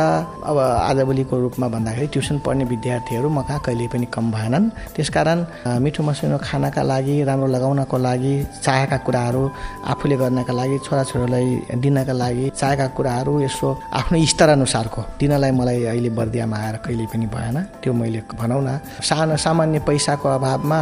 अब 0.51 0.59
आजभोलिको 0.59 1.37
रूपमा 1.39 1.67
भन्दाखेरि 1.75 2.07
ट्युसन 2.11 2.39
पढ्ने 2.43 2.65
विद्यार्थीहरू 2.67 3.29
म 3.31 3.43
कहाँ 3.47 3.61
कहिले 3.67 3.87
पनि 3.87 4.07
कम 4.11 4.31
भएनन्। 4.35 4.67
त्यसकारण 4.97 5.39
मिठो 5.79 6.03
मसिनो 6.03 6.39
खानका 6.43 6.83
लागि 6.83 7.23
राम्रो 7.23 7.47
लगाउनको 7.55 7.99
लागि 7.99 8.35
चाहेका 8.67 8.97
कुराहरू 9.07 9.43
आफूले 9.87 10.17
गर्नका 10.19 10.53
लागि 10.53 10.77
छोराछोरीलाई 10.83 11.79
दिनका 11.79 12.13
लागि 12.13 12.51
चाहेका 12.59 12.87
कुराहरू 12.99 13.33
यसो 13.47 13.69
आफ्नो 13.95 14.25
स्तरअनुसारको 14.27 15.01
दिनलाई 15.21 15.53
मलाई 15.55 15.79
अहिले 15.87 16.11
बर्दियामा 16.19 16.57
आएर 16.67 16.77
कहिले 16.83 17.07
पनि 17.07 17.27
भएन। 17.31 17.57
त्यो 17.79 17.93
मैले 17.95 18.21
भनौँ 18.35 18.63
न 18.67 18.79
सानो 19.07 19.37
सामान्य 19.39 19.79
पैसाको 19.87 20.29
अभावमा 20.29 20.81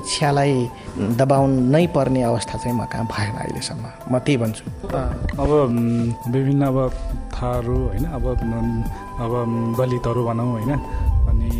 इच्छालाई 0.00 0.56
दबाउन 1.20 1.50
नै 1.68 1.86
पर्ने 1.90 2.22
अवस्था 2.22 2.56
चाहिँ 2.58 2.76
म 2.76 2.84
कहाँ 2.86 3.06
भएन 3.06 3.36
अहिलेसम्म। 3.42 3.84
म 4.10 4.18
त्यही 4.18 4.36
भन्छु। 4.42 4.64
अब 5.40 5.50
विभिन्न 6.32 6.62
अब 6.66 6.76
थारू 7.34 7.76
होइन 7.88 8.04
अब 8.16 8.24
अब 9.20 9.32
दलितहरू 9.78 10.20
भनौँ 10.26 10.50
होइन 10.52 10.72
अनि 11.30 11.50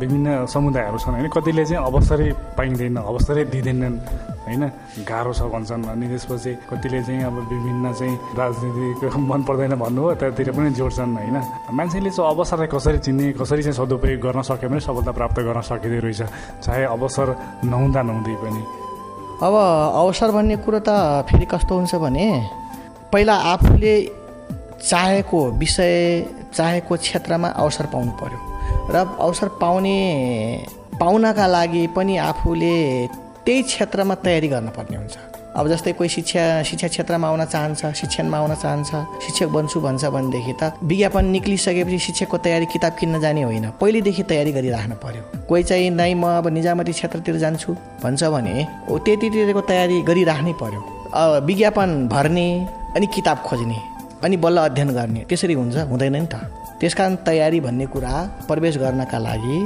विभिन्न 0.00 0.46
समुदायहरू 0.48 0.98
छन् 0.98 1.14
होइन 1.14 1.28
कतिले 1.28 1.64
चाहिँ 1.64 1.84
अवसरै 1.84 2.28
पाइँदैन 2.56 2.96
अवसरै 2.96 3.44
दिँदैनन् 3.52 3.96
होइन 4.40 4.62
गाह्रो 5.04 5.32
छ 5.36 5.44
भन्छन् 5.52 5.84
अनि 5.92 6.06
त्यसपछि 6.08 6.50
कतिले 6.72 7.02
चाहिँ 7.04 7.22
अब 7.28 7.36
विभिन्न 7.52 7.92
चाहिँ 7.92 8.14
राजनीतिक 8.40 9.12
मन 9.30 9.40
पर्दैन 9.44 9.74
भन्नु 9.76 10.00
हो 10.00 10.14
त्यतातिर 10.16 10.50
पनि 10.56 10.70
जोड्छन् 10.72 11.16
होइन। 11.20 11.36
मान्छेले 11.76 12.10
चाहिँ 12.10 12.30
अवसरलाई 12.32 12.68
कसरी 12.72 12.98
चिन्ने 13.04 13.32
कसरी 13.36 13.62
चाहिँ 13.62 13.76
सदुपयोग 13.76 14.20
गर्न 14.24 14.40
सक्यो 14.40 14.68
भने 14.72 14.80
सफलता 14.80 15.12
प्राप्त 15.12 15.38
गर्न 15.44 15.60
सकिँदै 15.60 16.00
रहेछ 16.00 16.22
चाहे 16.64 16.84
अवसर 16.96 17.28
नहुँदा 17.68 18.00
नहुँदै 18.02 18.34
पनि। 18.40 18.62
अब 19.42 19.54
अवसर 19.54 20.30
भन्ने 20.36 20.56
कुरो 20.64 20.78
त 20.84 21.24
फेरि 21.28 21.46
कस्तो 21.48 21.74
हुन्छ 21.74 21.94
भने 21.96 22.26
पहिला 23.12 23.34
आफूले 23.52 23.94
चाहेको 24.84 25.38
विषय 25.56 25.96
चाहेको 26.54 26.96
क्षेत्रमा 26.96 27.48
अवसर 27.48 27.86
पाउनु 27.92 28.12
पर्यो। 28.20 28.38
र 28.92 28.96
अवसर 29.16 29.48
पाउने 29.56 29.96
पाउनका 31.00 31.46
लागि 31.46 31.86
पनि 31.96 32.16
आफूले 32.20 32.76
त्यही 33.46 33.62
क्षेत्रमा 33.62 34.14
तयारी 34.20 34.48
गर्नुपर्ने 34.48 34.96
हुन्छ। 34.96 35.16
अब 35.50 35.68
जस्तै 35.68 35.92
कोही 35.98 36.08
शिक्षा 36.08 36.42
शिक्षा 36.62 36.88
क्षेत्रमा 36.88 37.28
आउन 37.28 37.44
चाहन्छ 37.44 37.80
शिक्षणमा 38.00 38.38
आउन 38.38 38.54
चाहन्छ 38.54 38.90
शिक्षक 39.24 39.48
बन्छु 39.50 39.80
भन्छ 39.82 40.04
भनेदेखि 40.14 40.54
त 40.62 40.62
विज्ञापन 40.90 41.24
निक्लिसकेपछि 41.34 41.98
शिक्षकको 42.06 42.38
तयारी 42.46 42.66
किताब 42.70 42.92
किन्न 43.00 43.20
जाने 43.20 43.42
होइन। 43.42 43.66
पहिलेदेखि 43.80 44.22
तयारी 44.30 44.52
गरिराख्नु 44.52 44.94
पर्यो। 45.02 45.22
कोही 45.48 45.62
चाहिँ 45.66 45.90
नै 45.90 46.14
म 46.14 46.24
अब 46.38 46.46
निजामती 46.54 46.92
क्षेत्रतिर 46.94 47.36
जान्छु 47.42 47.70
भन्छ 48.02 48.22
भने 48.30 48.54
त्यतितिरको 48.86 49.62
तयारी 49.70 49.96
गरिराख्नै 50.06 50.54
पर्यो। 50.62 50.80
विज्ञापन 51.46 51.90
भर्ने 52.14 52.46
अनि 52.96 53.06
किताब 53.10 53.38
खोज्ने 53.42 53.78
अनि 54.22 54.36
बल्ल 54.38 54.58
अध्ययन 54.70 54.90
गर्ने। 54.94 55.20
त्यसरी 55.28 55.54
हुन्छ 55.58 55.76
हुँदैन 55.90 56.16
नि 56.16 56.26
त। 56.30 56.34
त्यसकारण 56.80 57.14
तयारी 57.26 57.58
भन्ने 57.60 57.86
कुरा 57.92 58.14
प्रवेश 58.48 58.74
गर्नका 58.78 59.18
लागि 59.18 59.58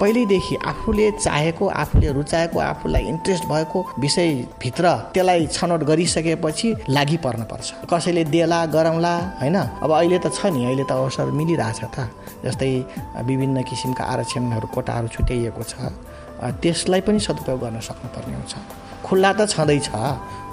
पहिल्यैदेखि 0.00 0.56
आफूले 0.64 1.10
चाहेको 1.20 1.66
आफूले 1.82 2.12
रुचाएको 2.12 2.58
आफूलाई 2.58 3.02
इन्ट्रेस्ट 3.12 3.44
भएको 3.44 3.78
विषयभित्र 3.98 4.84
त्यसलाई 5.14 5.46
छनौट 5.46 5.82
गरिसकेपछि 5.90 6.68
लागि 6.88 7.16
पर्नुपर्छ 7.24 7.68
कसैले 7.92 8.24
देला 8.32 8.64
गरौँला 8.74 9.14
होइन? 9.40 9.56
अब 9.84 9.90
अहिले 9.92 10.18
त 10.18 10.32
छ 10.32 10.46
नि 10.54 10.64
अहिले 10.64 10.84
त 10.88 10.92
अवसर 10.96 11.30
मिलिरहेछ 11.36 11.80
त। 11.94 12.08
जस्तै 12.44 12.72
विभिन्न 13.28 13.62
किसिमका 13.68 14.04
आरक्षणहरू 14.04 14.66
कोटाहरू 14.74 15.08
छुट्याइएको 15.14 15.62
छ। 15.62 15.74
त्यसलाई 16.64 17.00
पनि 17.04 17.20
सदुपयोग 17.20 17.60
गर्न 17.60 17.80
सक्नुपर्ने 17.84 18.34
हुन्छ। 18.40 18.54
खुल्ला 19.04 19.30
त 19.36 19.40
छँदैछ। 19.52 19.88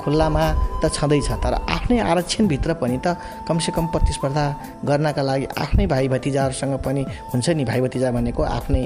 खुल्लामा 0.07 0.43
त 0.79 0.87
छँदैछ 0.95 1.29
तर 1.43 1.53
आफ्नै 1.67 1.99
आरक्षणभित्र 1.99 2.73
पनि 2.79 2.97
त 3.03 3.19
कमसेकम 3.43 3.85
प्रतिस्पर्धा 3.93 4.45
गर्नका 4.87 5.21
लागि 5.29 5.45
आफ्नै 5.63 5.85
भाइ 5.91 6.07
भतिजाहरूसँग 6.15 6.75
पनि 6.87 7.03
हुन्छ 7.31 7.47
नि 7.59 7.63
भाइ 7.67 7.79
भतिजा 7.83 8.11
भनेको 8.15 8.41
आफ्नै 8.57 8.83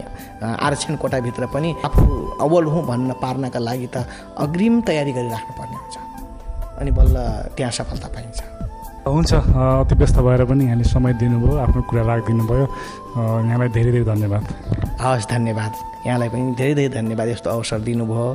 आरक्षण 0.66 0.96
कोटाभित्र 0.98 1.46
पनि 1.54 1.70
आफू 1.86 2.06
अव्वल 2.42 2.66
हुँ 2.74 2.86
भन्न 2.90 3.10
पार्नका 3.22 3.60
लागि 3.70 3.88
त 3.94 4.10
अग्रिम 4.46 4.82
तयारी 4.90 5.12
गरिराख्नुपर्ने 5.14 5.78
हुन्छ। 5.78 5.96
अनि 6.82 6.92
बल्ल 6.98 7.16
त्यहाँ 7.58 7.72
सफलता 7.78 8.08
पाइन्छ। 8.18 8.40
हुन्छ 9.06 9.32
अति 9.34 9.96
व्यस्त 10.02 10.18
भएर 10.26 10.44
पनि 10.50 10.66
यहाँले 10.66 10.84
समय 10.90 11.14
दिनुभयो 11.22 11.58
आफ्नो 11.66 11.82
कुरा 11.90 12.02
राखिदिनु 12.10 12.44
भयो 12.50 12.66
यहाँलाई 13.46 13.70
धेरै 13.78 13.92
धेरै 13.92 14.06
धन्यवाद। 14.10 14.44
हवस् 15.02 15.28
धन्यवाद। 15.34 15.74
यहाँलाई 16.06 16.30
पनि 16.30 16.54
धेरै 16.62 16.74
धेरै 16.78 16.90
धन्यवाद। 16.94 17.28
यस्तो 17.34 17.50
अवसर 17.50 17.80
दिनुभयो। 17.90 18.28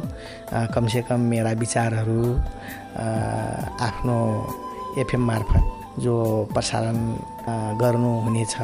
कमसेकम 0.74 1.20
मेरा 1.30 1.52
विचारहरू 1.62 2.20
आफ्नो 3.88 4.16
एफएम 4.98 5.22
मार्फत 5.30 5.64
जो 6.02 6.14
प्रसारण 6.54 6.96
गर्नुहुनेछ 7.82 8.54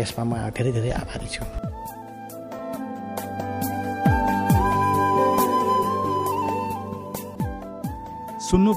यसमा 0.00 0.24
म 0.28 0.32
धेरै 0.56 0.70
धेरै 0.76 0.90
आभारी 1.00 1.28
छु। 1.32 1.44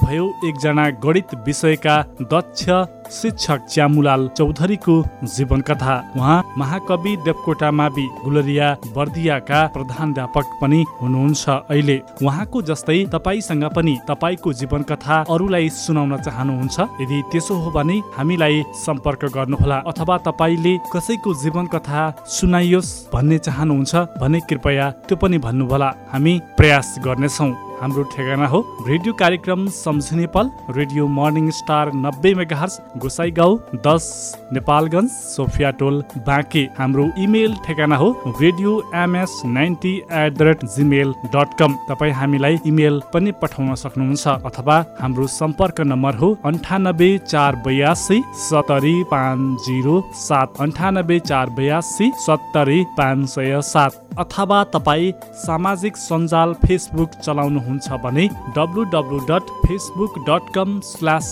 सुन्नुभयो 0.00 0.26
एकजना 0.48 0.88
गणित 1.04 1.34
विषयका 1.46 1.94
दक्ष 2.32 2.64
शिक्षक 3.12 3.66
च्यामुलाल 3.70 4.26
चौधरीको 4.38 4.94
जीवन 5.26 5.60
कथा 5.60 5.94
उहाँ 6.16 6.54
महाकवि 6.58 7.16
देवकोटा 7.24 7.70
मावि 7.70 8.06
गुलरिया 8.24 8.68
बर्दियाका 8.96 9.60
प्रधानध्यापक 9.76 10.46
पनि 10.60 10.80
हुनुहुन्छ 11.00 11.48
अहिले। 11.48 12.00
उहाँको 12.22 12.62
जस्तै 12.62 12.98
तपाईँसँग 13.14 13.64
पनि 13.76 13.96
तपाईँको 14.08 14.52
जीवन 14.52 14.82
कथा 14.90 15.20
अरूलाई 15.28 15.68
सुनाउन 15.76 16.16
चाहनुहुन्छ। 16.16 16.80
यदि 17.00 17.22
त्यसो 17.32 17.54
हो 17.54 17.70
भने 17.70 17.96
हामीलाई 18.16 18.62
सम्पर्क 18.80 19.24
गर्नुहोला 19.36 19.78
अथवा 19.90 20.16
तपाईँले 20.28 20.76
कसैको 20.92 21.34
जीवन 21.42 21.66
कथा 21.74 22.10
सुनाइयोस् 22.36 22.92
भन्ने 23.12 23.38
चाहनुहुन्छ 23.38 23.94
भने 24.20 24.40
कृपया 24.48 24.90
त्यो 25.08 25.16
पनि 25.16 25.38
भन्नुहोला। 25.38 25.90
हामी 26.12 26.38
प्रयास 26.56 26.94
गर्नेछौँ। 27.04 27.52
हाम्रो 27.80 28.02
ठेगाना 28.12 28.46
हो 28.46 28.58
रेडियो 28.88 29.12
कार्यक्रम 29.14 29.66
सम्झिने 29.90 30.26
पल 30.34 30.50
रेडियो 30.70 31.06
मर्निङ 31.10 31.50
स्टार 31.50 31.90
नब्बे 31.94 32.34
मेगा 32.34 32.66
गोसाई 33.02 33.30
गाउँ 33.38 33.56
दस 33.86 34.04
नेपालगञ्ज 34.52 35.10
सोफिया 35.10 35.70
टोल 35.80 36.02
बाँके। 36.26 36.62
हाम्रो 36.78 37.06
इमेल 37.18 37.54
ठेगाना 37.66 37.96
हो 37.96 38.10
radio 38.40 38.72
MS 38.96 39.32
ninety 39.46 39.94
eight 39.98 40.36
the 40.38 40.42
rate 40.42 40.64
Gmail 40.74 41.14
dot 41.34 41.54
com. 41.58 41.74
तपाईँ 41.88 42.12
हामीलाई 42.12 42.58
इमेल 42.66 43.00
पनि 43.14 43.32
पठाउन 43.42 43.74
सक्नुहुन्छ 43.74 44.28
अथवा 44.46 44.76
हाम्रो 45.00 45.26
सम्पर्क 45.30 45.80
नम्बर 45.92 46.14
हो 46.16 46.28
अन्ठानब्बे 46.44 47.10
चार 47.26 47.56
बयासी 47.66 48.22
सत्तरी 48.42 49.02
पाँच 49.10 49.66
जिरो 49.66 49.96
सात। 50.18 50.60
अन्ठानब्बे 50.60 51.18
चार 51.26 51.50
बयासी 51.58 52.12
सत्तरी 52.26 52.84
पाँच 52.98 53.28
सय 53.28 53.60
सात। 53.64 54.06
अथवा 54.18 54.62
तपाईँ 54.70 55.12
सामाजिक 55.40 55.96
सञ्जाल 55.96 56.52
फेसबुक 56.62 57.10
चलाउनुहुन्छ 57.24 57.88
भने 58.04 58.26
W 58.56 58.82
W 58.94 59.18
dot 59.26 59.44
Facebook 59.66 59.79
dot 60.18 60.52
com 60.54 60.80
slash 60.80 61.28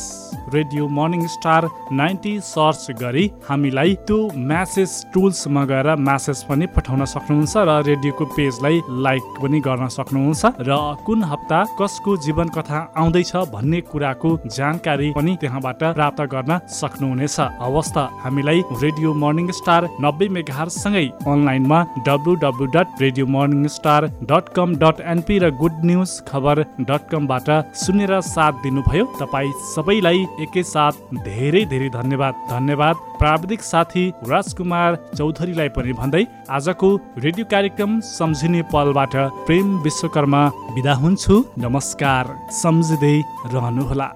radio 0.54 0.88
morning 0.98 1.26
star 1.28 1.68
ninety 1.92 2.34
search 2.44 2.96
गरी 3.00 3.24
हामीलाई 3.48 3.94
त्यो 4.08 4.18
म्यासेज 4.50 4.90
टुल्समा 5.14 5.64
गएर 5.70 5.88
म्यासेज 6.08 6.42
पनि 6.48 6.66
पठाउन 6.76 7.04
सक्नुहुन्छ 7.14 7.56
र 7.68 7.70
रेडियोको 7.88 8.24
पेजलाई 8.36 8.80
लाइक 9.06 9.24
पनि 9.42 9.60
गर्न 9.66 9.88
सक्नुहुन्छ 9.96 10.52
र 10.68 10.78
कुन 11.06 11.22
हप्ता 11.32 11.60
कसको 11.80 12.16
जीवन 12.26 12.48
कथा 12.56 12.78
आउँदैछ 12.96 13.32
भन्ने 13.54 13.80
कुराको 13.90 14.30
जानकारी 14.58 15.10
पनि 15.18 15.36
त्यहाँबाट 15.40 15.82
प्राप्त 15.98 16.20
गर्न 16.34 16.58
सक्नुहुनेछ। 16.78 17.36
हवस् 17.62 17.92
त 17.94 18.08
हामीलाई 18.24 18.62
रेडियो 18.82 19.14
मर्निङ 19.24 19.50
स्टार 19.60 19.88
नब्बे 20.04 20.28
मेगाहरूसँगै 20.36 21.06
अनलाइनमा 21.26 21.78
W 22.08 22.34
W 22.44 22.66
dot 22.76 23.02
radio 23.02 23.26
morning 23.36 23.66
star 23.76 24.06
dot 24.30 24.48
com 24.56 24.76
dot 24.82 25.00
NP 25.12 25.38
र 25.38 25.50
गुड 25.60 25.76
न्युज 25.84 26.10
खबर 26.28 26.62
डट 26.88 27.02
कमबाट 27.10 27.48
सुनेर 27.82 28.12
साथ 28.24 28.52
दिनुभयो। 28.62 29.04
तपाईँ 29.20 29.52
सबैलाई 29.74 30.26
एकैसाथ 30.40 30.92
धेरै 31.24 31.64
धेरै 31.64 31.88
धन्यवाद। 31.88 32.34
धन्यवाद। 32.50 32.96
प्राविधिक 33.18 33.62
साथी 33.62 34.04
राजकुमार 34.28 34.98
चौधरीलाई 35.16 35.68
पनि 35.68 35.92
भन्दै 35.92 36.24
आजको 36.50 36.88
रेडियो 37.18 37.44
कार्यक्रम 37.50 38.00
सम्झिने 38.10 38.62
पलबाट 38.72 39.16
प्रेम 39.46 39.76
विश्वकर्मा 39.78 40.42
बिदा 40.74 40.94
हुन्छु। 40.94 41.44
नमस्कार। 41.58 42.24
सम्झिँदै 42.52 43.16
रहनुहोला। 43.52 44.08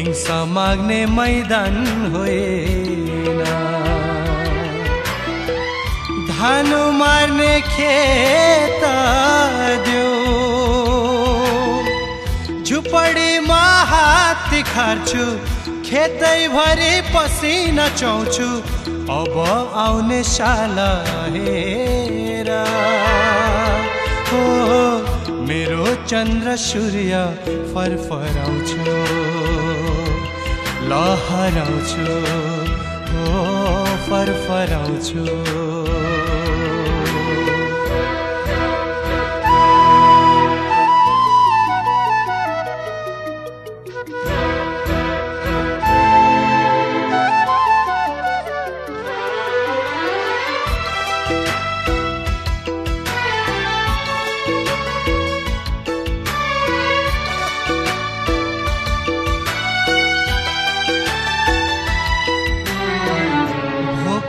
हिंसा 0.00 0.36
माग्ने 0.46 0.98
मैदान 1.06 1.74
होइन। 2.12 3.40
धानु 6.28 6.78
मार्ने 6.92 7.48
खेत 7.66 8.84
देऊ 9.86 10.14
झुपडीमा 12.64 13.60
हात 13.90 14.48
तिखार्छु 14.50 15.26
खेतैभरि 15.88 16.94
पसिना 17.12 17.88
चौछु। 17.96 18.48
अब 19.18 19.36
आउने 19.84 20.22
साल 20.30 20.78
हेर। 21.36 22.50
हो 24.30 24.42
मेरो 25.48 25.94
चन्द्र 26.06 26.56
सूर्य 26.56 27.22
फरफराउँछु। 27.74 29.29
लहराउँछु 30.90 32.04
हो 33.10 33.24
फरफराउँछु। 34.06 35.59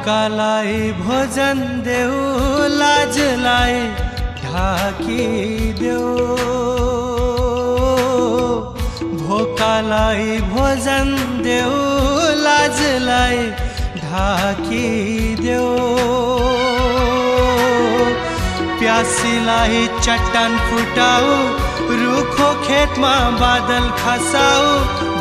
भोकालाई 0.02 0.78
भोजन 1.00 1.60
देऊ 1.86 2.22
लाजलाई 2.78 3.82
ढाकिदेऊ 4.44 6.08
भोकालाई 9.22 10.40
भोजन 10.54 11.12
देऊ 11.48 11.78
लाजलाई 12.46 13.46
ढाकिदेऊ 14.02 15.70
प्यासीलाई 18.82 19.88
चट्टान 20.02 20.58
फुटाऊ 20.70 21.30
रुखो 22.02 22.50
खेतमा 22.66 23.14
बादल 23.44 23.90
खसाऊ 24.02 24.68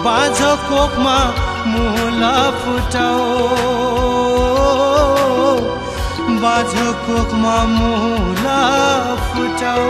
बाझो 0.09 0.53
कोखमा 0.68 1.18
मुला 1.70 2.37
फुटाऊ। 2.61 3.89
बाझो 6.43 6.93
कोखमा 7.07 7.57
मुला 7.70 8.61
फुटाऊ 9.24 9.88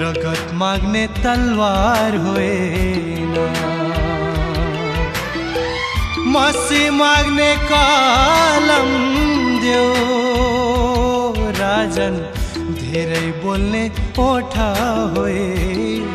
रगत 0.00 0.50
माग्ने 0.54 1.06
तलवार 1.16 2.16
होइन। 2.26 3.34
मसी 6.34 6.82
माग्ने 6.90 7.50
कलम 7.72 8.90
देऊ। 9.64 9.90
राजन 11.58 12.16
धेरै 12.80 13.26
बोल्ने 13.42 13.84
ओठा 14.20 14.70
होइन। 15.16 16.14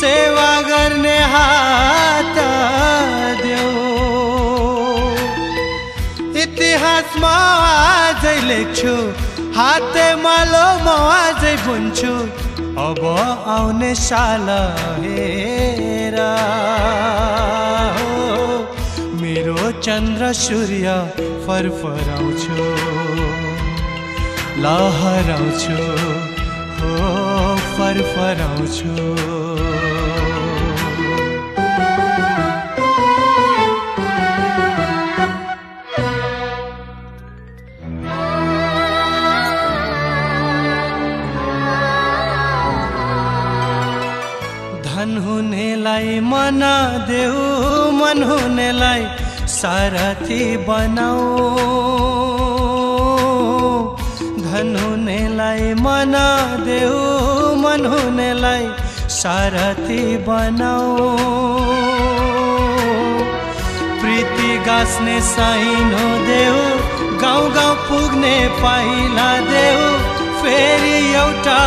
सेवा 0.00 0.50
गर्ने 0.62 1.18
हात 1.34 2.36
देऊ। 3.42 3.89
इतिहासमा 6.80 7.36
अझै 8.08 8.40
लेख्छु। 8.48 8.92
हाते 9.56 10.04
मालो 10.24 10.66
म 10.84 10.88
अझै 11.28 11.56
बुन्छु। 11.64 12.12
अब 12.84 13.00
आउने 13.54 13.92
साल 14.00 14.48
हेर। 15.04 16.16
मेरो 19.20 19.58
चन्द्र 19.86 20.32
सूर्य 20.40 20.88
फरफराउँछु। 21.44 22.56
लहराउँछु। 24.64 25.78
हो 26.80 26.94
फरफराउँछु। 27.76 28.92
नदेऊ 46.52 47.90
मन 47.92 48.22
हुनेलाई 48.22 49.04
सारथी 49.46 50.56
बनाऊ। 50.56 51.48
धन 54.38 54.76
हुनेलाई 54.76 55.74
मन 55.74 56.14
देऊ 56.66 57.54
मन 57.54 57.86
हुनेलाई 57.86 58.68
सारथी 59.10 60.16
बनाऊ। 60.28 61.08
प्रीति 64.00 64.58
गाँस्ने 64.66 65.20
साइनो 65.20 66.06
देऊ 66.26 66.60
गाउँ 67.18 67.50
गाउँ 67.54 67.76
पुग्ने 67.76 68.36
पाइला 68.62 69.30
देऊ 69.50 69.82
फेरि 70.42 70.98
एउटा 71.14 71.60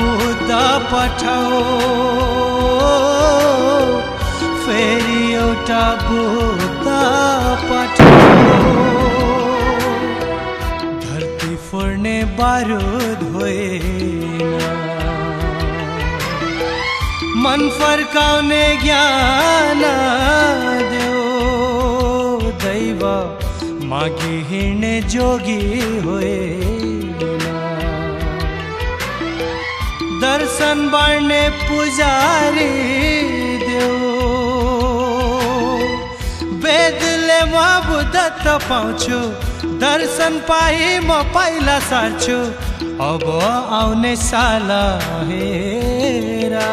बुद्ध 0.00 0.50
पठाऊ। 0.92 2.41
फेरि 4.82 5.32
एउटा 5.32 5.82
बुद्ध 6.02 6.86
पठाऊ 7.66 8.54
धरती 11.02 11.54
फोड्ने 11.66 12.14
बारुद 12.38 13.20
होइन 13.34 14.40
मन 17.44 17.68
फर्काउने 17.78 18.64
ज्ञान 18.82 19.82
देऊ 20.94 22.50
दैव 22.64 23.04
मागी 23.92 24.42
हिँड्ने 24.50 24.94
जोगी 25.14 25.60
होइन 26.08 27.38
दर्शन 30.24 30.88
बाँड्ने 30.92 31.42
पुजारी 31.68 32.70
म 37.62 37.64
बुद्धत्व 37.86 38.58
पाउँछु। 38.68 39.18
दर्शन 39.82 40.38
पाइ 40.48 40.98
म 40.98 41.22
पहिला 41.34 41.78
सार्छु। 41.88 42.38
अब 43.06 43.22
आउने 43.78 44.14
साल 44.16 44.70
हेरा। 45.28 46.70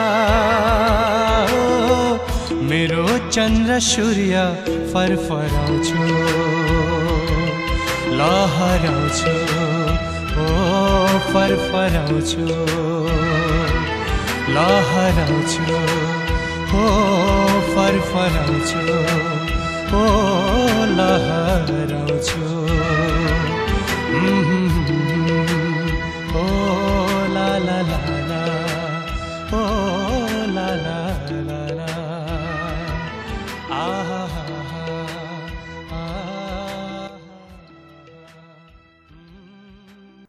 मेरो 2.70 3.06
चन्द्र 3.30 3.80
सूर्य 3.80 4.46
फरफराउँछु। 4.94 6.02
लहराउँछु। 8.20 9.34
ओ 10.44 10.48
फरफराउँछु। 11.30 12.48
लहराउँछु। 14.56 15.68
ओ 16.80 16.88
फरफराउँछु। 17.76 19.39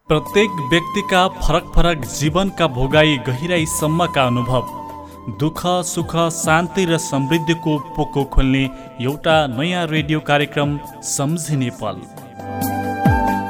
प्रत्येक 0.07 0.49
व्यक्तिका 0.71 1.27
फरक 1.27 1.71
फरक 1.75 2.05
जीवनका 2.05 2.67
भोगाई 2.67 3.17
गहिराईसम्मका 3.27 4.25
अनुभव। 4.25 4.80
दुःख 5.29 5.61
सुख 5.85 6.15
शान्ति 6.33 6.85
र 6.85 6.97
समृद्धिको 6.97 7.77
पोको 7.95 8.23
खोल्ने 8.25 8.63
एउटा 9.01 9.35
नयाँ 9.47 9.85
रेडियो 9.87 10.19
कार्यक्रम 10.19 10.77
सम्झिने 11.07 11.69
पल। 11.81 12.01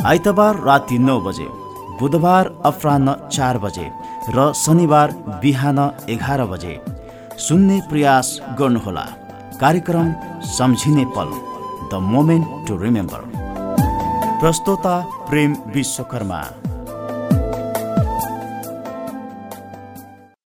आइतबार 0.05 0.59
राति 0.63 0.97
नौ 0.99 1.19
बजे 1.21 1.47
बुधबार 1.99 2.51
अपराह्न 2.65 3.15
चार 3.31 3.57
बजे 3.57 3.87
र 4.29 4.51
शनिबार 4.55 5.11
बिहान 5.41 5.79
एघार 6.09 6.45
बजे। 6.45 6.79
सुन्ने 7.39 7.79
प्रयास 7.89 8.39
गर्नुहोला। 8.59 9.05
कार्यक्रम 9.61 10.13
सम्झिने 10.51 11.05
पल। 11.17 11.31
The 11.91 12.01
moment 12.03 12.67
to 12.67 12.77
remember. 12.77 13.31
प्रस्तोता 14.41 14.99
प्रेम 15.29 15.55
विश्वकर्मा। 15.67 16.41